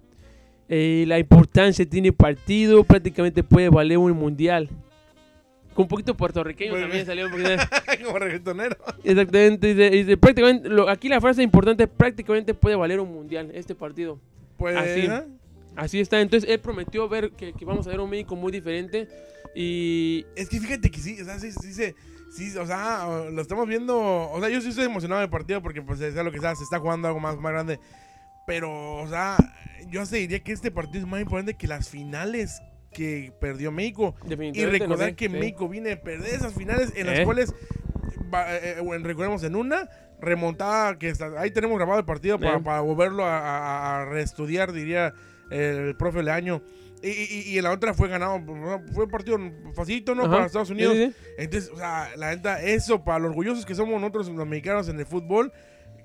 Eh, 0.67 1.05
la 1.07 1.17
importancia 1.19 1.85
que 1.85 1.89
tiene 1.91 2.09
el 2.09 2.13
partido 2.15 2.83
prácticamente 2.83 3.43
puede 3.43 3.69
valer 3.69 3.97
un 3.97 4.11
mundial. 4.11 4.67
Con 5.73 5.83
un 5.83 5.87
poquito 5.89 6.15
puertorriqueño 6.15 6.71
Muy 6.71 6.81
también 6.81 6.97
bien. 6.99 7.05
salió 7.05 7.25
un 7.25 7.31
poquito. 7.31 7.49
como 8.05 8.19
reggaetonero. 8.19 8.75
Exactamente. 9.03 9.73
dice- 9.73 9.89
dice, 9.89 10.17
prácticamente, 10.17 10.69
lo- 10.69 10.89
aquí 10.89 11.07
la 11.09 11.19
frase 11.21 11.43
importante 11.43 11.87
prácticamente 11.87 12.53
puede 12.53 12.75
valer 12.75 12.99
un 12.99 13.13
mundial 13.13 13.51
este 13.53 13.75
partido. 13.75 14.19
Pues, 14.57 14.75
Así. 14.75 15.07
¿ah? 15.07 15.25
Así 15.75 15.99
está. 15.99 16.19
Entonces 16.21 16.49
él 16.49 16.59
prometió 16.59 17.07
ver 17.09 17.31
que, 17.31 17.51
que 17.53 17.65
vamos 17.65 17.85
a 17.87 17.89
ver 17.91 17.99
un 17.99 18.09
México 18.09 18.35
muy 18.35 18.51
diferente. 18.51 19.07
Y 19.55 20.25
Es 20.35 20.49
que 20.49 20.59
fíjate 20.59 20.91
que 20.91 20.99
sí, 20.99 21.19
o 21.21 21.25
sea, 21.25 21.39
sí, 21.39 21.51
sí, 21.51 21.73
se- 21.73 21.95
sí, 22.35 22.55
o 22.57 22.65
sea, 22.67 23.07
lo 23.31 23.41
estamos 23.41 23.67
viendo, 23.67 23.97
o 24.29 24.39
sea, 24.41 24.49
yo 24.49 24.59
sí 24.61 24.69
estoy 24.69 24.85
emocionado 24.85 25.21
del 25.21 25.29
partido 25.29 25.61
porque, 25.61 25.81
pues, 25.81 25.99
sea 25.99 26.23
lo 26.23 26.31
que 26.31 26.39
sea, 26.41 26.53
se 26.55 26.63
está 26.63 26.77
jugando 26.79 27.07
algo 27.07 27.21
más, 27.21 27.37
más 27.37 27.53
grande, 27.53 27.79
pero, 28.45 28.97
o 28.97 29.07
sea, 29.07 29.37
yo 29.89 30.01
hasta 30.01 30.17
diría 30.17 30.41
que 30.41 30.51
este 30.51 30.71
partido 30.71 31.05
es 31.05 31.09
más 31.09 31.21
importante 31.21 31.53
que 31.55 31.67
las 31.67 31.89
finales 31.89 32.61
que 32.91 33.33
perdió 33.41 33.71
México. 33.71 34.15
Y 34.25 34.61
no 34.63 34.69
recordar 34.71 35.09
sé, 35.09 35.15
que 35.15 35.27
sí. 35.29 35.33
México 35.33 35.67
viene 35.69 35.93
a 35.93 36.01
perder 36.01 36.33
esas 36.35 36.53
finales 36.53 36.91
en 36.95 37.07
las 37.07 37.19
Eh. 37.19 37.23
cuales, 37.23 37.53
eh, 38.33 38.75
eh, 38.81 38.97
recordemos, 38.99 39.43
en 39.43 39.55
una 39.55 39.89
remontada, 40.19 40.97
que 40.97 41.09
está- 41.09 41.39
ahí 41.39 41.51
tenemos 41.51 41.77
grabado 41.77 41.99
el 41.99 42.05
partido 42.05 42.39
para, 42.39 42.57
Eh. 42.57 42.61
para 42.61 42.81
volverlo 42.81 43.25
a, 43.25 43.37
a- 43.39 44.01
a 44.01 44.05
reestudiar, 44.05 44.71
diría 44.73 45.13
el 45.49 45.95
profe 45.97 46.23
Leaño. 46.23 46.61
Y, 47.03 47.09
y- 47.09 47.43
y 47.53 47.57
en 47.57 47.63
la 47.65 47.71
otra 47.71 47.93
fue 47.93 48.07
ganado, 48.07 48.41
fue 48.93 49.03
un 49.05 49.11
partido 49.11 49.37
facilito, 49.73 50.15
¿no? 50.15 50.23
Ajá. 50.23 50.31
Para 50.31 50.45
Estados 50.45 50.69
Unidos. 50.69 50.93
sí, 50.95 51.07
sí. 51.11 51.15
Entonces, 51.37 51.69
o 51.71 51.77
sea, 51.77 52.09
la 52.17 52.33
neta, 52.35 52.61
eso 52.63 53.03
para 53.03 53.19
los 53.19 53.29
orgullosos 53.29 53.65
que 53.65 53.75
somos 53.75 53.99
nosotros 54.01 54.29
los 54.29 54.47
mexicanos 54.47 54.87
en 54.89 54.99
el 54.99 55.05
fútbol, 55.05 55.51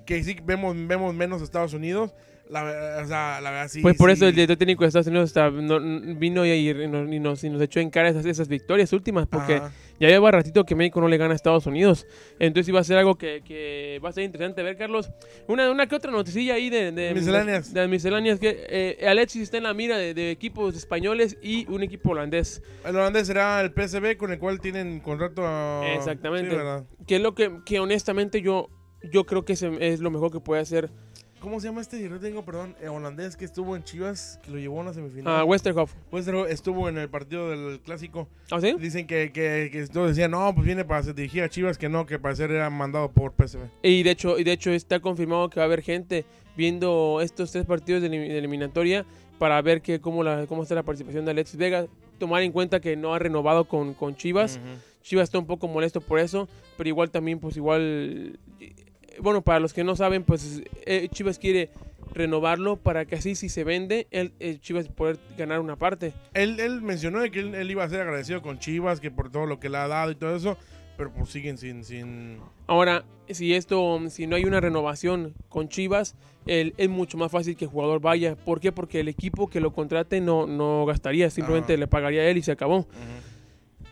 que 0.05 0.23
sí 0.23 0.37
vemos, 0.43 0.75
vemos 0.87 1.13
menos 1.15 1.41
a 1.41 1.43
Estados 1.43 1.73
Unidos, 1.73 2.13
la, 2.51 3.01
o 3.03 3.07
sea, 3.07 3.39
la 3.41 3.49
verdad 3.51 3.67
sí. 3.69 3.81
Pues 3.81 3.95
por 3.97 4.09
sí. 4.09 4.13
eso 4.15 4.27
el 4.27 4.35
director 4.35 4.57
técnico 4.57 4.83
de 4.83 4.89
Estados 4.89 5.07
Unidos 5.07 5.29
está- 5.29 5.49
no- 5.49 5.79
vino 6.17 6.45
y, 6.45 6.51
y 6.51 6.87
nos, 7.19 7.43
y 7.43 7.49
nos- 7.49 7.61
echó 7.61 7.79
en 7.79 7.89
cara 7.89 8.09
esas, 8.09 8.25
esas 8.25 8.47
victorias 8.47 8.91
últimas, 8.93 9.25
porque 9.27 9.55
Ajá. 9.55 9.71
ya 9.99 10.09
lleva 10.09 10.29
ratito 10.31 10.65
que 10.65 10.75
México 10.75 10.99
no 10.99 11.07
le 11.07 11.17
gana 11.17 11.31
a 11.31 11.35
Estados 11.35 11.65
Unidos. 11.65 12.05
Entonces 12.39 12.67
iba 12.69 12.79
a 12.79 12.83
ser 12.83 12.97
algo 12.97 13.15
que, 13.15 13.41
que 13.45 13.99
va 14.03 14.09
a 14.09 14.11
ser 14.11 14.23
interesante 14.25 14.61
ver, 14.63 14.75
Carlos. 14.77 15.09
Una, 15.47 15.71
una 15.71 15.87
que 15.87 15.95
otra 15.95 16.11
noticilla 16.11 16.55
ahí 16.55 16.69
de, 16.69 16.91
de 16.91 17.13
Misceláneas. 17.13 17.73
De, 17.73 17.81
de 17.81 17.87
misceláneas 17.87 18.39
que 18.39 18.65
eh, 18.69 19.07
Alexis 19.07 19.43
está 19.43 19.57
en 19.57 19.63
la 19.63 19.73
mira 19.73 19.97
de, 19.97 20.13
de 20.13 20.31
equipos 20.31 20.75
españoles 20.75 21.37
y 21.41 21.65
un 21.71 21.83
equipo 21.83 22.09
holandés. 22.11 22.61
El 22.85 22.95
holandés 22.97 23.27
será 23.27 23.61
el 23.61 23.71
PSV 23.71 24.17
con 24.17 24.31
el 24.31 24.39
cual 24.39 24.59
tienen 24.59 24.99
contrato 24.99 25.43
a... 25.45 25.83
Exactamente. 25.95 26.55
Sí. 26.55 27.05
Que 27.07 27.15
es 27.15 27.21
lo 27.21 27.33
que, 27.33 27.59
que 27.65 27.79
honestamente 27.79 28.41
yo, 28.41 28.67
yo 29.11 29.23
creo 29.25 29.45
que 29.45 29.55
se- 29.55 29.71
es 29.79 29.99
lo 30.01 30.11
mejor 30.11 30.31
que 30.31 30.39
puede 30.41 30.61
hacer 30.61 30.91
¿Cómo 31.41 31.59
se 31.59 31.67
llama 31.67 31.81
este? 31.81 32.07
Tengo, 32.19 32.45
perdón, 32.45 32.75
el 32.79 32.89
holandés 32.89 33.35
que 33.35 33.45
estuvo 33.45 33.75
en 33.75 33.83
Chivas, 33.83 34.39
que 34.43 34.51
lo 34.51 34.59
llevó 34.59 34.77
a 34.79 34.83
una 34.83 34.93
semifinal. 34.93 35.39
a 35.39 35.43
Westerhoff. 35.43 35.91
Pero 36.11 36.45
estuvo 36.45 36.87
en 36.87 36.97
el 36.99 37.09
partido 37.09 37.49
del 37.49 37.79
clásico. 37.79 38.27
¿Ah, 38.51 38.61
sí? 38.61 38.75
Dicen 38.79 39.07
que, 39.07 39.31
que, 39.31 39.69
que 39.71 39.87
todos 39.87 40.09
decían, 40.09 40.31
no, 40.31 40.53
pues 40.53 40.65
viene 40.67 40.85
para 40.85 41.01
dirigir 41.01 41.41
a 41.41 41.49
Chivas, 41.49 41.77
que 41.79 41.89
no, 41.89 42.05
que 42.05 42.19
parecer 42.19 42.51
era 42.51 42.69
mandado 42.69 43.09
por 43.11 43.33
PSV. 43.33 43.59
Y 43.81 44.03
de 44.03 44.11
hecho, 44.11 44.37
y 44.37 44.43
de 44.43 44.51
hecho 44.51 44.71
está 44.71 44.99
confirmado 44.99 45.49
que 45.49 45.59
va 45.59 45.63
a 45.63 45.65
haber 45.65 45.81
gente 45.81 46.25
viendo 46.55 47.19
estos 47.21 47.51
tres 47.51 47.65
partidos 47.65 48.03
de, 48.03 48.09
elim- 48.11 48.27
de 48.27 48.37
eliminatoria 48.37 49.05
para 49.39 49.59
ver 49.63 49.81
que 49.81 49.99
cómo, 49.99 50.23
la, 50.23 50.45
cómo 50.45 50.61
está 50.61 50.75
la 50.75 50.83
participación 50.83 51.25
de 51.25 51.31
Alexis 51.31 51.57
Vega. 51.57 51.87
Tomar 52.19 52.43
en 52.43 52.51
cuenta 52.51 52.79
que 52.79 52.95
no 52.95 53.15
ha 53.15 53.19
renovado 53.19 53.65
con, 53.65 53.95
con 53.95 54.15
Chivas. 54.15 54.59
Chivas 55.01 55.23
está 55.23 55.39
un 55.39 55.47
poco 55.47 55.67
molesto 55.67 56.01
por 56.01 56.19
eso, 56.19 56.47
pero 56.77 56.87
igual 56.87 57.09
también, 57.09 57.39
pues 57.39 57.57
igual, 57.57 58.37
eh, 58.59 58.75
bueno, 59.19 59.41
para 59.41 59.59
los 59.59 59.73
que 59.73 59.83
no 59.83 59.95
saben, 59.95 60.23
pues 60.23 60.61
eh, 60.85 61.07
Chivas 61.11 61.39
quiere 61.39 61.69
renovarlo 62.13 62.75
para 62.77 63.05
que 63.05 63.15
así 63.15 63.35
si 63.35 63.47
se 63.49 63.63
vende, 63.63 64.07
el, 64.11 64.33
el 64.39 64.59
Chivas 64.59 64.87
poder 64.89 65.17
ganar 65.37 65.59
una 65.59 65.75
parte. 65.77 66.13
Él, 66.33 66.59
él 66.59 66.81
mencionó 66.81 67.21
que 67.31 67.39
él, 67.39 67.55
él 67.55 67.71
iba 67.71 67.83
a 67.83 67.89
ser 67.89 68.01
agradecido 68.01 68.41
con 68.41 68.59
Chivas, 68.59 68.99
que 68.99 69.11
por 69.11 69.31
todo 69.31 69.45
lo 69.45 69.59
que 69.59 69.69
le 69.69 69.77
ha 69.77 69.87
dado 69.87 70.11
y 70.11 70.15
todo 70.15 70.35
eso, 70.35 70.57
pero 70.97 71.11
pues 71.11 71.29
siguen 71.29 71.57
sin... 71.57 71.83
sin... 71.83 72.37
Ahora, 72.67 73.05
si 73.29 73.53
esto, 73.53 73.99
si 74.09 74.27
no 74.27 74.35
hay 74.35 74.43
una 74.45 74.59
renovación 74.59 75.33
con 75.47 75.69
Chivas, 75.69 76.15
el- 76.45 76.73
es 76.77 76.89
mucho 76.89 77.17
más 77.17 77.31
fácil 77.31 77.55
que 77.55 77.65
el 77.65 77.71
jugador 77.71 78.01
vaya. 78.01 78.35
¿Por 78.35 78.59
qué? 78.59 78.71
Porque 78.73 78.99
el 78.99 79.07
equipo 79.07 79.49
que 79.49 79.61
lo 79.61 79.71
contrate 79.71 80.19
no, 80.19 80.47
no 80.47 80.85
gastaría, 80.85 81.29
simplemente 81.29 81.77
le 81.77 81.87
pagaría 81.87 82.21
a 82.21 82.25
él 82.25 82.37
y 82.37 82.41
se 82.41 82.51
acabó. 82.51 82.87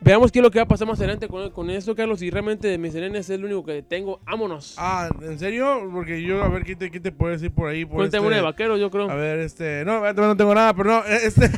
Veamos 0.01 0.31
qué 0.31 0.39
es 0.39 0.43
lo 0.43 0.49
que 0.49 0.59
va 0.59 0.63
a 0.63 0.67
pasar 0.67 0.88
más 0.88 0.97
adelante 0.99 1.27
con, 1.27 1.49
con 1.51 1.69
esto, 1.69 1.93
Carlos. 1.93 2.21
Y 2.21 2.29
realmente 2.29 2.67
de 2.69 2.77
mis 2.77 2.95
es 2.95 3.29
el 3.29 3.43
único 3.43 3.65
que 3.65 3.81
tengo. 3.81 4.19
Vámonos. 4.25 4.75
Ah, 4.77 5.09
¿en 5.21 5.38
serio? 5.38 5.89
Porque 5.91 6.21
yo, 6.21 6.41
a 6.41 6.47
ver, 6.47 6.63
¿qué 6.63 6.75
te, 6.75 6.89
qué 6.89 6.99
te 7.01 7.12
puedo 7.12 7.33
decir 7.33 7.51
por 7.51 7.67
ahí? 7.69 7.83
Por 7.85 7.97
Cuéntame 7.97 8.19
este- 8.19 8.27
una 8.27 8.35
de 8.38 8.41
vaqueros, 8.41 8.79
yo 8.79 8.89
creo. 8.89 9.09
A 9.09 9.15
ver, 9.15 9.39
este. 9.39 9.83
No, 9.83 10.01
no 10.13 10.38
tengo 10.38 10.55
nada, 10.55 10.73
pero 10.73 10.89
no. 10.89 11.03
Este. 11.05 11.49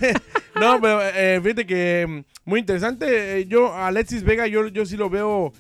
no, 0.60 0.80
pero 0.82 1.02
eh, 1.04 1.40
fíjate 1.42 1.66
que 1.68 2.06
mm, 2.08 2.50
muy 2.50 2.60
interesante. 2.62 3.40
Eh, 3.42 3.46
yo, 3.46 3.74
Alexis 3.76 4.24
Vega, 4.24 4.48
yo, 4.48 4.68
yo 4.70 4.86
sí 4.88 4.98
lo 4.98 5.10
veo. 5.10 5.54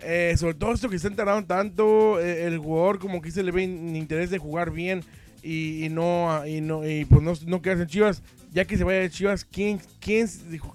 eh, 0.00 0.34
sobre 0.38 0.54
todo 0.54 0.72
esto 0.72 0.88
que 0.88 0.96
está 0.96 1.10
tardando 1.10 1.46
tanto, 1.46 2.20
eh, 2.20 2.46
el 2.46 2.58
jugador 2.58 2.98
como 2.98 3.20
que 3.20 3.30
se 3.30 3.42
le 3.42 3.50
ve 3.52 3.62
in- 3.64 3.94
interés 3.96 4.30
de 4.30 4.38
jugar 4.38 4.70
bien 4.70 5.02
y, 5.44 5.84
y 5.84 5.88
no 5.90 6.46
y 6.46 6.60
no 6.60 6.88
y 6.88 7.04
pues 7.04 7.22
no, 7.22 7.32
no 7.46 7.62
quedarse 7.62 7.82
en 7.84 7.88
Chivas. 7.88 8.22
Ya 8.52 8.64
que 8.64 8.76
se 8.76 8.84
vaya 8.84 9.00
de 9.00 9.10
Chivas, 9.10 9.44
¿quién, 9.44 9.80
quién, 10.00 10.28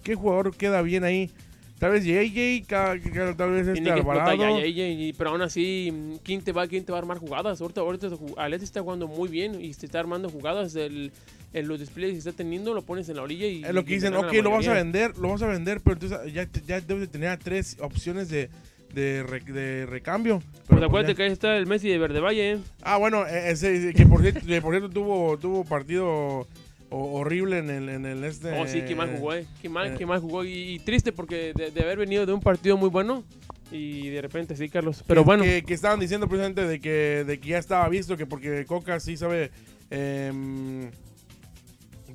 qué 0.04 0.14
jugador 0.16 0.56
queda 0.56 0.82
bien 0.82 1.04
ahí? 1.04 1.32
Tal 1.80 1.92
vez 1.92 2.04
JJ, 2.04 2.68
tal 2.68 3.52
vez 3.52 3.68
este 3.68 3.90
Alvarado. 3.90 4.60
ya, 4.60 4.88
y- 4.88 5.14
pero 5.14 5.30
aún 5.30 5.42
así, 5.42 5.94
¿quién 6.24 6.42
te 6.42 6.52
va, 6.52 6.68
quién 6.68 6.84
te 6.84 6.92
va 6.92 6.98
a 6.98 7.02
armar 7.02 7.20
jugadas? 7.20 7.62
Ahorita, 7.62 7.80
ahorita 7.80 8.10
Alexis 8.36 8.68
está 8.70 8.82
jugando 8.82 9.08
muy 9.08 9.30
bien 9.30 9.62
y 9.64 9.74
se 9.74 9.86
está 9.86 10.02
armando 10.02 10.30
jugadas. 10.30 10.76
El, 10.76 11.14
el- 11.54 11.66
los 11.68 11.80
displays 11.80 12.12
que 12.12 12.18
está 12.18 12.34
teniendo 12.34 12.74
lo 12.74 12.82
pones 12.82 13.08
en 13.08 13.16
la 13.16 13.22
orilla 13.24 13.48
y. 13.48 13.64
Es 13.64 13.74
lo 13.74 13.86
que 13.86 13.94
dicen, 13.94 14.14
ok, 14.14 14.34
lo 14.44 14.52
vas 14.52 14.68
a 14.68 14.74
vender, 14.74 15.18
lo 15.18 15.30
vas 15.30 15.42
a 15.42 15.48
vender, 15.48 15.80
pero 15.82 15.94
entonces 15.94 16.34
ya, 16.34 16.50
ya 16.68 16.82
debes 16.82 17.02
de 17.02 17.08
tener 17.08 17.30
a 17.30 17.38
tres 17.40 17.78
opciones 17.80 18.28
de, 18.28 18.50
de, 18.94 19.24
re- 19.24 19.40
de 19.42 19.86
recambio. 19.86 20.40
Pues 20.40 20.54
Pero, 20.70 20.86
acuérdate 20.86 21.14
pues, 21.14 21.18
que 21.18 21.24
ahí 21.24 21.32
está 21.32 21.58
el 21.58 21.68
Messi 21.68 21.90
de 21.90 21.98
Verde 21.98 22.20
Valle. 22.20 22.52
¿eh? 22.54 22.58
Ah, 22.82 22.98
bueno, 22.98 23.26
eh, 23.28 23.52
ese, 23.52 23.94
que 23.94 24.06
por 24.06 24.22
cierto, 24.22 24.42
que 24.48 24.62
por 24.62 24.72
cierto 24.74 24.90
tuvo, 24.90 25.38
tuvo 25.38 25.64
partido 25.66 26.08
ho- 26.08 26.48
horrible 26.90 27.60
en 27.60 27.70
el, 27.70 27.90
en 27.90 28.06
el 28.06 28.24
este. 28.24 28.52
Oh, 28.60 28.68
sí, 28.68 28.82
qué 28.88 28.96
mal 28.96 29.16
jugó, 29.18 29.34
eh. 29.34 29.46
Qué 29.62 29.70
mal, 29.70 29.94
eh. 29.94 29.96
qué 29.98 30.06
mal 30.06 30.20
jugó. 30.20 30.44
Y, 30.44 30.52
y 30.74 30.80
triste 30.80 31.12
porque 31.12 31.54
de, 31.56 31.72
de 31.72 31.82
haber 31.82 31.98
venido 32.00 32.26
de 32.26 32.34
un 32.34 32.42
partido 32.42 32.78
muy 32.78 32.90
bueno. 32.90 33.24
Y 33.72 34.10
de 34.10 34.22
repente 34.22 34.56
sí, 34.56 34.68
Carlos. 34.70 35.04
Pero 35.06 35.22
que- 35.22 35.26
bueno, 35.26 35.44
Que, 35.44 35.62
que 35.64 35.74
estaban 35.76 36.00
diciendo 36.00 36.28
precisamente 36.28 36.66
de 36.66 36.80
que, 36.80 37.24
de 37.26 37.40
que 37.40 37.50
ya 37.50 37.58
estaba 37.60 37.88
visto, 37.88 38.18
que 38.18 38.26
porque 38.26 38.66
Coca 38.66 39.00
sí 39.00 39.16
sabe 39.18 39.52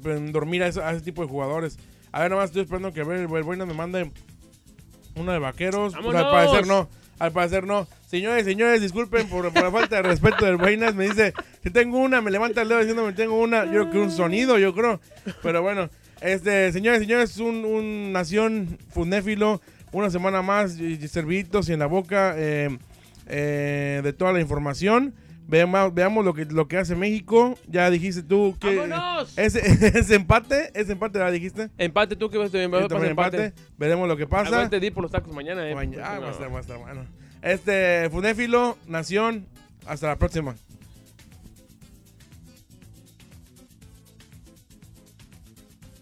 pues, 0.03 0.33
dormir 0.33 0.63
a 0.63 0.69
ese, 0.69 0.83
a 0.83 0.93
ese 0.93 1.03
tipo 1.05 1.23
de 1.23 1.29
jugadores. 1.29 1.79
A 2.13 2.21
ver, 2.21 2.31
nomás 2.31 2.47
estoy 2.47 2.63
esperando 2.63 2.93
que 2.93 3.01
a 3.01 3.05
ver, 3.05 3.19
el 3.21 3.27
Buena 3.29 3.67
me 3.67 3.75
mande 3.75 4.11
una 5.17 5.33
de 5.33 5.39
vaqueros. 5.39 5.95
Pues, 6.03 6.17
al 6.17 6.31
parecer 6.31 6.67
no. 6.67 6.89
Al 7.19 7.33
parecer 7.33 7.67
no. 7.67 7.87
Señores, 8.07 8.45
señores, 8.45 8.81
disculpen 8.81 9.29
por, 9.29 9.53
por 9.53 9.63
la 9.63 9.71
falta 9.71 9.97
de 9.97 10.03
respeto 10.03 10.45
del 10.45 10.57
Buenas. 10.57 10.95
Me 10.95 11.05
dice, 11.05 11.33
si 11.63 11.71
tengo 11.71 11.99
una, 11.99 12.21
me 12.21 12.31
levanta 12.31 12.63
el 12.63 12.69
dedo 12.69 12.81
diciéndome 12.81 13.13
tengo 13.13 13.39
una. 13.39 13.65
Yo 13.65 13.71
creo 13.71 13.91
que 13.91 13.99
un 13.99 14.11
sonido, 14.11 14.59
yo 14.59 14.75
creo. 14.75 15.01
Pero 15.43 15.63
bueno, 15.63 15.89
este, 16.21 16.73
señores, 16.73 17.01
señores, 17.01 17.39
un, 17.39 17.65
un 17.65 18.13
nación 18.13 18.79
funéfilo. 18.91 19.61
Una 19.93 20.11
semana 20.11 20.43
más, 20.43 20.81
y, 20.81 20.95
y 20.95 21.07
serviditos 21.07 21.69
y 21.69 21.73
en 21.73 21.79
la 21.79 21.87
boca 21.87 22.35
eh, 22.37 22.77
eh, 23.29 24.01
de 24.03 24.13
toda 24.13 24.33
la 24.33 24.41
información. 24.41 25.15
Veamos, 25.47 25.95
veamos 25.95 26.25
lo 26.25 26.35
que 26.35 26.47
lo 26.47 26.69
que 26.69 26.79
hace 26.79 26.97
México. 26.97 27.59
Ya 27.69 27.91
dijiste 27.91 28.23
tú 28.23 28.57
que 28.61 28.77
¡vámonos! 28.77 29.37
ese, 29.37 29.61
ese 29.99 30.15
empate, 30.15 30.71
ese 30.75 30.93
empate 30.93 31.19
ya 31.19 31.31
dijiste. 31.31 31.71
Empate, 31.79 32.17
tú 32.17 32.31
que 32.31 32.39
vas 32.39 32.55
a 32.55 32.63
empate. 32.63 33.07
empate. 33.07 33.53
Veremos 33.77 34.09
lo 34.09 34.17
que 34.17 34.27
pasa. 34.27 34.49
Aguante 34.49 34.81
de 34.81 34.87
ir 34.87 34.95
por 34.95 35.03
los 35.03 35.13
tacos 35.13 35.33
mañana, 35.35 35.69
eh. 35.69 35.75
Mañana- 35.75 36.05
ah, 36.07 36.21
no. 36.95 37.07
Este, 37.43 38.09
Funéfilo, 38.11 38.79
Nación, 38.87 39.47
hasta 39.87 40.07
la 40.09 40.17
próxima. 40.17 40.55